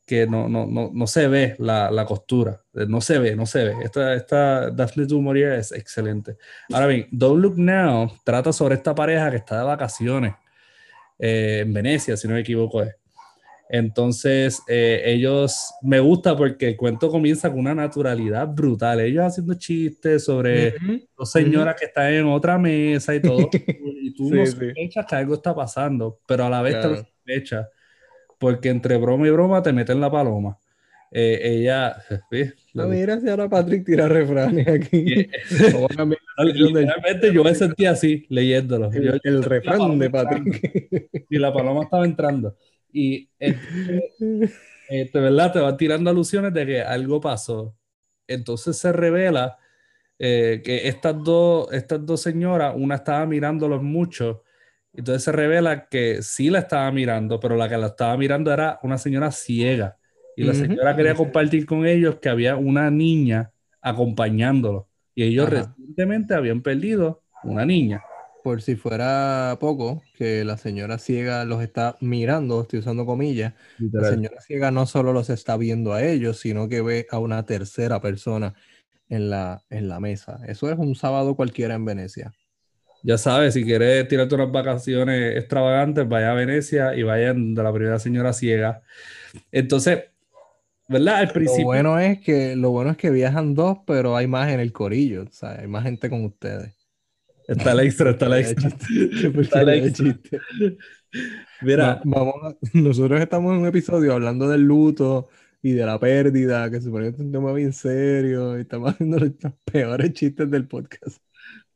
que 0.06 0.26
no, 0.26 0.48
no, 0.48 0.66
no, 0.66 0.90
no 0.92 1.06
se 1.06 1.28
ve 1.28 1.56
la, 1.58 1.90
la, 1.90 2.04
costura, 2.04 2.62
eh, 2.74 2.84
no 2.86 3.00
se 3.00 3.18
ve, 3.18 3.34
no 3.36 3.46
se 3.46 3.64
ve. 3.64 3.74
Esta, 3.82 4.14
esta 4.14 4.70
Daphne 4.70 5.06
du 5.06 5.20
Maurier 5.20 5.52
es 5.54 5.72
excelente. 5.72 6.36
Ahora 6.72 6.86
bien, 6.86 7.08
Don't 7.10 7.40
Look 7.42 7.58
Now 7.58 8.12
trata 8.22 8.52
sobre 8.52 8.74
esta 8.74 8.94
pareja 8.94 9.30
que 9.30 9.38
está 9.38 9.58
de 9.58 9.64
vacaciones 9.64 10.34
eh, 11.18 11.60
en 11.62 11.72
Venecia, 11.72 12.16
si 12.16 12.28
no 12.28 12.34
me 12.34 12.40
equivoco. 12.40 12.82
Entonces, 13.68 14.62
eh, 14.68 15.02
ellos 15.06 15.74
me 15.82 15.98
gusta 15.98 16.36
porque 16.36 16.68
el 16.68 16.76
cuento 16.76 17.10
comienza 17.10 17.50
con 17.50 17.60
una 17.60 17.74
naturalidad 17.74 18.46
brutal. 18.48 19.00
Ellos 19.00 19.24
haciendo 19.24 19.54
chistes 19.54 20.24
sobre 20.24 20.74
dos 21.16 21.30
señoras 21.30 21.76
que 21.78 21.86
están 21.86 22.12
en 22.12 22.26
otra 22.26 22.58
mesa 22.58 23.14
y 23.14 23.20
todo. 23.20 23.48
y 24.02 24.14
tú 24.14 24.30
no 24.30 24.44
sospechas 24.44 25.06
que 25.06 25.16
algo 25.16 25.34
está 25.34 25.54
pasando, 25.54 26.20
pero 26.26 26.44
a 26.44 26.50
la 26.50 26.62
vez 26.62 26.80
te 26.80 26.88
lo 26.88 26.96
sospechas 26.96 27.66
porque 28.38 28.68
entre 28.68 28.98
broma 28.98 29.26
y 29.26 29.30
broma 29.30 29.62
te 29.62 29.72
meten 29.72 30.00
la 30.00 30.10
paloma. 30.10 30.58
Eh, 31.10 31.40
ella. 31.42 31.96
No, 32.74 32.88
mira 32.88 33.20
si 33.20 33.28
ahora 33.28 33.48
Patrick 33.48 33.86
tira 33.86 34.08
refranes 34.08 34.66
aquí. 34.66 35.04
Realmente 36.36 37.32
yo 37.32 37.44
me 37.44 37.54
sentí 37.54 37.86
así 37.86 38.26
leyéndolo. 38.28 38.90
El, 38.92 39.44
refrán 39.44 39.96
de 39.96 40.10
Patrick. 40.10 41.08
Y 41.30 41.38
la 41.38 41.52
paloma 41.52 41.84
estaba 41.84 42.04
entrando. 42.04 42.56
Y 42.96 43.28
de 43.38 45.10
verdad 45.12 45.52
te 45.52 45.60
va 45.60 45.76
tirando 45.76 46.08
alusiones 46.10 46.54
de 46.54 46.64
que 46.64 46.80
algo 46.80 47.20
pasó. 47.20 47.76
Entonces 48.26 48.78
se 48.78 48.92
revela 48.92 49.58
eh, 50.18 50.62
que 50.64 50.88
estas 50.88 51.22
dos, 51.22 51.72
estas 51.72 52.06
dos 52.06 52.22
señoras, 52.22 52.74
una 52.76 52.94
estaba 52.94 53.26
mirándolos 53.26 53.82
mucho 53.82 54.44
entonces 54.94 55.24
se 55.24 55.32
revela 55.32 55.88
que 55.88 56.22
sí 56.22 56.50
la 56.50 56.60
estaba 56.60 56.90
mirando, 56.92 57.40
pero 57.40 57.56
la 57.56 57.68
que 57.68 57.76
la 57.76 57.88
estaba 57.88 58.16
mirando 58.16 58.52
era 58.52 58.78
una 58.82 58.96
señora 58.96 59.32
ciega. 59.32 59.96
Y 60.36 60.44
la 60.44 60.54
señora 60.54 60.96
quería 60.96 61.14
compartir 61.14 61.64
con 61.66 61.86
ellos 61.86 62.16
que 62.20 62.28
había 62.28 62.56
una 62.56 62.90
niña 62.90 63.52
acompañándolo. 63.80 64.88
Y 65.14 65.24
ellos 65.24 65.48
recientemente 65.48 66.34
habían 66.34 66.60
perdido 66.62 67.22
una 67.42 67.64
niña. 67.64 68.02
Por 68.44 68.60
si 68.60 68.76
fuera 68.76 69.56
poco, 69.58 70.02
que 70.14 70.44
la 70.44 70.58
señora 70.58 70.98
ciega 70.98 71.46
los 71.46 71.62
está 71.62 71.96
mirando, 72.00 72.60
estoy 72.60 72.80
usando 72.80 73.06
comillas. 73.06 73.54
La 73.78 74.10
señora 74.10 74.38
ciega 74.42 74.70
no 74.70 74.84
solo 74.84 75.14
los 75.14 75.30
está 75.30 75.56
viendo 75.56 75.94
a 75.94 76.04
ellos, 76.04 76.40
sino 76.40 76.68
que 76.68 76.82
ve 76.82 77.06
a 77.10 77.18
una 77.18 77.46
tercera 77.46 78.02
persona 78.02 78.54
en 79.08 79.30
la, 79.30 79.64
en 79.70 79.88
la 79.88 79.98
mesa. 79.98 80.40
Eso 80.46 80.70
es 80.70 80.78
un 80.78 80.94
sábado 80.94 81.36
cualquiera 81.36 81.74
en 81.74 81.86
Venecia 81.86 82.34
ya 83.04 83.18
sabes, 83.18 83.52
si 83.52 83.64
quieres 83.64 84.08
tirarte 84.08 84.34
unas 84.34 84.50
vacaciones 84.50 85.36
extravagantes, 85.36 86.08
vaya 86.08 86.32
a 86.32 86.34
Venecia 86.34 86.96
y 86.96 87.02
vayan 87.02 87.54
de 87.54 87.62
la 87.62 87.70
primera 87.70 87.98
señora 87.98 88.32
ciega. 88.32 88.82
Entonces, 89.52 90.04
¿verdad? 90.88 91.16
Al 91.16 91.30
principio. 91.30 91.64
Lo 91.64 91.66
bueno 91.66 91.98
es 91.98 92.20
que, 92.20 92.56
lo 92.56 92.70
bueno 92.70 92.90
es 92.90 92.96
que 92.96 93.10
viajan 93.10 93.54
dos, 93.54 93.78
pero 93.86 94.16
hay 94.16 94.26
más 94.26 94.50
en 94.50 94.58
el 94.58 94.72
corillo, 94.72 95.24
o 95.24 95.30
sea, 95.30 95.60
hay 95.60 95.66
más 95.66 95.84
gente 95.84 96.08
con 96.08 96.24
ustedes. 96.24 96.73
Está 97.46 97.74
la 97.74 97.82
extra, 97.82 98.10
está 98.10 98.28
la 98.28 98.40
extra. 98.40 98.68
está 99.40 99.62
la 99.62 99.76
extra. 99.76 100.18
Mira, 101.60 102.00
vamos 102.04 102.56
nosotros 102.72 103.20
estamos 103.20 103.52
en 103.52 103.60
un 103.60 103.66
episodio 103.66 104.14
hablando 104.14 104.48
del 104.48 104.62
luto 104.62 105.28
y 105.62 105.72
de 105.72 105.86
la 105.86 105.98
pérdida, 105.98 106.70
que 106.70 106.80
supone 106.80 107.06
que 107.06 107.14
es 107.14 107.20
un 107.20 107.32
tema 107.32 107.52
bien 107.52 107.72
serio, 107.72 108.58
y 108.58 108.62
estamos 108.62 108.92
haciendo 108.92 109.18
los 109.18 109.32
peores 109.64 110.12
chistes 110.12 110.50
del 110.50 110.66
podcast. 110.66 111.18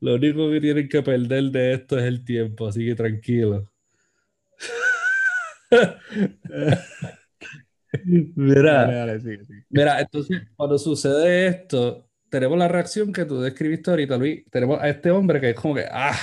Lo 0.00 0.14
único 0.14 0.50
que 0.50 0.60
tienen 0.60 0.88
que 0.88 1.02
perder 1.02 1.44
de 1.44 1.74
esto 1.74 1.98
es 1.98 2.04
el 2.04 2.24
tiempo, 2.24 2.68
así 2.68 2.84
que 2.84 2.94
tranquilo. 2.94 3.70
mira, 8.04 9.18
mira, 9.70 10.00
entonces 10.00 10.42
cuando 10.56 10.78
sucede 10.78 11.48
esto, 11.48 12.07
tenemos 12.30 12.58
la 12.58 12.68
reacción 12.68 13.12
que 13.12 13.24
tú 13.24 13.40
describiste 13.40 13.90
ahorita, 13.90 14.16
Luis. 14.16 14.44
Tenemos 14.50 14.80
a 14.80 14.88
este 14.88 15.10
hombre 15.10 15.40
que 15.40 15.50
es 15.50 15.56
como 15.56 15.74
que, 15.74 15.86
ah, 15.90 16.16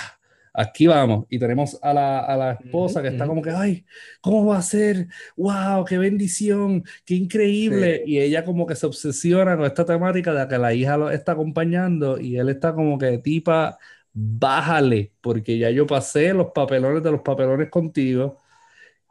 aquí 0.54 0.88
vamos. 0.88 1.26
Y 1.30 1.40
tenemos 1.40 1.78
a 1.82 1.94
la, 1.94 2.20
a 2.20 2.38
la 2.38 2.52
esposa 2.54 3.02
que 3.02 3.10
está 3.10 3.28
como 3.28 3.42
que, 3.42 3.52
ay, 3.52 3.86
¿cómo 4.22 4.46
va 4.46 4.58
a 4.58 4.62
ser? 4.62 5.08
¡Wow! 5.36 5.86
¡Qué 5.86 5.98
bendición! 5.98 6.84
¡Qué 7.06 7.16
increíble! 7.16 8.04
Y 8.06 8.20
ella 8.20 8.46
como 8.46 8.66
que 8.66 8.76
se 8.76 8.86
obsesiona 8.86 9.56
con 9.58 9.66
esta 9.66 9.86
temática 9.86 10.34
de 10.34 10.48
que 10.48 10.58
la 10.58 10.74
hija 10.74 10.98
lo 10.98 11.10
está 11.12 11.34
acompañando 11.34 12.20
y 12.20 12.38
él 12.38 12.50
está 12.50 12.74
como 12.74 12.98
que, 12.98 13.18
tipa, 13.20 13.78
bájale, 14.14 15.14
porque 15.22 15.58
ya 15.58 15.70
yo 15.72 15.86
pasé 15.88 16.34
los 16.34 16.52
papelones 16.52 17.04
de 17.04 17.12
los 17.12 17.22
papelones 17.22 17.70
contigo 17.70 18.40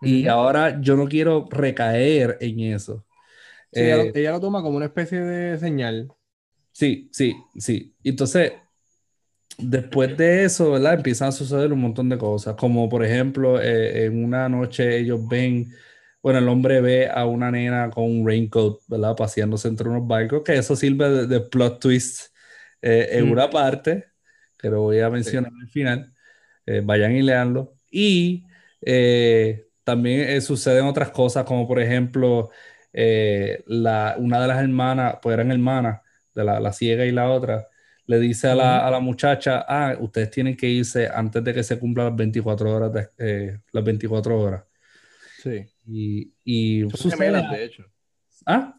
y 0.00 0.26
ahora 0.28 0.80
yo 0.80 0.96
no 0.96 1.06
quiero 1.08 1.48
recaer 1.50 2.38
en 2.40 2.60
eso. 2.60 3.04
ella, 3.72 4.02
eh, 4.04 4.12
ella 4.14 4.32
lo 4.32 4.40
toma 4.40 4.62
como 4.62 4.76
una 4.76 4.86
especie 4.86 5.20
de 5.20 5.58
señal. 5.58 6.12
Sí, 6.74 7.08
sí, 7.12 7.36
sí. 7.56 7.94
Entonces, 8.02 8.52
después 9.58 10.16
de 10.16 10.44
eso, 10.44 10.72
¿verdad? 10.72 10.94
Empiezan 10.94 11.28
a 11.28 11.32
suceder 11.32 11.72
un 11.72 11.80
montón 11.80 12.08
de 12.08 12.18
cosas, 12.18 12.56
como 12.56 12.88
por 12.88 13.04
ejemplo, 13.04 13.60
eh, 13.62 14.06
en 14.06 14.24
una 14.24 14.48
noche 14.48 14.98
ellos 14.98 15.20
ven, 15.28 15.72
bueno, 16.20 16.40
el 16.40 16.48
hombre 16.48 16.80
ve 16.80 17.08
a 17.08 17.26
una 17.26 17.50
nena 17.52 17.90
con 17.90 18.04
un 18.04 18.26
raincoat, 18.26 18.80
¿verdad? 18.88 19.14
Paseándose 19.16 19.68
entre 19.68 19.88
unos 19.88 20.06
barcos, 20.08 20.42
que 20.44 20.54
eso 20.56 20.74
sirve 20.74 21.26
de, 21.28 21.40
plot 21.40 21.80
twist 21.80 22.34
eh, 22.82 23.08
en 23.12 23.30
una 23.30 23.48
parte, 23.50 24.06
que 24.58 24.68
lo 24.68 24.82
voy 24.82 24.98
a 25.00 25.10
mencionar 25.10 25.52
al 25.60 25.68
final. 25.68 26.12
Eh, 26.66 26.82
vayan 26.84 27.12
y 27.14 27.22
leanlo. 27.22 27.76
Y 27.90 28.46
también 29.84 30.42
suceden 30.42 30.86
otras 30.86 31.10
cosas, 31.10 31.44
como 31.44 31.68
por 31.68 31.80
ejemplo, 31.80 32.50
la, 32.92 34.16
una 34.18 34.40
de 34.42 34.48
las 34.48 34.58
hermanas, 34.60 35.18
pues 35.22 35.34
eran 35.34 35.52
hermanas, 35.52 36.00
de 36.34 36.44
la, 36.44 36.60
la 36.60 36.72
ciega 36.72 37.04
y 37.04 37.12
la 37.12 37.30
otra, 37.30 37.68
le 38.06 38.20
dice 38.20 38.48
a 38.48 38.54
la, 38.54 38.86
a 38.86 38.90
la, 38.90 39.00
muchacha, 39.00 39.64
ah, 39.66 39.96
ustedes 39.98 40.30
tienen 40.30 40.56
que 40.56 40.68
irse 40.68 41.08
antes 41.08 41.42
de 41.42 41.54
que 41.54 41.62
se 41.62 41.78
cumplan 41.78 42.08
las 42.08 42.16
24 42.16 42.70
horas. 42.70 42.92
De, 42.92 43.08
eh, 43.18 43.60
las 43.72 43.84
24 43.84 44.40
horas. 44.40 44.64
Sí. 45.42 45.66
Y, 45.86 46.32
y 46.44 46.90
son 46.90 47.10
gemelas, 47.10 47.50
de 47.50 47.64
hecho. 47.64 47.84
¿Ah? 48.46 48.78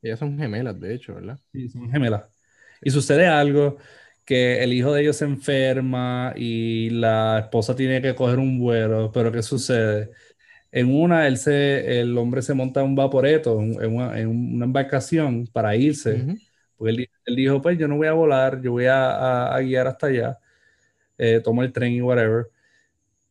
Ellas 0.00 0.18
son 0.18 0.38
gemelas, 0.38 0.78
de 0.80 0.94
hecho, 0.94 1.14
¿verdad? 1.14 1.38
Sí, 1.52 1.68
son 1.68 1.90
gemelas. 1.90 2.24
Y 2.82 2.90
sucede 2.90 3.26
algo 3.26 3.76
que 4.24 4.62
el 4.62 4.72
hijo 4.72 4.92
de 4.92 5.02
ellos 5.02 5.16
se 5.16 5.24
enferma 5.24 6.32
y 6.36 6.90
la 6.90 7.40
esposa 7.40 7.76
tiene 7.76 8.00
que 8.00 8.14
coger 8.14 8.38
un 8.38 8.58
vuelo, 8.58 9.10
pero 9.12 9.30
¿qué 9.30 9.42
sucede? 9.42 10.10
En 10.70 10.92
una, 10.94 11.26
él 11.26 11.36
se, 11.36 12.00
el 12.00 12.16
hombre 12.16 12.40
se 12.40 12.54
monta 12.54 12.80
en 12.80 12.86
un 12.86 12.94
vaporeto, 12.94 13.60
en 13.60 13.94
una, 13.94 14.18
en 14.18 14.28
una 14.28 14.64
embarcación 14.64 15.46
para 15.52 15.76
irse. 15.76 16.36
Porque 16.82 17.08
él, 17.26 17.36
dijo, 17.36 17.62
pues 17.62 17.78
yo 17.78 17.86
no 17.86 17.96
voy 17.96 18.08
a 18.08 18.12
volar, 18.12 18.60
yo 18.60 18.72
voy 18.72 18.86
a, 18.88 19.56
guiar 19.60 19.86
hasta 19.86 20.08
allá, 20.08 20.38
eh, 21.16 21.40
tomo 21.42 21.62
el 21.62 21.72
tren 21.72 21.92
y 21.92 22.02
whatever. 22.02 22.48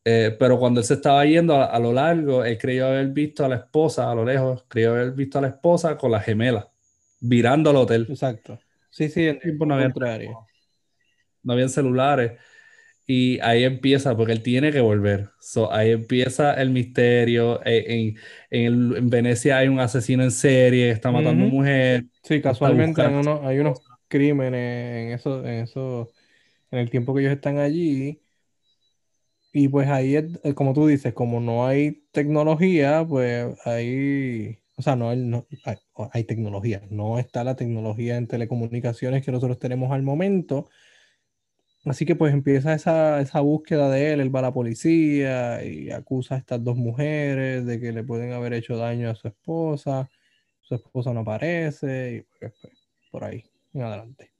Eh, 0.05 0.33
pero 0.39 0.57
cuando 0.57 0.79
él 0.79 0.85
se 0.85 0.93
estaba 0.93 1.25
yendo 1.25 1.61
a, 1.61 1.77
lo 1.77 1.91
largo, 1.91 2.45
él 2.45 2.57
creyó 2.57 2.87
haber 2.87 3.07
visto 3.09 3.43
a 3.43 3.49
la 3.49 3.57
esposa, 3.57 4.09
a 4.09 4.15
lo 4.15 4.23
lejos, 4.23 4.63
creyó 4.69 4.91
haber 4.91 5.11
visto 5.11 5.37
a 5.37 5.41
la 5.41 5.49
esposa 5.49 5.97
con 5.97 6.11
la 6.11 6.21
gemela, 6.21 6.71
virando 7.19 7.71
al 7.71 7.75
hotel. 7.75 8.07
Exacto. 8.07 8.57
Sí, 8.89 9.09
sí, 9.09 9.27
en 9.27 9.37
tiempo 9.39 9.65
no 9.65 9.75
había, 9.75 9.91
no 11.43 11.51
habían 11.51 11.69
celulares. 11.69 12.39
Y 13.05 13.37
ahí 13.41 13.65
empieza, 13.65 14.15
porque 14.15 14.31
él 14.31 14.43
tiene 14.43 14.71
que 14.71 14.79
volver. 14.79 15.27
So, 15.41 15.73
ahí 15.73 15.91
empieza 15.91 16.53
el 16.53 16.69
misterio. 16.69 17.59
Eh, 17.65 18.15
en, 18.49 18.95
en, 18.95 19.09
Venecia 19.09 19.57
hay 19.57 19.67
un 19.67 19.81
asesino 19.81 20.23
en 20.23 20.31
serie 20.31 20.85
que 20.85 20.91
está 20.91 21.11
matando 21.11 21.45
mujeres. 21.47 22.05
Sí, 22.23 22.41
casualmente 22.41 23.01
hay 23.01 23.13
unos, 23.13 23.41
hay 23.43 23.59
unos 23.59 23.81
crímenes 24.07 25.07
en 25.07 25.13
eso, 25.13 25.39
en 25.45 25.63
eso, 25.63 26.11
en 26.69 26.79
el 26.79 26.89
tiempo 26.89 27.13
que 27.13 27.21
ellos 27.21 27.33
están 27.33 27.57
allí. 27.57 28.21
Y 29.53 29.67
pues 29.67 29.89
ahí 29.89 30.15
es, 30.15 30.25
eh, 30.43 30.53
como 30.53 30.73
tú 30.73 30.87
dices, 30.87 31.13
como 31.13 31.39
no 31.41 31.65
hay 31.67 32.05
tecnología, 32.11 33.05
pues 33.07 33.57
ahí, 33.65 34.59
o 34.77 34.81
sea, 34.81 34.95
no 34.95 35.09
hay, 35.09 35.17
no, 35.17 35.45
hay, 35.65 35.77
hay 36.13 36.23
tecnología, 36.23 36.81
no 36.89 37.19
está 37.19 37.43
la 37.43 37.55
tecnología 37.55 38.17
en 38.17 38.27
telecomunicaciones 38.27 39.25
que 39.25 39.31
nosotros 39.31 39.59
tenemos 39.59 39.91
al 39.91 40.03
momento. 40.03 40.69
Así 41.85 42.05
que 42.05 42.15
pues 42.15 42.33
empieza 42.33 42.73
esa, 42.75 43.19
esa, 43.21 43.39
búsqueda 43.41 43.89
de 43.89 44.13
él, 44.13 44.21
él 44.21 44.33
va 44.33 44.39
a 44.39 44.43
la 44.43 44.53
policía 44.53 45.63
y 45.65 45.89
acusa 45.89 46.35
a 46.35 46.37
estas 46.37 46.63
dos 46.63 46.77
mujeres 46.77 47.65
de 47.65 47.79
que 47.79 47.91
le 47.91 48.03
pueden 48.03 48.33
haber 48.33 48.53
hecho 48.53 48.77
daño 48.77 49.09
a 49.09 49.15
su 49.15 49.27
esposa, 49.27 50.09
su 50.77 50.85
esposa 50.85 51.13
no 51.13 51.21
aparece 51.21 52.15
y 52.15 52.39
pues, 52.39 52.53
pues 52.61 52.73
por 53.11 53.23
ahí 53.23 53.43
en 53.73 53.81
adelante. 53.81 54.31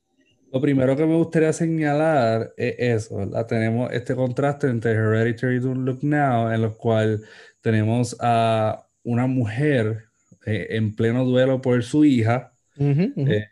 Lo 0.52 0.60
primero 0.60 0.98
que 0.98 1.06
me 1.06 1.16
gustaría 1.16 1.54
señalar 1.54 2.54
es 2.58 2.76
eso, 2.78 3.26
la 3.26 3.48
Tenemos 3.48 3.92
este 3.94 4.16
contraste 4.16 4.68
entre 4.68 4.92
Hereditary 4.92 5.58
y 5.58 5.60
Don't 5.60 5.86
Look 5.86 6.00
Now, 6.04 6.52
en 6.52 6.62
lo 6.62 6.78
cual 6.78 7.24
tenemos 7.62 8.18
a 8.20 8.86
una 9.04 9.28
mujer 9.28 10.06
eh, 10.46 10.68
en 10.72 10.94
pleno 10.94 11.24
duelo 11.24 11.62
por 11.62 11.82
su 11.84 12.04
hija, 12.04 12.54
eh, 12.78 13.46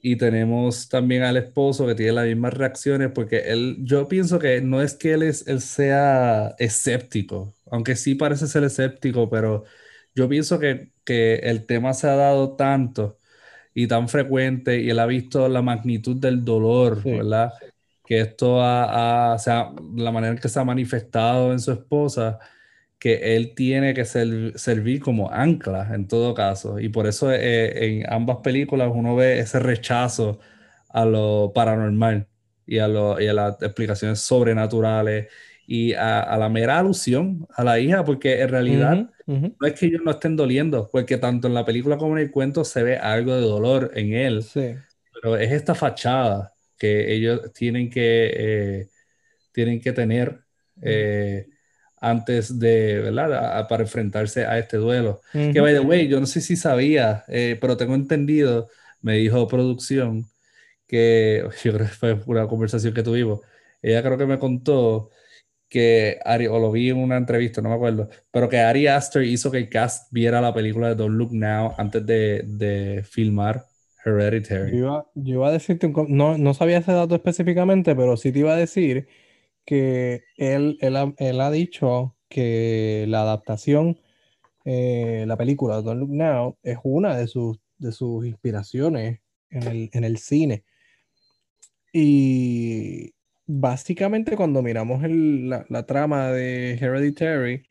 y 0.00 0.16
tenemos 0.16 0.88
también 0.88 1.22
al 1.24 1.36
esposo 1.36 1.86
que 1.86 1.96
tiene 1.96 2.12
las 2.12 2.26
mismas 2.26 2.54
reacciones, 2.54 3.10
porque 3.12 3.38
él, 3.46 3.78
yo 3.80 4.06
pienso 4.06 4.38
que 4.38 4.60
no 4.60 4.82
es 4.82 4.94
que 4.94 5.14
él, 5.14 5.24
es, 5.24 5.48
él 5.48 5.60
sea 5.60 6.54
escéptico, 6.58 7.52
aunque 7.68 7.96
sí 7.96 8.14
parece 8.14 8.46
ser 8.46 8.62
escéptico, 8.62 9.28
pero 9.28 9.64
yo 10.14 10.28
pienso 10.28 10.60
que, 10.60 10.92
que 11.06 11.36
el 11.36 11.66
tema 11.66 11.94
se 11.94 12.08
ha 12.08 12.16
dado 12.16 12.56
tanto 12.56 13.18
y 13.74 13.88
tan 13.88 14.08
frecuente 14.08 14.80
y 14.80 14.90
él 14.90 14.98
ha 15.00 15.06
visto 15.06 15.48
la 15.48 15.62
magnitud 15.62 16.16
del 16.20 16.44
dolor, 16.44 17.02
¿verdad? 17.04 17.52
Que 18.04 18.20
esto 18.20 18.62
ha, 18.62 19.34
o 19.34 19.38
sea, 19.38 19.72
la 19.96 20.12
manera 20.12 20.34
en 20.34 20.38
que 20.40 20.48
se 20.48 20.60
ha 20.60 20.64
manifestado 20.64 21.52
en 21.52 21.60
su 21.60 21.72
esposa, 21.72 22.38
que 22.98 23.36
él 23.36 23.54
tiene 23.54 23.94
que 23.94 24.04
servir 24.04 25.00
como 25.00 25.30
ancla 25.30 25.94
en 25.94 26.08
todo 26.08 26.34
caso. 26.34 26.78
Y 26.80 26.88
por 26.88 27.06
eso 27.06 27.32
eh, 27.32 28.00
en 28.02 28.12
ambas 28.12 28.38
películas 28.38 28.90
uno 28.94 29.16
ve 29.16 29.38
ese 29.40 29.58
rechazo 29.60 30.40
a 30.88 31.04
lo 31.04 31.52
paranormal 31.54 32.28
y 32.66 32.78
a, 32.78 32.88
lo, 32.88 33.20
y 33.20 33.28
a 33.28 33.34
las 33.34 33.62
explicaciones 33.62 34.20
sobrenaturales 34.20 35.28
y 35.66 35.94
a, 35.94 36.36
la 36.38 36.48
mera 36.48 36.78
alusión 36.78 37.46
a 37.54 37.64
la 37.64 37.78
hija, 37.80 38.04
porque 38.04 38.40
en 38.40 38.48
realidad 38.48 39.10
no 39.26 39.66
es 39.66 39.72
que 39.72 39.86
ellos 39.86 40.02
no 40.04 40.12
estén 40.12 40.36
doliendo, 40.36 40.88
porque 40.90 41.16
tanto 41.16 41.48
en 41.48 41.54
la 41.54 41.64
película 41.64 41.96
como 41.96 42.16
en 42.16 42.24
el 42.24 42.30
cuento 42.30 42.64
se 42.64 42.82
ve 42.82 42.96
algo 42.96 43.34
de 43.34 43.40
dolor 43.40 43.90
en 43.94 44.12
él, 44.14 44.44
pero 44.54 45.36
es 45.36 45.50
esta 45.52 45.74
fachada 45.74 46.52
que 46.78 47.12
ellos 47.12 47.52
tienen 47.52 47.90
que, 47.90 48.32
eh, 48.36 48.88
tienen 49.52 49.80
que 49.80 49.92
tener. 49.92 50.40
Eh, 50.82 51.46
antes 51.98 52.58
de, 52.58 53.00
¿verdad? 53.00 53.66
para 53.68 53.82
enfrentarse 53.82 54.44
a 54.44 54.58
este 54.58 54.76
duelo. 54.76 55.20
Que, 55.32 55.60
by 55.60 55.72
the 55.72 55.80
way, 55.80 56.06
yo 56.06 56.20
no 56.20 56.26
sé 56.26 56.40
si 56.40 56.54
sabía, 56.54 57.24
eh, 57.26 57.56
pero 57.60 57.76
tengo 57.76 57.94
entendido, 57.94 58.68
me 59.00 59.14
dijo 59.16 59.48
producción, 59.48 60.26
que 60.86 61.48
yo 61.64 61.72
creo 61.72 61.86
que 61.86 61.92
fue 61.92 62.20
una 62.26 62.46
conversación 62.46 62.94
que 62.94 63.02
tuvimos. 63.02 63.40
Ella 63.82 64.02
creo 64.02 64.18
que 64.18 64.26
me 64.26 64.38
contó 64.38 65.10
que 65.76 66.18
Ari, 66.24 66.46
o 66.46 66.58
lo 66.58 66.72
vi 66.72 66.88
en 66.88 66.96
una 66.96 67.18
entrevista, 67.18 67.60
no 67.60 67.68
me 67.68 67.74
acuerdo, 67.74 68.08
pero 68.30 68.48
que 68.48 68.58
Ari 68.58 68.86
Aster 68.86 69.22
hizo 69.24 69.50
que 69.50 69.58
el 69.58 69.68
cast 69.68 70.10
viera 70.10 70.40
la 70.40 70.54
película 70.54 70.88
de 70.88 70.94
Don't 70.94 71.16
Look 71.16 71.34
Now 71.34 71.74
antes 71.76 72.06
de, 72.06 72.42
de 72.46 73.04
filmar 73.04 73.66
Hereditary. 74.02 74.70
Yo 74.72 74.78
iba, 74.78 75.06
yo 75.14 75.34
iba 75.34 75.48
a 75.48 75.52
decirte, 75.52 75.92
no, 76.08 76.38
no 76.38 76.54
sabía 76.54 76.78
ese 76.78 76.92
dato 76.92 77.14
específicamente, 77.14 77.94
pero 77.94 78.16
sí 78.16 78.32
te 78.32 78.38
iba 78.38 78.54
a 78.54 78.56
decir 78.56 79.06
que 79.66 80.22
él, 80.38 80.78
él, 80.80 80.96
ha, 80.96 81.12
él 81.18 81.40
ha 81.42 81.50
dicho 81.50 82.16
que 82.30 83.04
la 83.08 83.20
adaptación, 83.20 84.00
eh, 84.64 85.24
la 85.26 85.36
película 85.36 85.82
Don't 85.82 86.00
Look 86.00 86.10
Now, 86.10 86.56
es 86.62 86.78
una 86.84 87.16
de 87.16 87.26
sus, 87.26 87.58
de 87.76 87.92
sus 87.92 88.24
inspiraciones 88.24 89.20
en 89.50 89.62
el, 89.64 89.90
en 89.92 90.04
el 90.04 90.16
cine. 90.16 90.64
Y 91.92 93.12
básicamente 93.46 94.36
cuando 94.36 94.62
miramos 94.62 95.04
el, 95.04 95.48
la, 95.48 95.64
la, 95.68 95.86
trama 95.86 96.30
de 96.32 96.74
Hereditary, 96.74 97.66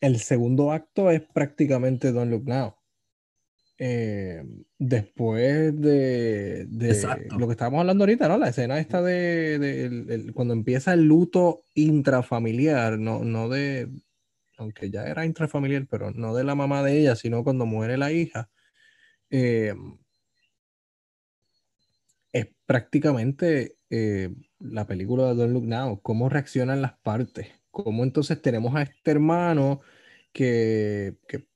el 0.00 0.18
segundo 0.20 0.72
acto 0.72 1.10
es 1.10 1.22
prácticamente 1.22 2.12
Don't 2.12 2.30
Look 2.30 2.44
Now. 2.46 2.74
Eh, 3.82 4.44
después 4.78 5.80
de, 5.80 6.66
lo 7.30 7.46
que 7.46 7.52
estábamos 7.52 7.80
hablando 7.80 8.04
ahorita, 8.04 8.28
¿no? 8.28 8.36
La 8.36 8.50
escena 8.50 8.78
esta 8.78 9.00
de, 9.00 10.30
cuando 10.34 10.52
empieza 10.52 10.92
el 10.92 11.04
luto 11.04 11.64
intrafamiliar, 11.72 12.98
no, 12.98 13.24
no 13.24 13.48
de, 13.48 13.88
aunque 14.58 14.90
ya 14.90 15.04
era 15.04 15.24
intrafamiliar, 15.24 15.86
pero 15.88 16.10
no 16.10 16.34
de 16.34 16.44
la 16.44 16.54
mamá 16.54 16.82
de 16.82 17.00
ella, 17.00 17.16
sino 17.16 17.42
cuando 17.42 17.64
muere 17.64 17.96
la 17.96 18.12
hija, 18.12 18.50
eh, 19.30 19.74
es 22.32 22.48
prácticamente 22.66 23.76
eh, 23.90 24.34
la 24.58 24.86
película 24.86 25.28
de 25.28 25.34
Don't 25.34 25.52
Look 25.52 25.66
Now, 25.66 26.00
cómo 26.02 26.28
reaccionan 26.28 26.82
las 26.82 26.98
partes, 26.98 27.48
cómo 27.70 28.04
entonces 28.04 28.40
tenemos 28.42 28.74
a 28.76 28.82
este 28.82 29.10
hermano 29.10 29.80
que, 30.32 31.16
que 31.28 31.48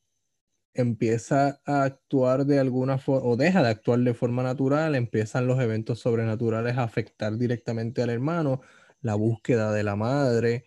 empieza 0.75 1.61
a 1.65 1.85
actuar 1.85 2.47
de 2.47 2.59
alguna 2.59 2.99
forma, 2.99 3.29
o 3.29 3.37
deja 3.37 3.63
de 3.63 3.69
actuar 3.69 4.01
de 4.01 4.15
forma 4.15 4.43
natural, 4.43 4.95
empiezan 4.97 5.47
los 5.47 5.61
eventos 5.61 6.01
sobrenaturales 6.01 6.77
a 6.77 6.83
afectar 6.83 7.37
directamente 7.39 8.03
al 8.03 8.11
hermano, 8.11 8.61
la 9.01 9.15
búsqueda 9.15 9.73
de 9.73 9.85
la 9.85 9.97
madre, 9.97 10.65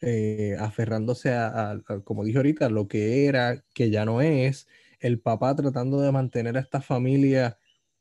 eh, 0.00 0.56
aferrándose 0.60 1.32
a, 1.34 1.80
como 2.04 2.24
dije 2.24 2.38
ahorita, 2.38 2.68
lo 2.70 2.86
que 2.86 3.26
era, 3.26 3.64
que 3.74 3.90
ya 3.90 4.04
no 4.04 4.20
es, 4.22 4.68
el 5.00 5.20
papá 5.20 5.56
tratando 5.56 6.00
de 6.00 6.12
mantener 6.12 6.56
a 6.56 6.60
esta 6.60 6.80
familia 6.80 7.58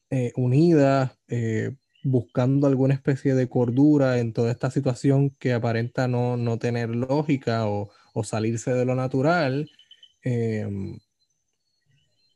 eh, 0.10 0.32
unida, 0.36 1.16
eh, 1.28 1.76
buscando 2.04 2.68
alguna 2.68 2.94
especie 2.94 3.34
de 3.36 3.50
cordura 3.50 4.20
en 4.20 4.34
toda 4.34 4.52
esta 4.52 4.72
situación 4.72 5.32
que 5.32 5.54
aparenta 5.54 6.08
no, 6.08 6.38
no 6.38 6.58
tener 6.58 6.90
lógica 6.90 7.68
o, 7.68 7.90
o, 8.14 8.24
salirse 8.24 8.74
de 8.74 8.86
lo 8.86 8.96
natural. 8.96 9.70
Em, 10.22 10.98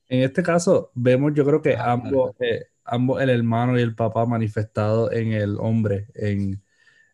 en 0.10 0.24
este 0.24 0.44
caso, 0.44 0.92
vemos, 0.94 1.34
yo 1.34 1.46
creo 1.46 1.62
que 1.62 1.78
ambos, 1.78 2.36
eh, 2.42 2.66
ambos, 2.84 3.22
el 3.22 3.30
hermano 3.30 3.80
y 3.80 3.82
el 3.82 3.96
papá 3.96 4.26
manifestado 4.26 5.12
en 5.12 5.32
el 5.32 5.58
hombre, 5.58 6.08
en, 6.16 6.62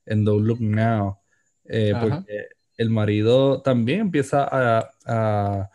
en 0.05 0.25
Don't 0.25 0.45
Look 0.45 0.61
Now. 0.61 1.19
Eh, 1.65 1.93
porque 1.99 2.47
el 2.77 2.89
marido 2.89 3.61
también 3.61 4.01
empieza 4.01 4.47
a, 4.49 5.69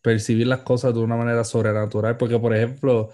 percibir 0.00 0.46
las 0.46 0.60
cosas 0.60 0.94
de 0.94 1.00
una 1.00 1.16
manera 1.16 1.42
sobrenatural, 1.42 2.16
porque 2.16 2.38
por 2.38 2.54
ejemplo, 2.54 3.10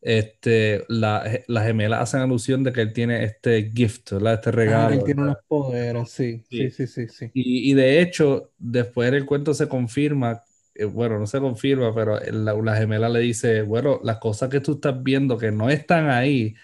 este, 0.00 0.84
la, 0.88 1.24
las 1.48 1.66
gemelas 1.66 2.02
hacen 2.02 2.20
alusión 2.20 2.62
de 2.62 2.72
que 2.72 2.80
él 2.80 2.92
tiene 2.92 3.24
este 3.24 3.72
gift, 3.74 4.12
¿verdad? 4.12 4.34
Este 4.34 4.52
regalo. 4.52 4.94
él 4.94 5.04
tiene 5.04 5.22
unos 5.22 5.38
poderes, 5.46 6.10
sí, 6.10 6.44
sí, 6.48 6.70
sí, 6.70 6.86
sí. 6.86 7.08
sí, 7.08 7.30
Y, 7.34 7.74
de 7.74 8.00
hecho, 8.00 8.52
después 8.58 9.10
del 9.10 9.26
cuento 9.26 9.54
se 9.54 9.68
confirma, 9.68 10.42
eh, 10.74 10.84
bueno, 10.84 11.18
no 11.18 11.26
se 11.26 11.40
confirma, 11.40 11.94
pero 11.94 12.20
la, 12.20 12.54
la, 12.54 12.76
gemela 12.76 13.08
le 13.08 13.20
dice, 13.20 13.62
bueno, 13.62 14.00
las 14.04 14.18
cosas 14.18 14.48
que 14.48 14.60
tú 14.60 14.74
estás 14.74 15.02
viendo 15.02 15.36
que 15.36 15.50
no 15.50 15.68
están 15.68 16.08
ahí, 16.10 16.54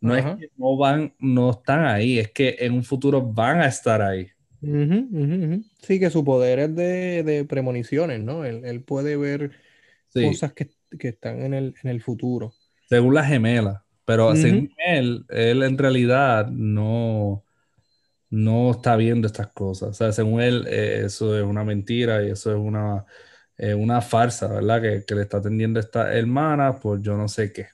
no 0.00 0.16
es 0.16 0.24
que 0.24 0.50
no 0.56 0.76
van, 0.76 1.14
no 1.18 1.50
están 1.50 1.84
ahí, 1.84 2.18
es 2.18 2.30
que 2.30 2.56
en 2.60 2.72
un 2.72 2.84
futuro 2.84 3.20
van 3.20 3.60
a 3.60 3.66
estar 3.66 4.00
ahí. 4.00 4.28
Sí, 4.60 6.00
que 6.00 6.10
su 6.10 6.24
poder 6.24 6.58
es 6.58 6.74
de, 6.74 7.46
premoniciones, 7.48 8.20
¿no? 8.20 8.44
Él, 8.44 8.82
puede 8.82 9.16
ver 9.16 9.52
cosas 10.12 10.52
que, 10.52 10.70
están 10.98 11.42
en 11.42 11.54
el, 11.54 11.74
en 11.82 11.90
el 11.90 12.00
futuro. 12.00 12.54
Según 12.88 13.14
la 13.14 13.24
gemela, 13.24 13.84
pero 14.04 14.34
según 14.34 14.72
él, 14.86 15.26
él 15.28 15.62
en 15.62 15.76
realidad 15.76 16.46
no, 16.48 17.44
no 18.30 18.70
está 18.70 18.96
viendo 18.96 19.26
estas 19.26 19.48
cosas. 19.48 19.90
O 19.90 19.92
sea, 19.92 20.12
según 20.12 20.40
él, 20.40 20.66
eh, 20.68 21.02
eso 21.04 21.36
es 21.36 21.44
una 21.44 21.64
mentira 21.64 22.24
y 22.24 22.30
eso 22.30 22.50
es 22.50 22.58
una, 22.58 23.04
eh, 23.58 23.74
una 23.74 24.00
farsa, 24.00 24.48
¿verdad? 24.48 24.80
Que, 24.80 25.04
que 25.06 25.14
le 25.14 25.22
está 25.22 25.38
atendiendo 25.38 25.78
esta 25.80 26.14
hermana 26.16 26.78
por 26.78 27.02
yo 27.02 27.16
no 27.16 27.28
sé 27.28 27.52
qué. 27.52 27.66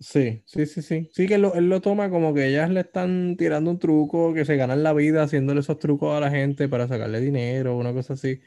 Sí, 0.00 0.42
sí, 0.46 0.64
sí, 0.64 0.80
sí. 0.80 1.10
Sí 1.12 1.26
que 1.26 1.34
él 1.34 1.42
lo, 1.42 1.80
toma 1.82 2.08
como 2.08 2.32
que 2.32 2.48
ellas 2.48 2.70
le 2.70 2.80
están 2.80 3.36
tirando 3.36 3.70
un 3.70 3.78
truco, 3.78 4.32
que 4.32 4.46
se 4.46 4.56
ganan 4.56 4.82
la 4.82 4.94
vida 4.94 5.22
haciéndole 5.22 5.60
esos 5.60 5.78
trucos 5.78 6.16
a 6.16 6.20
la 6.20 6.30
gente 6.30 6.68
para 6.70 6.88
sacarle 6.88 7.20
dinero, 7.20 7.76
una 7.76 7.92
cosa 7.92 8.14
así. 8.14 8.40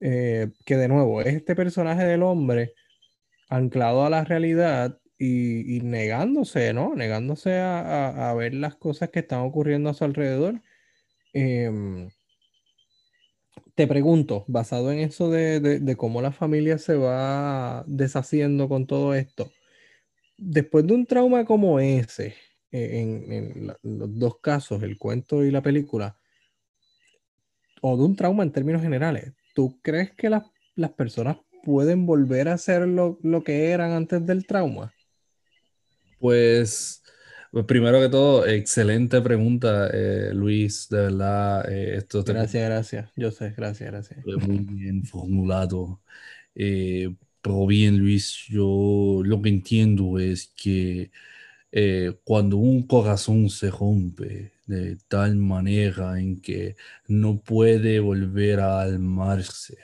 Eh, 0.00 0.50
que 0.64 0.76
de 0.76 0.88
nuevo, 0.88 1.20
es 1.22 1.28
este 1.36 1.54
personaje 1.54 2.04
del 2.04 2.22
hombre 2.24 2.74
anclado 3.50 4.04
a 4.04 4.10
la 4.10 4.24
realidad 4.24 4.98
y, 5.18 5.80
negándose, 5.82 6.72
¿no? 6.72 6.94
Negándose 6.94 7.58
a, 7.58 8.32
ver 8.38 8.54
las 8.54 8.76
cosas 8.76 9.10
que 9.10 9.20
están 9.20 9.40
ocurriendo 9.40 9.90
a 9.90 9.94
su 9.94 10.04
alrededor. 10.04 10.62
Em, 11.34 12.08
te 13.74 13.86
pregunto, 13.86 14.44
basado 14.48 14.90
en 14.92 15.00
eso 15.00 15.30
de, 15.30 15.94
cómo 15.98 16.22
la 16.22 16.32
familia 16.32 16.78
se 16.78 16.96
va 16.96 17.84
deshaciendo 17.86 18.68
con 18.68 18.86
todo 18.86 19.14
esto 19.14 19.50
después 20.40 20.86
de 20.86 20.94
un 20.94 21.06
trauma 21.06 21.44
como 21.44 21.78
ese, 21.78 22.34
eh, 22.72 23.00
en, 23.00 23.66
los 23.82 24.18
dos 24.18 24.40
casos, 24.40 24.82
el 24.82 24.98
cuento 24.98 25.44
y 25.44 25.50
la 25.50 25.62
película, 25.62 26.18
o 27.82 27.96
de 27.96 28.04
un 28.04 28.16
trauma 28.16 28.42
en 28.42 28.52
términos 28.52 28.82
generales, 28.82 29.32
¿tú 29.54 29.78
crees 29.82 30.12
que 30.12 30.30
las, 30.30 30.44
personas 30.96 31.36
pueden 31.62 32.06
volver 32.06 32.48
a 32.48 32.58
ser 32.58 32.86
lo, 32.86 33.18
que 33.44 33.70
eran 33.70 33.92
antes 33.92 34.24
del 34.26 34.46
trauma? 34.46 34.92
Pues, 36.18 37.02
pues 37.50 37.64
primero 37.64 38.00
que 38.00 38.08
todo, 38.08 38.46
excelente 38.46 39.20
pregunta, 39.20 39.88
eh, 39.92 40.30
Luis, 40.34 40.88
de 40.90 40.98
verdad. 40.98 41.70
Eh, 41.70 41.96
esto 41.96 42.22
gracias, 42.24 42.68
gracias. 42.68 43.10
Yo 43.16 43.30
sé, 43.30 43.54
gracias, 43.56 43.90
gracias. 43.90 44.26
Muy 44.26 44.58
bien 44.58 45.04
formulado. 45.04 46.00
Pero 47.42 47.66
bien, 47.66 47.98
Luis, 47.98 48.44
yo 48.48 49.22
lo 49.24 49.40
que 49.40 49.48
entiendo 49.48 50.18
es 50.18 50.52
que 50.56 51.10
eh, 51.72 52.18
cuando 52.24 52.56
un 52.58 52.86
corazón 52.86 53.48
se 53.48 53.70
rompe 53.70 54.52
de 54.66 54.96
tal 55.08 55.36
manera 55.36 56.20
en 56.20 56.40
que 56.40 56.76
no 57.08 57.40
puede 57.40 58.00
volver 58.00 58.60
a 58.60 58.82
almarse, 58.82 59.78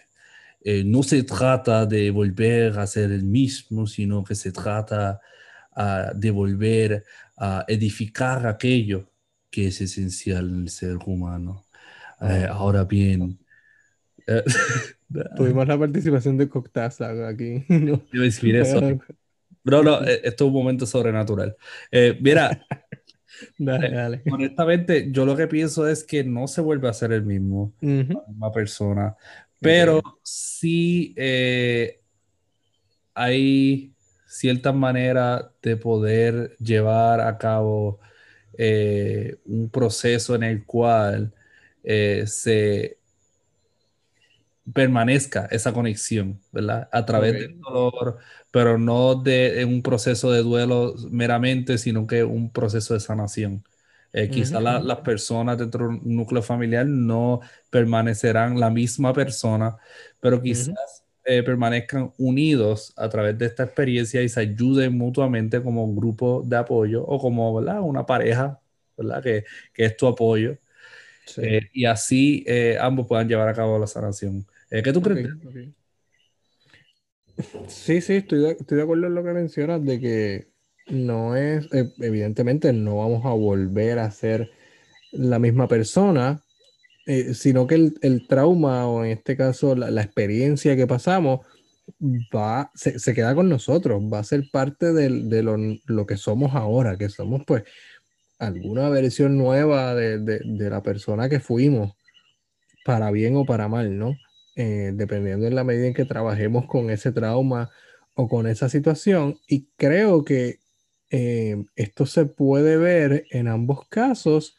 eh, 0.69 0.83
no 0.85 1.05
se 1.05 1.23
trata 1.23 1.87
de 1.87 2.11
volver 2.11 2.77
a 2.79 2.87
ser 2.89 3.13
el 3.13 3.23
mismo, 3.23 3.87
sino 3.87 4.25
que 4.25 4.35
se 4.35 4.51
trata 4.51 5.21
ah, 5.77 6.11
de 6.13 6.31
volver 6.33 7.05
a 7.37 7.65
edificar 7.69 8.47
aquello 8.49 9.09
que 9.49 9.69
es 9.69 9.81
esencial 9.81 10.49
en 10.49 10.63
el 10.63 10.69
ser 10.71 10.97
humano. 11.07 11.67
Eh, 12.21 12.49
ahora 12.51 12.83
bien, 12.83 13.39
Tuvimos 15.37 15.69
la 15.69 15.79
participación 15.79 16.37
de 16.37 16.49
Coctaza 16.49 17.29
aquí. 17.29 17.65
No, 17.69 18.03
eso. 18.25 19.01
Bro, 19.63 19.83
no, 19.83 20.05
eh, 20.05 20.21
esto 20.25 20.45
es 20.45 20.49
un 20.49 20.53
momento 20.53 20.87
sobrenatural. 20.87 21.57
Eh, 21.91 22.19
mira, 22.21 22.67
dale, 23.59 24.17
eh, 24.17 24.23
honestamente, 24.33 25.11
yo 25.11 25.27
lo 25.27 25.37
que 25.37 25.47
pienso 25.47 25.87
es 25.87 26.05
que 26.05 26.25
no 26.25 26.49
se 26.49 26.61
vuelve 26.61 26.89
a 26.89 26.93
ser 26.93 27.13
el 27.13 27.25
mismo, 27.25 27.75
la 27.81 28.25
misma 28.29 28.53
persona, 28.53 29.17
pero 29.61 30.03
sí 30.23 31.15
hay 33.15 33.93
cierta 34.27 34.73
manera 34.73 35.51
de 35.63 35.77
poder 35.77 36.57
llevar 36.59 37.21
a 37.21 37.39
cabo 37.39 38.01
un 38.59 39.71
proceso 39.73 40.35
en 40.35 40.43
el 40.43 40.65
cual 40.65 41.33
se 41.85 42.99
permanezca 44.73 45.47
esa 45.53 45.73
conexión, 45.73 46.41
¿verdad? 46.51 46.89
A 46.91 47.07
través 47.07 47.35
del 47.35 47.61
dolor, 47.61 48.19
pero 48.51 48.79
no 48.79 49.15
de 49.15 49.65
un 49.65 49.81
proceso 49.83 50.33
de 50.33 50.43
duelo 50.43 50.97
meramente, 51.11 51.79
sino 51.79 52.07
que 52.07 52.25
un 52.25 52.51
proceso 52.51 52.95
de 52.95 53.01
sanación. 53.01 53.63
Eh, 54.17 54.31
quizá 54.31 54.61
las 54.61 55.01
personas 55.01 55.59
dentro 55.59 55.89
de 55.89 55.95
un 55.95 56.01
núcleo 56.05 56.43
familiar 56.43 56.87
no 56.87 57.41
permanecerán 57.69 58.59
la 58.59 58.71
misma 58.71 59.13
persona, 59.13 59.77
pero 60.21 60.41
quizás 60.41 61.05
eh, 61.25 61.43
permanezcan 61.43 62.13
unidos 62.17 62.95
a 62.97 63.11
través 63.11 63.37
de 63.37 63.45
esta 63.45 63.65
experiencia 63.65 64.23
y 64.23 64.29
se 64.31 64.41
ayuden 64.41 64.97
mutuamente 64.97 65.63
como 65.63 65.85
un 65.85 65.95
grupo 65.95 66.43
de 66.47 66.57
apoyo 66.57 67.05
o 67.05 67.19
como 67.19 67.55
¿verdad? 67.55 67.81
una 67.83 68.07
pareja 68.07 68.59
¿verdad? 68.97 69.23
Que, 69.23 69.45
que 69.75 69.85
es 69.85 69.97
tu 69.97 70.07
apoyo. 70.07 70.57
Eh, 71.37 71.69
y 71.75 71.85
así 71.85 72.47
ambos 72.81 73.07
puedan 73.07 73.29
llevar 73.29 73.49
a 73.49 73.55
cabo 73.55 73.79
la 73.79 73.87
sanación. 73.87 74.47
Eh, 74.71 74.83
¿Qué 74.83 74.93
tú 74.93 75.03
crees? 75.03 75.29
Sí, 77.69 78.01
sí, 78.01 78.15
estoy 78.15 78.41
de, 78.41 78.51
estoy 78.53 78.79
de 78.79 78.83
acuerdo 78.83 79.07
en 79.07 79.15
lo 79.15 79.23
que 79.23 79.33
mencionas 79.33 79.85
de 79.85 80.01
que 80.01 80.49
no 80.87 81.37
es, 81.37 81.67
eh, 81.73 81.93
evidentemente 81.99 82.73
no 82.73 82.99
vamos 82.99 83.25
a 83.25 83.31
volver 83.31 83.99
a 83.99 84.11
ser 84.11 84.51
la 85.13 85.39
misma 85.39 85.69
persona, 85.69 86.45
eh, 87.07 87.35
sino 87.35 87.67
que 87.67 87.93
el, 88.01 88.27
trauma 88.29 88.89
o 88.89 89.05
en 89.05 89.13
este 89.13 89.37
caso 89.37 89.75
la, 89.77 90.03
experiencia 90.03 90.77
que 90.77 90.87
pasamos 90.87 91.47
va, 92.35 92.71
se, 92.75 93.15
queda 93.15 93.35
con 93.35 93.49
nosotros, 93.49 94.03
va 94.13 94.21
a 94.21 94.25
ser 94.25 94.45
parte 94.51 94.93
de, 94.93 95.43
lo, 95.43 95.57
lo, 95.87 96.07
que 96.07 96.17
somos 96.17 96.55
ahora, 96.55 96.97
que 96.99 97.09
somos 97.09 97.43
pues 97.47 97.65
alguna 98.39 98.89
versión 98.89 99.39
nueva 99.39 99.95
de, 99.95 100.19
de 100.19 100.71
la 100.71 100.83
persona 100.83 101.29
que 101.29 101.41
fuimos, 101.41 101.95
para 102.85 103.11
bien 103.11 103.37
o 103.37 103.45
para 103.45 103.69
mal, 103.69 103.99
¿no? 103.99 104.17
Eh, 104.59 104.93
dependiendo 104.95 105.47
en 105.47 105.55
la 105.55 105.65
medida 105.65 105.87
en 105.87 105.93
que 105.93 106.07
trabajemos 106.07 106.65
con 106.67 106.89
ese 106.89 107.13
trauma 107.13 107.71
o 108.15 108.27
con 108.27 108.47
esa 108.47 108.71
situación. 108.71 109.39
Y 109.47 109.69
creo 109.77 110.25
que 110.25 110.61
eh, 111.11 111.65
esto 111.75 112.07
se 112.07 112.27
puede 112.27 112.77
ver 112.77 113.27
en 113.31 113.49
ambos 113.49 113.89
casos. 113.89 114.57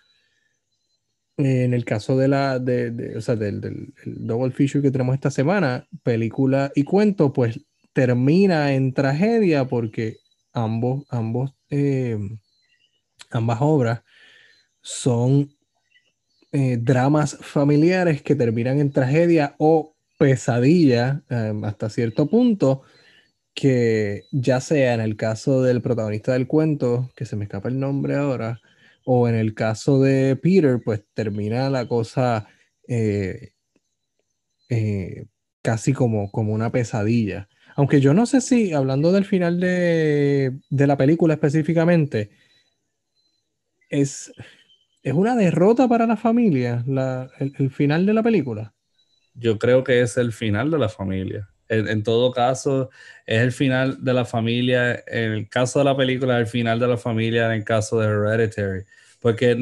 En 1.38 1.74
el 1.74 1.86
caso 1.86 2.18
de 2.18 2.28
la, 2.28 2.58
de, 2.58 3.16
o 3.16 3.22
sea, 3.22 3.36
del, 3.36 3.62
del 3.62 3.94
double 4.04 4.52
feature 4.52 4.82
que 4.82 4.92
tenemos 4.92 5.14
esta 5.14 5.30
semana, 5.30 5.88
película 6.02 6.72
y 6.74 6.84
cuento, 6.84 7.32
pues 7.32 7.60
termina 7.94 8.74
en 8.74 8.94
tragedia 8.94 9.66
porque 9.66 10.18
ambos, 10.54 11.06
ambos, 11.10 11.54
eh, 11.70 12.18
ambas 13.30 13.60
obras 13.62 14.02
son 14.82 15.52
eh, 16.52 16.78
dramas 16.80 17.38
familiares 17.42 18.22
que 18.22 18.36
terminan 18.36 18.80
en 18.80 18.92
tragedia 18.92 19.56
o 19.60 19.96
pesadilla 20.18 21.24
hasta 21.64 21.90
cierto 21.90 22.28
punto, 22.28 22.82
que 23.58 24.26
ya 24.32 24.62
sea 24.62 24.94
en 24.94 25.02
el 25.02 25.16
caso 25.18 25.64
del 25.64 25.82
protagonista 25.82 26.34
del 26.34 26.48
cuento, 26.48 27.10
que 27.16 27.26
se 27.26 27.36
me 27.36 27.46
escapa 27.46 27.70
el 27.70 27.80
nombre 27.80 28.16
ahora, 28.16 28.62
o 29.04 29.28
en 29.28 29.36
el 29.36 29.56
caso 29.56 30.02
de 30.02 30.36
Peter, 30.36 30.80
pues 30.84 31.04
termina 31.16 31.70
la 31.70 31.88
cosa 31.88 32.48
eh, 32.88 33.54
eh, 34.70 35.26
casi 35.64 35.94
como, 35.94 36.32
como 36.32 36.54
una 36.54 36.72
pesadilla. 36.72 37.50
Aunque 37.76 38.02
yo 38.02 38.14
no 38.14 38.26
sé 38.28 38.42
si, 38.42 38.74
hablando 38.74 39.12
del 39.12 39.26
final 39.26 39.60
de, 39.60 40.60
de 40.70 40.88
la 40.88 40.98
película 40.98 41.34
específicamente, 41.34 42.30
es, 43.90 44.32
¿Es 45.08 45.14
una 45.14 45.38
derrota 45.38 45.88
para 45.88 46.06
la 46.06 46.18
familia 46.18 46.84
el, 47.40 47.72
final 47.72 48.06
de 48.06 48.14
la 48.14 48.22
película? 48.22 48.74
Yo 49.34 49.58
creo 49.58 49.82
que 49.82 50.02
es 50.02 50.18
el 50.18 50.34
final 50.34 50.70
de 50.70 50.78
la 50.78 50.90
familia. 50.90 51.48
En, 51.70 52.04
todo 52.04 52.32
caso, 52.32 52.90
es 53.26 53.42
el 53.42 53.52
final 53.52 54.04
de 54.04 54.14
la 54.14 54.26
familia. 54.26 55.04
En 55.08 55.32
el 55.34 55.50
caso 55.50 55.80
de 55.80 55.86
la 55.86 55.98
película, 55.98 56.36
es 56.38 56.46
el 56.46 56.48
final 56.48 56.80
de 56.80 56.88
la 56.88 56.98
familia 56.98 57.48
en 57.48 57.52
el 57.54 57.64
caso 57.64 58.00
de 58.00 58.08
Hereditary. 58.08 58.84
Porque 59.20 59.58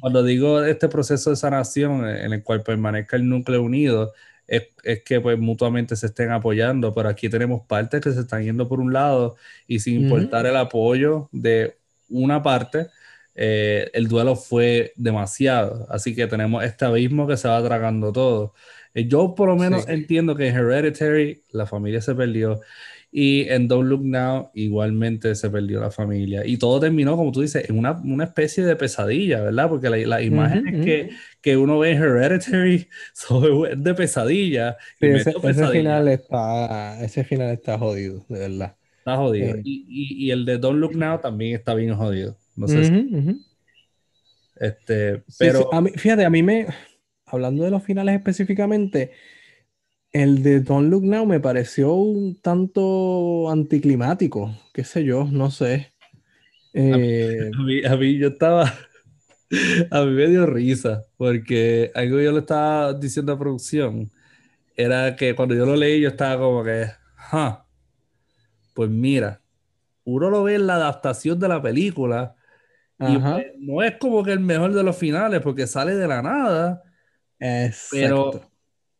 cuando 0.00 0.22
digo 0.22 0.62
este 0.62 0.88
proceso 0.88 1.30
de 1.30 1.36
sanación 1.36 2.08
en 2.08 2.32
el 2.32 2.42
cual 2.42 2.62
permanezca 2.62 3.16
el 3.16 3.28
núcleo 3.28 3.62
unido, 3.62 4.12
es, 4.46 5.02
que 5.04 5.20
pues 5.20 5.38
mutuamente 5.38 5.96
se 5.96 6.06
estén 6.06 6.30
apoyando, 6.30 6.94
pero 6.94 7.08
aquí 7.08 7.28
tenemos 7.28 7.62
partes 7.66 8.00
que 8.00 8.12
se 8.12 8.20
están 8.20 8.42
yendo 8.42 8.68
por 8.68 8.80
un 8.80 8.92
lado 8.92 9.36
y 9.66 9.80
sin 9.80 10.02
importar 10.02 10.46
el 10.46 10.56
apoyo 10.56 11.28
de 11.32 11.76
una 12.08 12.42
parte, 12.42 12.88
eh, 13.34 13.90
el 13.94 14.08
duelo 14.08 14.36
fue 14.36 14.92
demasiado. 14.96 15.86
Así 15.90 16.14
que 16.14 16.26
tenemos 16.26 16.62
este 16.64 16.84
abismo 16.84 17.26
que 17.26 17.36
se 17.36 17.48
va 17.48 17.62
tragando 17.64 18.12
todo. 18.12 18.54
Eh, 18.94 19.06
yo 19.06 19.34
por 19.34 19.48
lo 19.48 19.56
menos 19.56 19.88
entiendo 19.88 20.36
que 20.36 20.48
en 20.48 20.56
Hereditary 20.56 21.42
la 21.50 21.66
familia 21.66 22.00
se 22.00 22.14
perdió 22.14 22.60
y 23.14 23.46
en 23.50 23.68
Don't 23.68 23.90
Look 23.90 24.02
Now 24.04 24.50
igualmente 24.54 25.34
se 25.34 25.50
perdió 25.50 25.80
la 25.80 25.90
familia. 25.90 26.46
Y 26.46 26.56
todo 26.56 26.80
terminó, 26.80 27.14
como 27.14 27.30
tú 27.30 27.42
dices, 27.42 27.68
en 27.68 27.78
una, 27.78 27.92
una 27.92 28.24
especie 28.24 28.64
de 28.64 28.74
pesadilla, 28.74 29.42
¿verdad? 29.42 29.68
Porque 29.68 29.90
las 29.90 30.06
la 30.06 30.22
imágenes 30.22 30.82
que, 30.82 31.10
que, 31.42 31.58
uno 31.58 31.78
ve 31.78 31.90
en 31.90 32.02
Hereditary 32.02 32.88
son 33.12 33.82
de 33.84 33.94
pesadilla. 33.94 34.78
ese, 34.98 35.34
final 35.70 36.08
está, 36.08 37.04
ese 37.04 37.22
final 37.22 37.50
está 37.50 37.78
jodido, 37.78 38.24
de 38.30 38.38
verdad. 38.38 38.76
Está 38.96 39.16
jodido. 39.18 39.56
Eh. 39.56 39.62
Y, 39.62 39.84
y, 39.88 40.26
y, 40.26 40.30
el 40.30 40.46
de 40.46 40.56
Don't 40.56 40.80
Look 40.80 40.96
Now 40.96 41.20
también 41.20 41.54
está 41.54 41.74
bien 41.74 41.94
jodido. 41.94 42.38
No 42.56 42.66
sé 42.66 42.84
si... 42.84 43.42
Este, 44.56 45.22
pero... 45.38 45.68
fíjate, 45.96 46.24
a 46.24 46.30
mí 46.30 46.42
me... 46.42 46.66
Hablando 47.32 47.64
de 47.64 47.70
los 47.70 47.82
finales 47.82 48.14
específicamente, 48.14 49.12
el 50.12 50.42
de 50.42 50.60
Don't 50.60 50.90
Look 50.90 51.02
Now 51.02 51.24
me 51.24 51.40
pareció 51.40 51.94
un 51.94 52.38
tanto 52.40 53.50
anticlimático, 53.50 54.54
qué 54.74 54.84
sé 54.84 55.02
yo, 55.02 55.24
no 55.24 55.50
sé. 55.50 55.92
Eh, 56.74 57.50
a, 57.86 57.96
mí, 57.96 58.18
yo 58.18 58.28
estaba, 58.28 58.64
a 59.90 60.02
mí 60.02 60.10
me 60.10 60.26
dio 60.28 60.44
risa, 60.44 61.04
porque 61.16 61.90
algo 61.94 62.20
yo 62.20 62.32
le 62.32 62.40
estaba 62.40 62.92
diciendo 62.92 63.32
a 63.32 63.38
producción, 63.38 64.10
era 64.76 65.16
que 65.16 65.34
cuando 65.34 65.54
yo 65.54 65.64
lo 65.64 65.74
leí 65.74 66.02
yo 66.02 66.10
estaba 66.10 66.38
como 66.38 66.62
que, 66.62 66.86
pues 68.74 68.90
mira, 68.90 69.40
uno 70.04 70.28
lo 70.28 70.42
ve 70.42 70.56
en 70.56 70.66
la 70.66 70.74
adaptación 70.74 71.38
de 71.38 71.48
la 71.48 71.62
película 71.62 72.34
y 72.98 73.18
pues, 73.18 73.46
no 73.58 73.82
es 73.82 73.96
como 73.96 74.22
que 74.22 74.32
el 74.32 74.40
mejor 74.40 74.74
de 74.74 74.82
los 74.82 74.96
finales 74.96 75.40
porque 75.40 75.66
sale 75.66 75.94
de 75.94 76.06
la 76.06 76.20
nada, 76.20 76.82
Exacto. 77.42 77.90
pero 77.90 78.52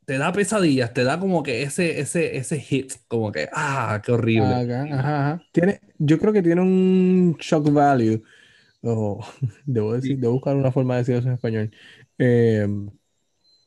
te 0.04 0.18
da 0.18 0.32
pesadillas, 0.32 0.92
te 0.92 1.04
da 1.04 1.18
como 1.20 1.44
que 1.44 1.62
ese, 1.62 2.00
ese, 2.00 2.36
ese 2.36 2.58
hit, 2.58 2.92
como 3.06 3.30
que, 3.30 3.48
ah, 3.52 4.02
qué 4.04 4.10
horrible. 4.10 4.66
Tiene, 5.52 5.80
yo 5.98 6.18
creo 6.18 6.32
que 6.32 6.42
tiene 6.42 6.60
un 6.60 7.36
shock 7.38 7.70
value, 7.70 8.22
debo, 8.82 9.92
decir, 9.92 10.18
debo 10.18 10.34
buscar 10.34 10.56
una 10.56 10.72
forma 10.72 10.94
de 10.94 11.00
decir 11.00 11.14
eso 11.16 11.28
en 11.28 11.34
español, 11.34 11.70
eh, 12.18 12.66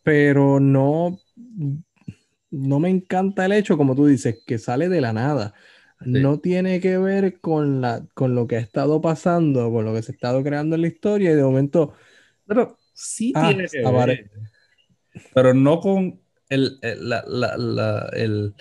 pero 0.03 0.59
no, 0.59 1.19
no 2.51 2.79
me 2.79 2.89
encanta 2.89 3.45
el 3.45 3.53
hecho, 3.53 3.77
como 3.77 3.95
tú 3.95 4.05
dices, 4.05 4.43
que 4.45 4.57
sale 4.57 4.89
de 4.89 5.01
la 5.01 5.13
nada. 5.13 5.53
No 6.01 6.39
tiene 6.39 6.81
que 6.81 6.97
ver 6.97 7.39
con, 7.39 7.79
la, 7.79 8.05
con 8.13 8.35
lo 8.35 8.45
que 8.45 8.57
ha 8.57 8.59
estado 8.59 9.01
pasando, 9.01 9.71
con 9.71 9.85
lo 9.85 9.93
que 9.93 10.03
se 10.03 10.11
ha 10.11 10.15
estado 10.15 10.43
creando 10.43 10.75
en 10.75 10.81
la 10.81 10.87
historia, 10.87 11.31
y 11.31 11.35
de 11.35 11.41
momento... 11.41 11.93
Pero 12.45 12.77
sí 12.93 13.31
ah, 13.35 13.47
tiene 13.47 13.67
que 13.67 13.79
ver. 13.79 14.29
Pero 15.33 15.53
no 15.53 15.79
con 15.79 16.19
el, 16.49 16.79
el, 16.81 18.53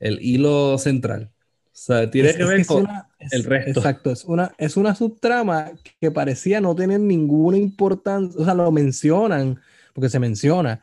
el, 0.00 0.18
hilo 0.20 0.78
central. 0.78 1.30
O 1.34 1.70
sea, 1.72 2.10
tiene 2.10 2.34
que 2.34 2.44
ver 2.44 2.66
con 2.66 2.86
el 3.18 3.44
resto. 3.44 3.80
Exacto, 3.80 4.10
es 4.10 4.24
una, 4.24 4.52
es 4.58 4.76
una 4.76 4.94
subtrama 4.94 5.72
que 6.00 6.10
parecía 6.10 6.60
no 6.60 6.74
tener 6.74 7.00
ninguna 7.00 7.56
importancia, 7.56 8.40
o 8.40 8.44
sea, 8.44 8.54
lo 8.54 8.70
mencionan, 8.70 9.58
porque 9.94 10.08
se 10.08 10.18
menciona, 10.18 10.82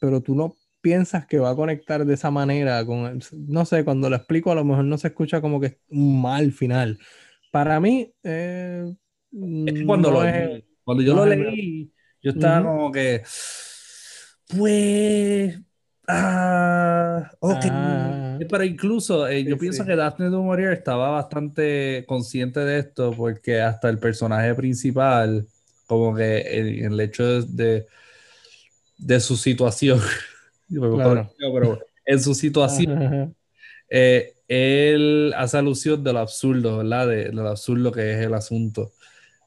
pero 0.00 0.22
tú 0.22 0.34
no 0.34 0.56
piensas 0.80 1.26
que 1.26 1.38
va 1.38 1.50
a 1.50 1.56
conectar 1.56 2.04
de 2.04 2.14
esa 2.14 2.30
manera 2.30 2.84
con, 2.86 3.20
no 3.32 3.64
sé, 3.64 3.84
cuando 3.84 4.08
lo 4.08 4.16
explico 4.16 4.52
a 4.52 4.54
lo 4.54 4.64
mejor 4.64 4.84
no 4.84 4.96
se 4.98 5.08
escucha 5.08 5.40
como 5.40 5.60
que 5.60 5.66
es 5.66 5.76
un 5.88 6.22
mal 6.22 6.52
final. 6.52 6.98
Para 7.50 7.80
mí, 7.80 8.12
eh, 8.22 8.94
cuando, 9.84 10.10
lo, 10.10 10.20
cuando 10.84 11.02
yo 11.02 11.14
lo 11.14 11.26
leí, 11.26 11.90
yo 12.26 12.32
estaba 12.32 12.62
como 12.64 12.90
que 12.90 13.22
pues. 14.48 15.58
Ah, 16.08 17.30
ok. 17.40 17.64
Ah. 17.70 18.38
Pero 18.48 18.64
incluso 18.64 19.26
eh, 19.26 19.44
yo 19.44 19.58
pienso 19.58 19.84
que 19.84 19.96
Daphne 19.96 20.26
du 20.26 20.42
Maurier 20.42 20.72
estaba 20.72 21.10
bastante 21.10 22.04
consciente 22.06 22.60
de 22.60 22.78
esto 22.78 23.12
porque 23.16 23.60
hasta 23.60 23.88
el 23.88 23.98
personaje 23.98 24.54
principal, 24.54 25.46
como 25.86 26.14
que 26.14 26.58
en 26.58 26.92
el, 26.92 27.00
hecho 27.00 27.42
de, 27.42 27.86
de 28.98 29.20
su 29.20 29.36
situación, 29.36 30.00
pero 30.68 31.80
en 32.04 32.20
su 32.20 32.34
situación, 32.34 33.34
eh, 33.88 34.34
él 34.46 35.32
hace 35.36 35.58
alusión 35.58 36.04
de 36.04 36.12
lo 36.12 36.20
absurdo, 36.20 36.78
¿verdad? 36.78 37.08
De, 37.08 37.32
lo 37.32 37.48
absurdo 37.48 37.90
que 37.90 38.12
es 38.12 38.18
el 38.18 38.34
asunto. 38.34 38.92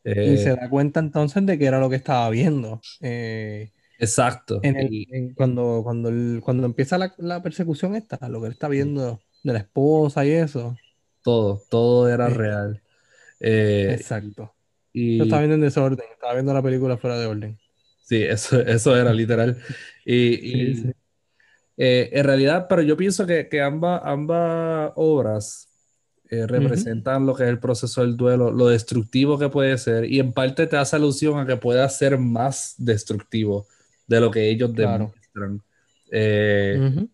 Y 0.03 0.37
se 0.37 0.51
eh, 0.51 0.55
da 0.55 0.69
cuenta 0.69 0.99
entonces 0.99 1.45
de 1.45 1.57
que 1.57 1.65
era 1.65 1.79
lo 1.79 1.89
que 1.89 1.95
estaba 1.95 2.29
viendo. 2.29 2.81
Eh, 3.01 3.71
Exacto. 3.99 4.61
cuando, 5.35 5.81
cuando, 5.83 6.41
cuando 6.41 6.65
empieza 6.65 6.97
la, 7.17 7.43
persecución 7.43 7.95
esta, 7.95 8.29
lo 8.29 8.39
que 8.39 8.47
él 8.47 8.53
está 8.53 8.69
viendo 8.69 9.21
de 9.43 9.53
la 9.53 9.59
esposa 9.59 10.25
y 10.25 10.31
eso. 10.31 10.75
Todo, 11.21 11.61
todo 11.69 12.09
era 12.09 12.29
real. 12.29 12.81
Eh, 13.39 13.89
exacto. 13.91 14.53
Y... 14.93 15.17
Yo 15.17 15.25
estaba 15.25 15.41
viendo 15.41 15.55
en 15.55 15.61
desorden, 15.61 16.05
estaba 16.13 16.33
viendo 16.33 16.53
la 16.53 16.63
película 16.63 16.97
fuera 16.97 17.19
de 17.19 17.25
orden. 17.25 17.59
Sí, 18.01 18.23
eso, 18.23 18.59
eso 18.65 18.95
era 18.95 19.13
literal. 19.13 19.57
Y, 20.05 20.87
eh, 21.77 22.09
en 22.11 22.25
realidad, 22.25 22.67
pero 22.69 22.81
yo 22.81 22.97
pienso 22.97 23.25
que, 23.27 23.47
que 23.47 23.61
ambas, 23.61 24.01
ambas 24.03 24.91
obras 24.95 25.68
eh, 26.31 26.45
representan 26.45 27.25
lo 27.25 27.33
que 27.33 27.43
es 27.43 27.49
el 27.49 27.59
proceso 27.59 28.01
del 28.01 28.15
duelo, 28.15 28.51
lo 28.51 28.67
destructivo 28.67 29.39
que 29.39 29.49
puede 29.49 29.77
ser, 29.79 30.05
y 30.05 30.19
en 30.19 30.31
parte 30.31 30.67
te 30.67 30.77
hace 30.77 30.95
alusión 30.95 31.39
a 31.39 31.45
que 31.47 31.57
pueda 31.57 31.89
ser 31.89 32.19
más 32.19 32.75
destructivo 32.77 33.65
de 34.05 34.19
lo 34.21 34.29
que 34.29 34.47
ellos 34.47 34.73
demuestran. 34.73 35.61
Eh, 36.11 37.07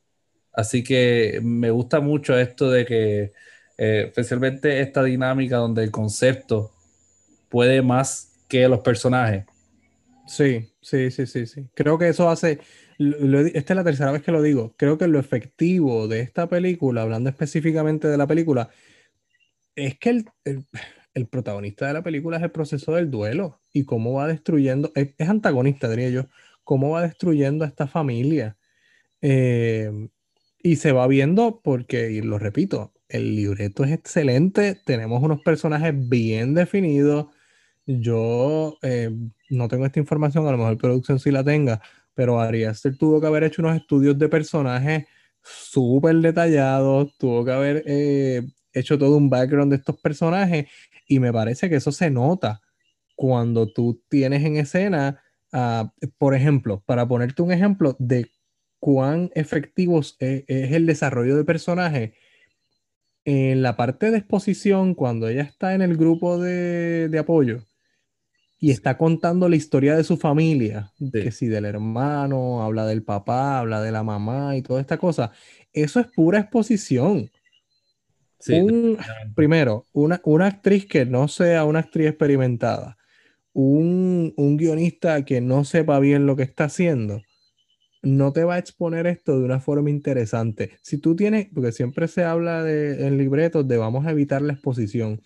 así 0.51 0.83
que 0.83 1.39
me 1.41 1.71
gusta 1.71 2.01
mucho 2.01 2.37
esto 2.37 2.69
de 2.69 2.85
que, 2.85 3.31
eh, 3.77 4.03
especialmente 4.07 4.81
esta 4.81 5.01
dinámica 5.01 5.57
donde 5.57 5.83
el 5.83 5.91
concepto 5.91 6.71
puede 7.47 7.81
más 7.81 8.33
que 8.49 8.67
los 8.67 8.79
personajes. 8.79 9.45
Sí, 10.27 10.73
sí, 10.81 11.09
sí, 11.09 11.25
sí, 11.25 11.45
sí. 11.45 11.67
Creo 11.73 11.97
que 11.97 12.09
eso 12.09 12.29
hace, 12.29 12.59
esta 12.97 13.73
es 13.73 13.77
la 13.77 13.83
tercera 13.85 14.11
vez 14.11 14.23
que 14.23 14.31
lo 14.31 14.41
digo, 14.41 14.73
creo 14.75 14.97
que 14.97 15.07
lo 15.07 15.19
efectivo 15.19 16.09
de 16.09 16.19
esta 16.19 16.49
película, 16.49 17.03
hablando 17.03 17.29
específicamente 17.29 18.09
de 18.09 18.17
la 18.17 18.27
película, 18.27 18.69
es 19.75 19.97
que 19.99 20.23
el, 21.13 21.27
protagonista 21.27 21.87
de 21.87 21.93
la 21.93 22.03
película 22.03 22.37
es 22.37 22.43
el 22.43 22.51
proceso 22.51 22.93
del 22.93 23.11
duelo 23.11 23.59
y 23.73 23.85
cómo 23.85 24.13
va 24.13 24.27
destruyendo, 24.27 24.91
es, 24.95 25.13
antagonista, 25.29 25.89
diría 25.89 26.09
yo, 26.09 26.27
cómo 26.63 26.91
va 26.91 27.03
destruyendo 27.03 27.65
a 27.65 27.67
esta 27.67 27.87
familia. 27.87 28.57
Eh, 29.21 30.09
y 30.61 30.77
se 30.77 30.91
va 30.91 31.07
viendo 31.07 31.61
porque, 31.63 32.11
y 32.11 32.21
lo 32.21 32.39
repito, 32.39 32.93
el 33.09 33.35
libreto 33.35 33.83
es 33.83 33.91
excelente, 33.91 34.79
tenemos 34.85 35.21
unos 35.23 35.41
personajes 35.41 35.93
bien 36.09 36.53
definidos. 36.53 37.27
Yo 37.85 38.77
eh, 38.81 39.11
no 39.49 39.67
tengo 39.67 39.85
esta 39.85 39.99
información, 39.99 40.47
a 40.47 40.51
lo 40.51 40.57
mejor 40.57 40.77
producción 40.77 41.19
sí 41.19 41.31
la 41.31 41.43
tenga, 41.43 41.81
pero 42.15 42.39
Ari 42.39 42.65
tuvo 42.97 43.21
que 43.21 43.27
haber 43.27 43.43
hecho 43.43 43.61
unos 43.61 43.75
estudios 43.75 44.17
de 44.17 44.29
personajes 44.29 45.05
súper 45.43 46.15
detallados, 46.15 47.15
tuvo 47.17 47.45
que 47.45 47.51
haber 47.51 47.83
eh, 47.85 48.41
hecho 48.75 48.97
todo 48.97 49.17
un 49.17 49.29
background 49.29 49.71
de 49.71 49.77
estos 49.77 49.99
personajes 49.99 50.67
y 51.07 51.19
me 51.19 51.33
parece 51.33 51.69
que 51.69 51.77
eso 51.77 51.91
se 51.91 52.09
nota 52.11 52.61
cuando 53.15 53.71
tú 53.71 54.03
tienes 54.09 54.43
en 54.43 54.57
escena 54.57 55.21
Ah, 55.57 55.93
por 56.17 56.35
ejemplo, 56.35 56.83
para 56.85 57.07
ponerte 57.07 57.41
un 57.41 57.49
ejemplo 57.49 57.95
de 57.97 58.29
cuán 58.79 59.31
efectivos 59.35 60.17
e, 60.19 60.43
es, 60.49 60.73
el 60.73 60.85
desarrollo 60.85 61.37
de 61.37 61.45
personaje, 61.45 62.13
en 63.23 63.61
la 63.61 63.77
parte 63.77 64.11
de 64.11 64.17
exposición, 64.17 64.95
cuando 64.95 65.29
ella 65.29 65.43
está 65.43 65.73
en 65.73 65.81
el 65.81 65.95
grupo 65.95 66.37
de, 66.39 67.09
apoyo 67.17 67.63
y 68.59 68.71
está 68.71 68.97
contando 68.97 69.47
la 69.47 69.55
historia 69.55 69.95
de 69.95 70.03
su 70.03 70.17
familia, 70.17 70.91
que 71.13 71.31
si 71.31 71.47
del 71.47 71.63
hermano, 71.63 72.61
habla 72.61 72.85
del 72.85 73.03
papá, 73.03 73.59
habla 73.59 73.81
de 73.81 73.93
la 73.93 74.03
mamá 74.03 74.57
y 74.57 74.61
toda 74.61 74.81
esta 74.81 74.97
cosa, 74.97 75.31
eso 75.71 76.01
es 76.01 76.07
pura 76.07 76.39
exposición. 76.39 77.31
Primero, 79.35 79.85
una, 79.93 80.21
una 80.23 80.47
actriz 80.47 80.85
que 80.85 81.05
no 81.05 81.27
sea 81.27 81.65
una 81.65 81.79
actriz 81.79 82.07
experimentada, 82.07 82.97
un, 83.55 84.57
guionista 84.57 85.23
que 85.23 85.41
no 85.41 85.63
sepa 85.63 85.99
bien 85.99 86.25
lo 86.25 86.35
que 86.35 86.43
está 86.43 86.65
haciendo, 86.65 87.21
no 88.03 88.33
te 88.33 88.43
va 88.43 88.55
a 88.55 88.59
exponer 88.59 89.07
esto 89.07 89.39
de 89.39 89.45
una 89.45 89.59
forma 89.59 89.89
interesante. 89.89 90.77
Si 90.81 90.97
tú 90.97 91.15
tienes, 91.15 91.47
porque 91.53 91.71
siempre 91.71 92.07
se 92.07 92.23
habla 92.23 92.63
de, 92.63 93.07
en 93.07 93.17
libretos 93.17 93.67
de 93.67 93.77
vamos 93.77 94.05
a 94.05 94.11
evitar 94.11 94.41
la 94.41 94.53
exposición, 94.53 95.21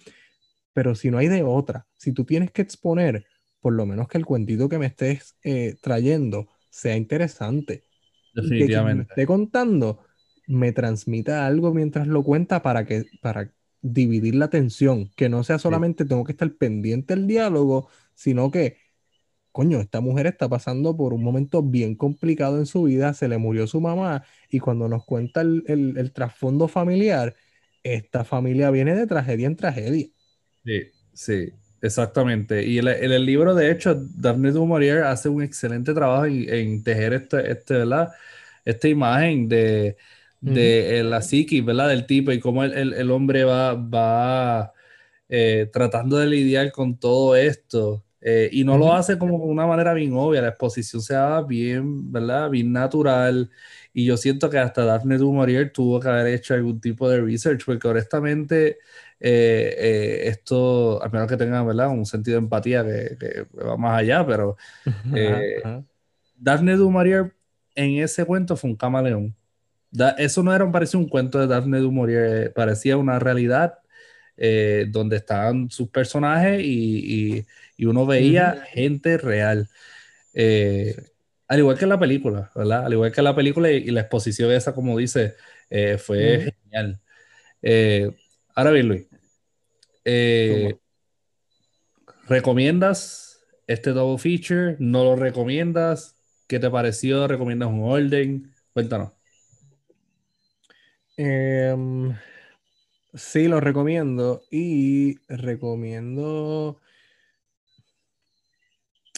pero 0.74 0.95
si 0.95 1.11
no 1.11 1.17
hay 1.17 1.28
de 1.28 1.43
otra, 1.43 1.88
si 1.97 2.13
tú 2.13 2.24
tienes 2.24 2.51
que 2.51 2.61
exponer, 2.61 3.26
por 3.59 3.74
lo 3.74 3.86
menos 3.86 4.07
que 4.07 4.17
el 4.17 4.26
cuentito 4.26 4.70
que 4.70 4.78
me 4.78 4.86
estés 4.86 5.36
eh, 5.43 5.76
trayendo 5.82 6.47
sea 6.70 6.95
interesante. 6.95 7.86
Definitivamente. 8.34 9.03
que 9.03 9.07
me 9.07 9.11
esté 9.11 9.26
contando 9.26 10.05
me 10.50 10.72
transmita 10.72 11.45
algo 11.45 11.74
mientras 11.74 12.08
lo 12.08 12.24
cuenta 12.24 12.62
para 12.64 12.86
que 12.86 13.06
para 13.22 13.54
dividir 13.82 14.36
la 14.36 14.45
atención, 14.45 15.10
que 15.16 15.30
no 15.30 15.43
sea 15.43 15.60
solamente 15.60 16.06
tengo 16.06 16.26
que 16.26 16.34
estar 16.34 16.52
pendiente 16.54 17.16
del 17.16 17.28
diálogo, 17.28 17.88
sino 18.16 18.50
que 18.52 18.78
coño, 19.52 19.80
esta 19.80 20.02
mujer 20.02 20.28
está 20.28 20.50
pasando 20.50 20.95
por 20.97 21.14
un 21.14 21.24
momento 21.24 21.62
bien 21.62 21.95
complicado 21.95 22.58
en 22.58 22.66
su 22.66 22.84
vida, 22.84 23.14
se 23.14 23.28
le 23.28 23.38
murió 23.38 23.68
su 23.68 23.80
mamá 23.80 24.24
y 24.50 24.60
cuando 24.60 24.88
nos 24.88 25.06
cuenta 25.06 25.41
el, 25.41 26.12
trasfondo 26.14 26.68
familiar, 26.68 27.36
esta 27.84 28.24
familia 28.24 28.72
viene 28.72 28.95
de 28.95 29.08
tragedia 29.08 29.47
en 29.47 29.56
tragedia. 29.56 30.08
Sí, 30.66 30.82
sí, 31.14 31.54
exactamente. 31.82 32.66
Y 32.66 32.80
en 32.80 32.88
el, 32.88 33.26
libro, 33.26 33.54
de 33.54 33.72
hecho, 33.72 33.95
Daphne 33.95 34.52
du 34.52 34.66
Maurier 34.66 35.04
hace 35.04 35.30
un 35.30 35.43
excelente 35.43 35.93
trabajo 35.93 36.26
en, 36.26 36.84
tejer 36.84 37.14
este, 37.14 37.52
este, 37.52 37.74
¿verdad? 37.76 38.12
esta 38.66 38.88
imagen 38.88 39.47
de, 39.50 39.97
de 40.42 41.04
la 41.04 41.22
psiquis, 41.22 41.64
¿verdad? 41.64 41.90
Del 41.90 42.06
tipo 42.06 42.32
y 42.32 42.40
cómo 42.40 42.64
el, 42.64 43.12
hombre 43.12 43.44
va, 43.44 43.74
va 43.74 44.74
eh, 45.28 45.70
tratando 45.72 46.18
de 46.18 46.28
lidiar 46.28 46.72
con 46.72 46.98
todo 46.98 47.36
esto. 47.36 48.04
Eh, 48.22 48.50
y 48.52 48.66
no 48.66 48.78
lo 48.78 48.94
hace 48.94 49.18
como 49.18 49.38
de 49.38 49.46
una 49.46 49.66
manera 49.66 49.94
bien 49.94 50.12
obvia, 50.14 50.42
la 50.42 50.50
exposición 50.50 51.02
se 51.02 51.14
da 51.14 51.42
bien, 51.42 52.12
¿verdad? 52.12 52.50
Bien 52.50 52.72
natural. 52.72 53.50
Y 53.94 54.06
yo 54.06 54.18
siento 54.18 54.50
que 54.50 54.58
hasta 54.58 54.84
Daphne 54.84 55.18
du 55.18 55.32
Maurier 55.32 55.72
tuvo 55.72 56.00
que 56.00 56.10
haber 56.10 56.28
hecho 56.28 56.54
algún 56.54 56.82
tipo 56.82 57.10
de 57.10 57.22
research, 57.22 57.64
porque 57.66 57.88
honestamente 57.88 58.78
eh, 59.22 59.76
eh, 59.78 60.28
esto, 60.28 61.02
a 61.02 61.08
menos 61.10 61.30
que 61.30 61.38
tenga, 61.38 61.64
¿verdad? 61.64 61.90
Un 61.90 62.06
sentido 62.06 62.36
de 62.36 62.44
empatía 62.44 62.84
que, 62.84 63.46
va 63.58 63.78
más 63.78 64.00
allá, 64.00 64.26
pero 64.26 64.58
Daphne 66.36 66.76
du 66.76 66.90
Maurier 66.92 67.34
en 67.76 68.00
ese 68.04 68.26
cuento 68.26 68.58
fue 68.58 68.70
un 68.70 68.76
camaleón. 68.76 69.36
Eso 70.18 70.44
no 70.44 70.54
era, 70.54 70.72
parecía 70.72 71.00
un 71.00 71.10
cuento 71.10 71.40
de 71.40 71.48
Daphne 71.48 71.80
du 71.80 71.92
Maurier, 71.92 72.54
parecía 72.54 72.98
una 72.98 73.20
realidad 73.20 73.80
donde 74.88 75.18
estaban 75.18 75.70
sus 75.70 75.90
personajes 75.90 76.62
y 76.64 77.46
y 77.80 77.86
uno 77.86 78.06
veía 78.06 78.66
gente 78.74 79.18
real. 79.18 79.70
Eh, 80.34 80.94
al 81.48 81.60
igual 81.60 81.78
que 81.78 81.86
en 81.86 81.90
la 81.90 82.00
película, 82.00 82.52
¿verdad? 82.54 82.86
Al 82.86 82.92
igual 82.92 83.14
que 83.14 83.22
en 83.22 83.24
la 83.24 83.36
película 83.36 83.72
y, 83.72 83.86
la 83.86 84.02
exposición 84.02 84.52
esa, 84.52 84.76
como 84.76 84.98
dice, 84.98 85.36
eh, 85.70 85.98
fue 85.98 86.54
genial. 86.66 87.00
Eh, 87.62 88.12
ahora 88.54 88.72
bien, 88.72 88.90
Luis, 88.90 89.08
¿recomiendas 92.28 93.46
este 93.66 93.92
double 93.92 94.18
feature? 94.18 94.76
¿No 94.80 95.06
lo 95.06 95.16
recomiendas? 95.16 96.18
¿Qué 96.48 96.60
te 96.60 96.70
pareció? 96.70 97.30
¿Recomiendas 97.30 97.70
un 97.70 97.84
orden? 97.84 98.54
Cuéntanos. 98.74 99.18
Em, 101.26 102.15
sí, 103.13 103.47
lo 103.47 103.59
recomiendo 103.59 104.41
y 104.51 105.20
recomiendo 105.28 106.80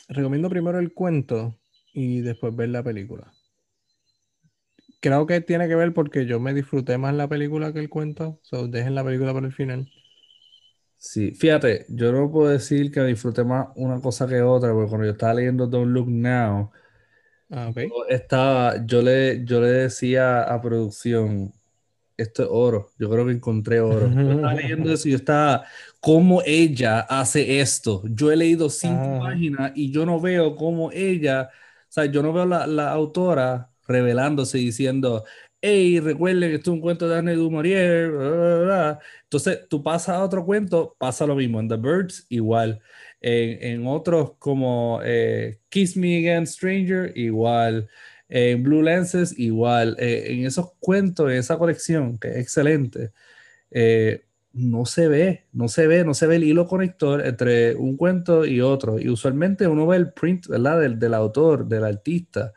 recomiendo 0.10 0.47
primero 0.49 0.78
el 0.78 0.93
cuento 0.93 1.58
y 1.93 2.22
después 2.22 2.56
ver 2.56 2.70
la 2.70 2.84
película. 2.84 3.34
Creo 5.02 5.26
que 5.26 5.41
tiene 5.41 5.68
que 5.68 5.76
ver 5.76 5.93
porque 5.93 6.26
yo 6.26 6.39
me 6.39 6.54
disfruté 6.54 6.97
más 6.97 7.14
la 7.14 7.28
película 7.28 7.74
que 7.74 7.80
el 7.80 7.89
cuento. 7.89 8.39
So, 8.41 8.70
dejen 8.70 8.95
la 8.95 9.04
película 9.04 9.34
para 9.34 9.47
el 9.47 9.52
final. 9.54 9.91
Sí, 10.97 11.32
fíjate, 11.34 11.86
yo 11.89 12.12
no 12.12 12.32
puedo 12.32 12.49
decir 12.52 12.91
que 12.91 13.02
disfruté 13.04 13.43
más 13.43 13.70
una 13.76 13.99
cosa 14.02 14.28
que 14.28 14.41
otra, 14.41 14.72
porque 14.74 14.89
cuando 14.89 15.06
yo 15.08 15.14
estaba 15.14 15.34
leyendo 15.34 15.66
Don't 15.68 15.91
Look 15.91 16.08
Now, 16.10 16.72
ah, 17.52 17.72
yo, 17.76 18.06
estaba, 18.10 18.86
yo, 18.86 19.02
le, 19.02 19.43
yo 19.45 19.62
le 19.62 19.68
decía 19.68 20.43
a 20.43 20.62
producción, 20.62 21.54
esto 22.22 22.44
es 22.44 22.50
oro, 22.52 22.92
yo 22.98 23.10
creo 23.10 23.26
que 23.26 23.34
encontré 23.34 23.80
oro. 23.80 24.10
Yo 24.10 24.32
estaba 24.32 24.54
leyendo 24.54 24.92
eso 24.92 25.08
y 25.08 25.12
yo 25.12 25.18
estaba, 25.18 25.66
¿cómo 26.00 26.42
ella 26.46 27.02
hace 27.02 27.60
esto? 27.60 28.04
Yo 28.06 28.32
he 28.32 28.36
leído 28.36 28.70
cinco 28.70 29.20
páginas 29.20 29.72
y 29.76 29.92
yo 29.92 30.06
no 30.06 30.20
veo 30.20 30.56
cómo 30.56 30.92
ella, 30.92 31.50
o 31.52 31.92
sea, 31.92 32.06
yo 32.06 32.24
no 32.24 32.34
veo 32.34 32.46
la, 32.46 32.68
la 32.68 32.92
autora 32.92 33.70
revelándose 33.88 34.58
diciendo, 34.58 35.26
hey, 35.62 36.00
recuerden 36.00 36.50
que 36.50 36.56
esto 36.56 36.72
es 36.72 36.76
un 36.76 36.82
cuento 36.82 37.08
de 37.08 37.18
Anne 37.18 37.36
du 37.36 37.52
Maurier, 37.52 38.12
entonces 39.24 39.68
tú 39.70 39.84
pasas 39.84 40.16
a 40.16 40.24
otro 40.24 40.46
cuento, 40.46 40.96
pasa 40.98 41.28
lo 41.28 41.36
mismo, 41.36 41.60
en 41.60 41.68
The 41.70 41.78
Birds 41.78 42.26
igual, 42.30 42.82
en, 43.22 43.64
en 43.64 43.88
otros 43.88 44.34
como 44.40 45.00
eh, 45.04 45.60
Kiss 45.70 45.96
Me 45.96 46.18
Again 46.18 46.48
Stranger 46.48 47.12
igual, 47.16 47.88
en 48.32 48.64
Blue 48.64 48.82
Lenses 48.82 49.38
igual, 49.38 49.96
eh, 50.00 50.26
en 50.30 50.46
esos 50.46 50.72
cuentos, 50.80 51.30
en 51.30 51.38
esa 51.38 51.58
colección, 51.58 52.18
que 52.18 52.30
es 52.30 52.38
excelente, 52.38 53.12
eh, 53.70 54.24
no 54.54 54.86
se 54.86 55.08
ve, 55.08 55.46
no 55.54 55.68
se 55.68 55.86
ve, 55.88 56.04
no 56.04 56.14
se 56.14 56.28
ve 56.28 56.38
el 56.38 56.44
hilo 56.44 56.66
conector 56.66 57.26
entre 57.26 57.76
un 57.76 57.98
cuento 57.98 58.46
y 58.46 58.62
otro. 58.62 59.00
Y 59.00 59.10
usualmente 59.10 59.68
uno 59.68 59.86
ve 59.86 59.98
el 59.98 60.14
print, 60.14 60.48
¿verdad? 60.48 60.80
Del, 60.82 60.98
del 61.00 61.14
autor, 61.14 61.68
del 61.68 61.84
artista. 61.84 62.54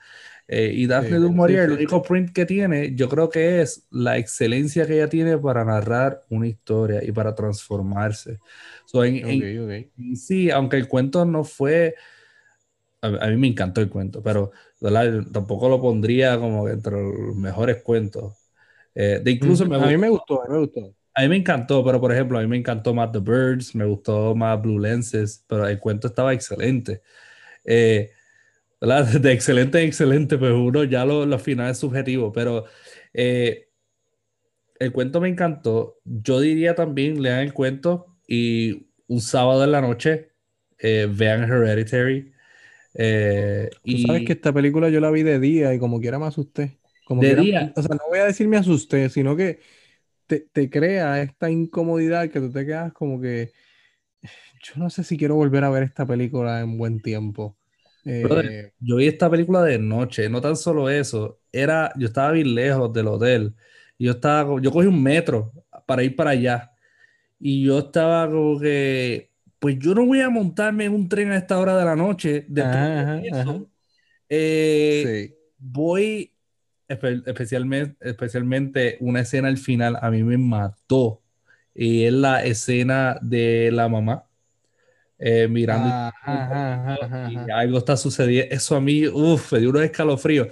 Eh, 0.46 0.72
y 0.74 0.86
Daphne 0.86 1.18
du 1.18 1.32
Maurier, 1.32 1.64
el 1.64 1.72
único 1.72 2.02
print 2.02 2.32
que 2.32 2.44
tiene, 2.44 2.94
yo 2.94 3.08
creo 3.08 3.30
que 3.30 3.62
es 3.62 3.86
la 3.90 4.18
excelencia 4.18 4.86
que 4.86 4.94
ella 4.94 5.08
tiene 5.08 5.38
para 5.38 5.64
narrar 5.64 6.22
una 6.28 6.46
historia 6.46 7.02
y 7.02 7.12
para 7.12 7.34
transformarse. 7.34 8.38
sí, 10.16 10.50
aunque 10.50 10.76
el 10.76 10.86
cuento 10.86 11.24
no 11.24 11.44
fue, 11.44 11.94
a, 13.00 13.28
mí 13.28 13.36
me 13.36 13.48
encantó 13.48 13.80
el 13.80 13.88
cuento, 13.88 14.22
pero 14.22 14.52
tampoco 15.32 15.68
lo 15.68 15.80
pondría 15.80 16.38
como 16.38 16.68
entre 16.68 16.92
los 16.92 17.36
mejores 17.36 17.82
cuentos. 17.82 18.34
Eh, 18.94 19.20
de 19.22 19.30
incluso 19.30 19.64
a 19.64 19.86
mí 19.86 19.96
me 19.96 20.08
gustó, 20.08 20.42
a 20.42 20.46
mí 20.46 20.54
me 20.54 20.60
gustó. 20.60 20.94
A 21.16 21.22
mí 21.22 21.28
me 21.28 21.36
encantó, 21.36 21.84
pero 21.84 22.00
por 22.00 22.12
ejemplo, 22.12 22.38
a 22.38 22.42
mí 22.42 22.48
me 22.48 22.56
encantó 22.56 22.92
más 22.92 23.12
The 23.12 23.20
Birds, 23.20 23.74
me 23.74 23.84
gustó 23.84 24.34
más 24.34 24.60
Blue 24.60 24.80
Lenses, 24.80 25.44
pero 25.46 25.66
el 25.66 25.78
cuento 25.78 26.08
estaba 26.08 26.32
excelente. 26.32 27.02
Eh, 27.64 28.10
De 29.20 29.32
excelente 29.32 29.80
en 29.80 29.88
excelente, 29.88 30.36
pues 30.36 30.52
uno 30.52 30.84
ya 30.84 31.04
lo, 31.04 31.24
lo 31.24 31.38
final 31.38 31.70
es 31.70 31.78
subjetivo, 31.78 32.32
pero 32.32 32.64
eh, 33.14 33.68
el 34.78 34.92
cuento 34.92 35.20
me 35.20 35.28
encantó. 35.28 36.00
Yo 36.04 36.40
diría 36.40 36.74
también, 36.74 37.22
lean 37.22 37.40
el 37.40 37.54
cuento 37.54 38.18
y 38.26 38.88
un 39.06 39.20
sábado 39.20 39.64
en 39.64 39.72
la 39.72 39.80
noche 39.80 40.32
eh, 40.78 41.08
vean 41.10 41.44
Hereditary. 41.44 42.33
Eh, 42.94 43.70
y... 43.82 44.06
sabes 44.06 44.24
que 44.24 44.32
esta 44.32 44.52
película 44.52 44.88
yo 44.88 45.00
la 45.00 45.10
vi 45.10 45.22
de 45.22 45.40
día 45.40 45.74
y 45.74 45.78
como 45.78 46.00
quiera 46.00 46.18
me 46.18 46.26
asusté. 46.26 46.78
Como 47.04 47.22
de 47.22 47.36
día. 47.36 47.72
O 47.76 47.82
sea, 47.82 47.94
no 47.96 48.08
voy 48.08 48.20
a 48.20 48.24
decir 48.24 48.48
me 48.48 48.56
asusté, 48.56 49.08
sino 49.10 49.36
que 49.36 49.60
te, 50.26 50.70
crea 50.70 51.22
esta 51.22 51.50
incomodidad 51.50 52.30
que 52.30 52.40
tú 52.40 52.50
te 52.50 52.64
quedas 52.64 52.92
como 52.92 53.20
que 53.20 53.52
yo 54.22 54.74
no 54.76 54.88
sé 54.88 55.04
si 55.04 55.18
quiero 55.18 55.34
volver 55.34 55.64
a 55.64 55.70
ver 55.70 55.82
esta 55.82 56.06
película 56.06 56.60
en 56.60 56.78
buen 56.78 57.00
tiempo. 57.00 57.58
Eh, 58.06 58.72
yo 58.80 58.96
vi 58.96 59.06
esta 59.06 59.30
película 59.30 59.62
de 59.62 59.78
noche, 59.78 60.28
no 60.28 60.40
tan 60.40 60.56
solo 60.56 60.90
eso, 60.90 61.40
era, 61.52 61.92
yo 61.96 62.06
estaba 62.06 62.32
bien 62.32 62.54
lejos 62.54 62.92
del 62.92 63.08
hotel, 63.08 63.54
yo 63.98 64.12
estaba, 64.12 64.60
yo 64.60 64.70
cogí 64.70 64.86
un 64.86 65.02
metro 65.02 65.52
para 65.86 66.02
ir 66.02 66.14
para 66.14 66.30
allá, 66.30 66.70
y 67.38 67.64
yo 67.64 67.78
estaba 67.78 68.30
como 68.30 68.60
que, 68.60 69.30
pues 69.64 69.78
yo 69.78 69.94
no 69.94 70.04
voy 70.04 70.20
a 70.20 70.28
montarme 70.28 70.84
en 70.84 70.92
un 70.92 71.08
tren 71.08 71.30
a 71.30 71.38
esta 71.38 71.58
hora 71.58 71.74
de 71.78 71.86
la 71.86 71.96
noche, 71.96 72.44
de 72.48 73.62
eh, 74.28 75.38
voy 75.56 76.34
especialmente, 76.86 77.96
especialmente 78.06 78.98
una 79.00 79.20
escena 79.20 79.48
al 79.48 79.56
final 79.56 79.96
a 80.02 80.10
mí 80.10 80.22
me 80.22 80.36
mató. 80.36 81.22
Y 81.74 82.04
es 82.04 82.12
la 82.12 82.44
escena 82.44 83.18
de 83.22 83.70
la 83.72 83.88
mamá 83.88 84.26
eh, 85.18 85.48
mirando 85.48 86.12
y 87.30 87.50
algo 87.50 87.78
está 87.78 87.96
sucediendo. 87.96 88.54
Eso 88.54 88.76
a 88.76 88.82
mí, 88.82 89.06
uff, 89.06 89.50
me 89.54 89.60
dio 89.60 89.70
unos 89.70 89.84
escalofríos. 89.84 90.48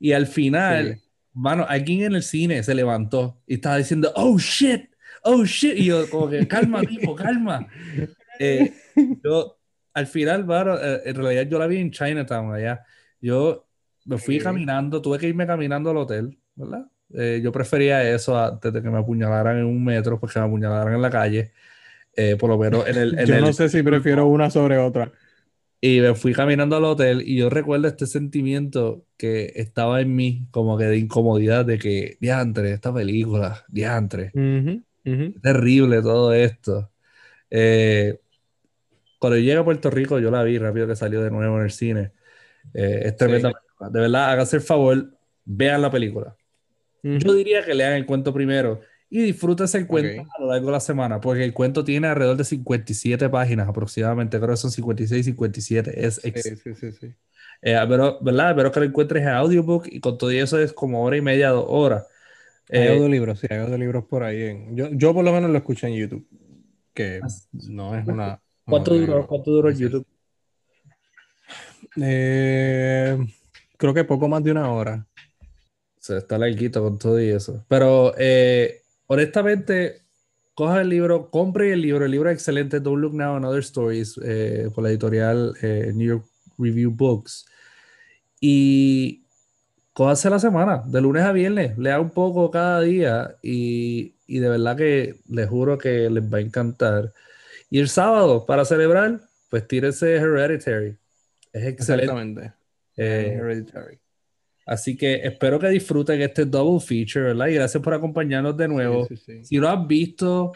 Y 0.00 0.10
al 0.10 0.26
final, 0.26 1.00
bueno, 1.32 1.64
alguien 1.68 2.02
en 2.02 2.16
el 2.16 2.24
cine 2.24 2.64
se 2.64 2.74
levantó 2.74 3.40
y 3.46 3.54
estaba 3.54 3.76
diciendo, 3.76 4.10
oh 4.16 4.36
shit, 4.36 4.90
oh 5.22 5.44
shit. 5.44 5.76
Y 5.76 5.84
yo, 5.84 6.10
como 6.10 6.28
que, 6.28 6.48
calma, 6.48 6.80
tipo, 6.80 7.14
calma. 7.14 7.64
Eh, 8.38 8.72
yo, 9.24 9.58
al 9.94 10.06
final, 10.06 10.44
bueno, 10.44 10.76
eh, 10.78 11.02
en 11.04 11.14
realidad 11.16 11.46
yo 11.48 11.58
la 11.58 11.66
vi 11.66 11.78
en 11.78 11.90
Chinatown 11.90 12.54
allá. 12.54 12.84
Yo 13.20 13.66
me 14.04 14.18
fui 14.18 14.38
caminando, 14.38 15.02
tuve 15.02 15.18
que 15.18 15.28
irme 15.28 15.46
caminando 15.46 15.90
al 15.90 15.98
hotel, 15.98 16.38
¿verdad? 16.54 16.86
Eh, 17.14 17.40
yo 17.42 17.52
prefería 17.52 18.08
eso 18.08 18.38
antes 18.38 18.72
de 18.72 18.82
que 18.82 18.90
me 18.90 18.98
apuñalaran 18.98 19.58
en 19.58 19.64
un 19.64 19.82
metro, 19.82 20.18
porque 20.18 20.38
me 20.38 20.46
apuñalaran 20.46 20.94
en 20.94 21.02
la 21.02 21.10
calle. 21.10 21.52
Eh, 22.14 22.36
por 22.36 22.50
lo 22.50 22.58
menos 22.58 22.86
en 22.88 22.96
el. 22.96 23.16
yo 23.26 23.40
no 23.40 23.52
sé 23.52 23.68
si 23.68 23.82
prefiero 23.82 24.26
una 24.26 24.50
sobre 24.50 24.78
otra. 24.78 25.12
Y 25.80 26.00
me 26.00 26.14
fui 26.16 26.32
caminando 26.32 26.76
al 26.76 26.84
hotel 26.84 27.22
y 27.24 27.36
yo 27.36 27.48
recuerdo 27.50 27.86
este 27.86 28.06
sentimiento 28.06 29.04
que 29.16 29.52
estaba 29.54 30.00
en 30.00 30.16
mí, 30.16 30.48
como 30.50 30.76
que 30.76 30.84
de 30.86 30.98
incomodidad, 30.98 31.64
de 31.64 31.78
que, 31.78 32.16
diantre, 32.20 32.72
esta 32.72 32.92
película, 32.92 33.64
diantre, 33.68 34.32
terrible 35.40 36.02
todo 36.02 36.32
esto. 36.32 36.90
Eh, 37.48 38.18
cuando 39.18 39.36
llegué 39.36 39.56
a 39.56 39.64
Puerto 39.64 39.90
Rico, 39.90 40.18
yo 40.18 40.30
la 40.30 40.42
vi 40.42 40.58
rápido 40.58 40.86
que 40.86 40.96
salió 40.96 41.22
de 41.22 41.30
nuevo 41.30 41.58
en 41.58 41.64
el 41.64 41.70
cine. 41.70 42.12
Eh, 42.74 43.02
es 43.04 43.16
tremenda 43.16 43.52
De 43.90 44.00
verdad, 44.00 44.30
hágase 44.30 44.56
el 44.56 44.62
favor, 44.62 45.12
vean 45.44 45.82
la 45.82 45.90
película. 45.90 46.36
Yo 47.02 47.32
diría 47.32 47.64
que 47.64 47.74
lean 47.74 47.94
el 47.94 48.06
cuento 48.06 48.34
primero 48.34 48.80
y 49.08 49.22
disfrútense 49.22 49.78
el 49.78 49.86
cuento 49.86 50.22
a 50.36 50.42
lo 50.42 50.48
largo 50.48 50.66
de 50.66 50.72
la 50.72 50.80
semana, 50.80 51.20
porque 51.20 51.44
el 51.44 51.54
cuento 51.54 51.84
tiene 51.84 52.08
alrededor 52.08 52.36
de 52.36 52.44
57 52.44 53.28
páginas 53.30 53.68
aproximadamente, 53.68 54.38
creo 54.38 54.50
que 54.50 54.56
son 54.56 54.70
56, 54.70 55.24
57. 55.24 56.06
Es 56.06 56.16
sí, 56.16 56.32
sí, 56.32 56.74
sí, 56.74 56.92
sí. 56.92 57.14
Eh, 57.62 57.76
pero, 57.88 58.18
¿verdad? 58.20 58.50
Espero 58.50 58.72
que 58.72 58.80
lo 58.80 58.86
encuentres 58.86 59.22
en 59.22 59.28
audiobook 59.30 59.86
y 59.90 60.00
con 60.00 60.18
todo 60.18 60.30
eso 60.30 60.60
es 60.60 60.72
como 60.72 61.02
hora 61.02 61.16
y 61.16 61.22
media, 61.22 61.50
dos 61.50 61.66
horas. 61.68 62.06
Hay 62.70 62.80
eh, 62.80 62.88
audiolibros, 62.92 63.40
sí, 63.40 63.46
hay 63.48 63.58
audiolibros 63.58 64.04
por 64.04 64.22
ahí. 64.22 64.66
Yo, 64.72 64.90
yo 64.92 65.14
por 65.14 65.24
lo 65.24 65.32
menos 65.32 65.50
lo 65.50 65.56
escuché 65.56 65.88
en 65.88 65.94
YouTube, 65.94 66.28
que 66.92 67.20
no 67.52 67.96
es 67.96 68.06
una... 68.06 68.40
¿Cuánto 68.68 68.94
duró, 68.94 69.26
¿cuánto 69.26 69.50
duró 69.50 69.68
el 69.68 69.78
YouTube? 69.78 70.06
Eh, 71.96 73.18
creo 73.76 73.94
que 73.94 74.04
poco 74.04 74.28
más 74.28 74.44
de 74.44 74.50
una 74.50 74.70
hora. 74.70 75.06
Se 75.98 76.18
está 76.18 76.38
larguito 76.38 76.82
con 76.82 76.98
todo 76.98 77.20
y 77.20 77.28
eso. 77.28 77.64
Pero 77.68 78.14
eh, 78.18 78.82
honestamente, 79.06 80.02
coja 80.54 80.82
el 80.82 80.90
libro, 80.90 81.30
compre 81.30 81.72
el 81.72 81.80
libro. 81.80 82.04
El 82.04 82.10
libro 82.10 82.30
es 82.30 82.34
excelente. 82.34 82.80
Don't 82.80 83.00
Look 83.00 83.14
Now 83.14 83.36
and 83.36 83.46
Other 83.46 83.60
Stories 83.60 84.20
eh, 84.22 84.70
por 84.74 84.84
la 84.84 84.90
editorial 84.90 85.54
New 85.62 86.06
York 86.06 86.26
Review 86.58 86.90
Books. 86.90 87.46
Y 88.40 89.24
cójase 89.92 90.30
la 90.30 90.38
semana, 90.38 90.84
de 90.86 91.00
lunes 91.00 91.24
a 91.24 91.32
viernes. 91.32 91.76
Lea 91.78 92.00
un 92.00 92.10
poco 92.10 92.50
cada 92.50 92.82
día 92.82 93.36
y, 93.42 94.14
y 94.26 94.38
de 94.38 94.48
verdad 94.48 94.76
que 94.76 95.16
les 95.28 95.48
juro 95.48 95.78
que 95.78 96.10
les 96.10 96.22
va 96.22 96.38
a 96.38 96.42
encantar. 96.42 97.12
Y 97.70 97.80
el 97.80 97.88
sábado, 97.88 98.46
para 98.46 98.64
celebrar, 98.64 99.20
pues 99.50 99.66
tírese 99.66 100.16
Hereditary. 100.16 100.96
Es 101.52 101.64
excelente. 101.64 102.04
Exactamente. 102.04 102.52
Eh, 102.96 103.36
Hereditary. 103.38 103.98
Así 104.66 104.96
que 104.96 105.14
espero 105.24 105.58
que 105.58 105.68
disfruten 105.68 106.20
este 106.20 106.44
double 106.44 106.78
feature, 106.78 107.28
¿verdad? 107.28 107.46
Y 107.46 107.54
gracias 107.54 107.82
por 107.82 107.94
acompañarnos 107.94 108.56
de 108.56 108.68
nuevo. 108.68 109.08
Si 109.42 109.56
no 109.56 109.68
has 109.68 109.86
visto 109.86 110.52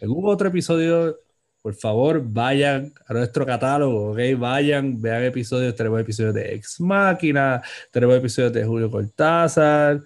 algún 0.00 0.26
otro 0.26 0.48
episodio, 0.48 1.18
por 1.60 1.74
favor, 1.74 2.22
vayan 2.24 2.92
a 3.06 3.12
nuestro 3.12 3.44
catálogo, 3.44 4.12
¿ok? 4.12 4.18
Vayan, 4.38 5.00
vean 5.02 5.24
episodios. 5.24 5.76
Tenemos 5.76 6.00
episodios 6.00 6.32
de 6.32 6.54
Ex 6.54 6.80
Máquina, 6.80 7.62
tenemos 7.90 8.16
episodios 8.16 8.54
de 8.54 8.64
Julio 8.64 8.90
Cortázar, 8.90 10.00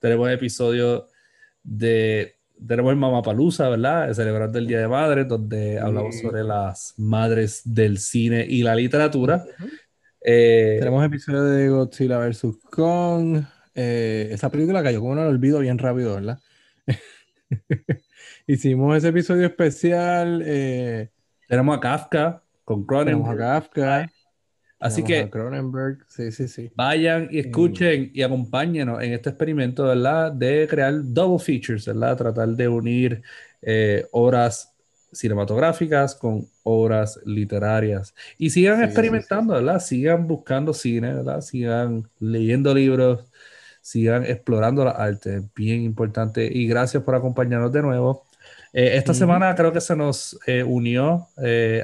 tenemos 0.00 0.28
episodios 0.28 1.04
de 1.62 2.39
tenemos 2.66 2.90
el 2.90 2.96
Mamapalusa, 2.96 3.68
¿verdad? 3.68 4.12
Celebrando 4.12 4.58
el 4.58 4.66
Día 4.66 4.80
de 4.80 4.88
Madres, 4.88 5.28
donde 5.28 5.78
hablamos 5.78 6.18
sobre 6.18 6.44
las 6.44 6.94
madres 6.96 7.62
del 7.64 7.98
cine 7.98 8.46
y 8.48 8.62
la 8.62 8.74
literatura. 8.74 9.44
Eh, 10.22 10.76
tenemos 10.78 11.04
episodio 11.04 11.44
de 11.44 11.68
Godzilla 11.68 12.18
vs. 12.18 12.58
Kong. 12.70 13.42
Eh, 13.74 14.28
esa 14.32 14.50
película 14.50 14.82
cayó 14.82 15.00
como 15.00 15.14
no 15.14 15.24
lo 15.24 15.30
olvido 15.30 15.60
bien 15.60 15.78
rápido, 15.78 16.14
¿verdad? 16.14 16.38
Hicimos 18.46 18.96
ese 18.96 19.08
episodio 19.08 19.46
especial. 19.46 20.42
Eh, 20.44 21.10
tenemos 21.48 21.76
a 21.76 21.80
Kafka 21.80 22.42
con 22.64 22.84
Cronenberg. 22.84 23.18
Tenemos 23.18 23.34
a 23.34 23.60
Kafka. 23.60 24.10
Así 24.80 25.04
que 25.04 25.28
Cronenberg. 25.28 25.98
Sí, 26.08 26.32
sí, 26.32 26.48
sí. 26.48 26.72
vayan 26.74 27.28
y 27.30 27.38
escuchen 27.38 28.10
y 28.14 28.22
acompáñenos 28.22 29.02
en 29.02 29.12
este 29.12 29.28
experimento, 29.28 29.84
¿verdad? 29.84 30.32
De 30.32 30.66
crear 30.68 30.94
double 31.04 31.38
features, 31.38 31.84
¿verdad? 31.84 32.16
Tratar 32.16 32.48
de 32.48 32.66
unir 32.66 33.22
eh, 33.60 34.06
obras 34.10 34.74
cinematográficas 35.12 36.14
con 36.14 36.48
obras 36.62 37.20
literarias. 37.26 38.14
Y 38.38 38.48
sigan 38.48 38.82
experimentando, 38.82 39.52
¿verdad? 39.52 39.80
Sigan 39.80 40.26
buscando 40.26 40.72
cine, 40.72 41.12
¿verdad? 41.12 41.42
Sigan 41.42 42.08
leyendo 42.18 42.74
libros, 42.74 43.26
sigan 43.82 44.24
explorando 44.24 44.82
la 44.82 44.92
arte. 44.92 45.42
Bien 45.54 45.82
importante. 45.82 46.48
Y 46.50 46.66
gracias 46.66 47.02
por 47.02 47.14
acompañarnos 47.14 47.70
de 47.70 47.82
nuevo. 47.82 48.24
Eh, 48.72 48.92
esta 48.94 49.12
semana 49.12 49.54
creo 49.54 49.72
que 49.74 49.80
se 49.82 49.94
nos 49.94 50.38
eh, 50.46 50.62
unió 50.62 51.28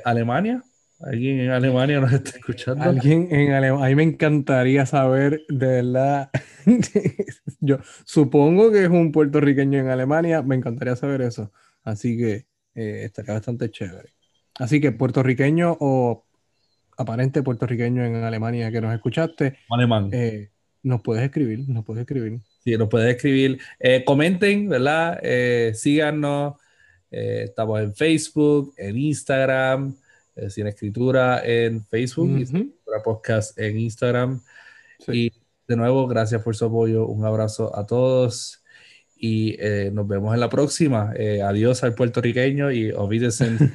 Alemania. 0.03 0.63
¿Alguien 1.01 1.41
en 1.41 1.51
Alemania 1.51 2.01
nos 2.01 2.13
está 2.13 2.31
escuchando? 2.31 2.83
Alguien 2.83 3.29
en 3.31 3.53
Alemania. 3.53 3.87
A 3.87 3.89
mí 3.89 3.95
me 3.95 4.03
encantaría 4.03 4.87
saber, 4.87 5.43
de 5.49 5.67
verdad. 5.67 6.31
Yo 7.61 7.79
supongo 8.05 8.73
que 8.73 8.85
es 8.85 8.89
un 8.89 9.13
puertorriqueño 9.13 9.79
en 9.79 9.89
Alemania. 9.89 10.43
Me 10.43 10.57
encantaría 10.57 10.97
saber 10.97 11.21
eso. 11.21 11.53
Así 11.83 12.17
que 12.17 12.47
eh, 12.75 13.03
estaría 13.05 13.35
bastante 13.35 13.71
chévere. 13.71 14.15
Así 14.59 14.81
que 14.81 14.91
puertorriqueño 14.91 15.77
o 15.81 16.25
aparente 16.97 17.43
puertorriqueño 17.43 18.03
en 18.03 18.17
Alemania 18.17 18.71
que 18.71 18.81
nos 18.81 18.95
escuchaste. 18.95 19.59
Alemán. 19.69 20.09
Eh, 20.13 20.49
nos 20.83 21.03
puedes 21.03 21.25
escribir, 21.25 21.69
nos 21.69 21.85
puedes 21.85 22.03
escribir. 22.03 22.41
Sí, 22.65 22.75
nos 22.79 22.89
puedes 22.89 23.15
escribir. 23.15 23.59
Eh, 23.79 24.03
comenten, 24.03 24.71
¿verdad? 24.71 25.21
síganos. 25.75 26.55
estamos 27.11 27.83
en 27.83 27.95
Facebook, 27.95 28.73
en 28.79 28.97
Instagram. 28.97 29.95
Eh, 30.37 30.51
sin 30.51 30.67
Escritura 30.67 31.43
en 31.45 31.83
Facebook 31.87 32.39
y 32.39 32.43
Escritura 32.43 33.03
Podcast 33.03 33.59
en 33.59 33.79
Instagram. 33.79 34.43
Y 35.09 35.33
de 35.67 35.77
nuevo, 35.77 36.07
gracias 36.07 36.43
por 36.43 36.55
su 36.55 36.67
apoyo. 36.67 37.07
Un 37.07 37.25
abrazo 37.25 37.75
a 37.75 37.87
todos 37.87 38.63
y 39.17 39.57
eh, 39.59 39.91
nos 39.93 40.07
vemos 40.07 40.35
en 40.35 40.41
la 40.41 40.51
próxima. 40.51 41.13
Eh, 41.17 41.41
adiós 41.41 41.83
al 41.85 41.95
puertorriqueño 41.95 42.71
y 42.71 42.93
olvídense. 42.93 43.51
de 43.51 43.71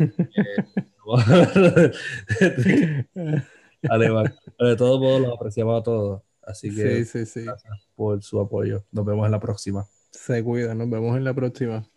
todos 4.77 4.99
modos, 4.99 5.21
los 5.21 5.33
apreciamos 5.33 5.81
a 5.81 5.83
todos. 5.83 6.21
Así 6.43 6.73
que 6.75 7.03
gracias 7.03 7.87
por 7.95 8.21
su 8.21 8.39
apoyo. 8.39 8.85
Nos 8.91 9.03
vemos 9.03 9.25
en 9.25 9.31
la 9.31 9.39
próxima. 9.39 9.87
Se 10.11 10.43
cuida, 10.43 10.75
nos 10.75 10.89
vemos 10.89 11.17
en 11.17 11.23
la 11.23 11.33
próxima. 11.33 11.90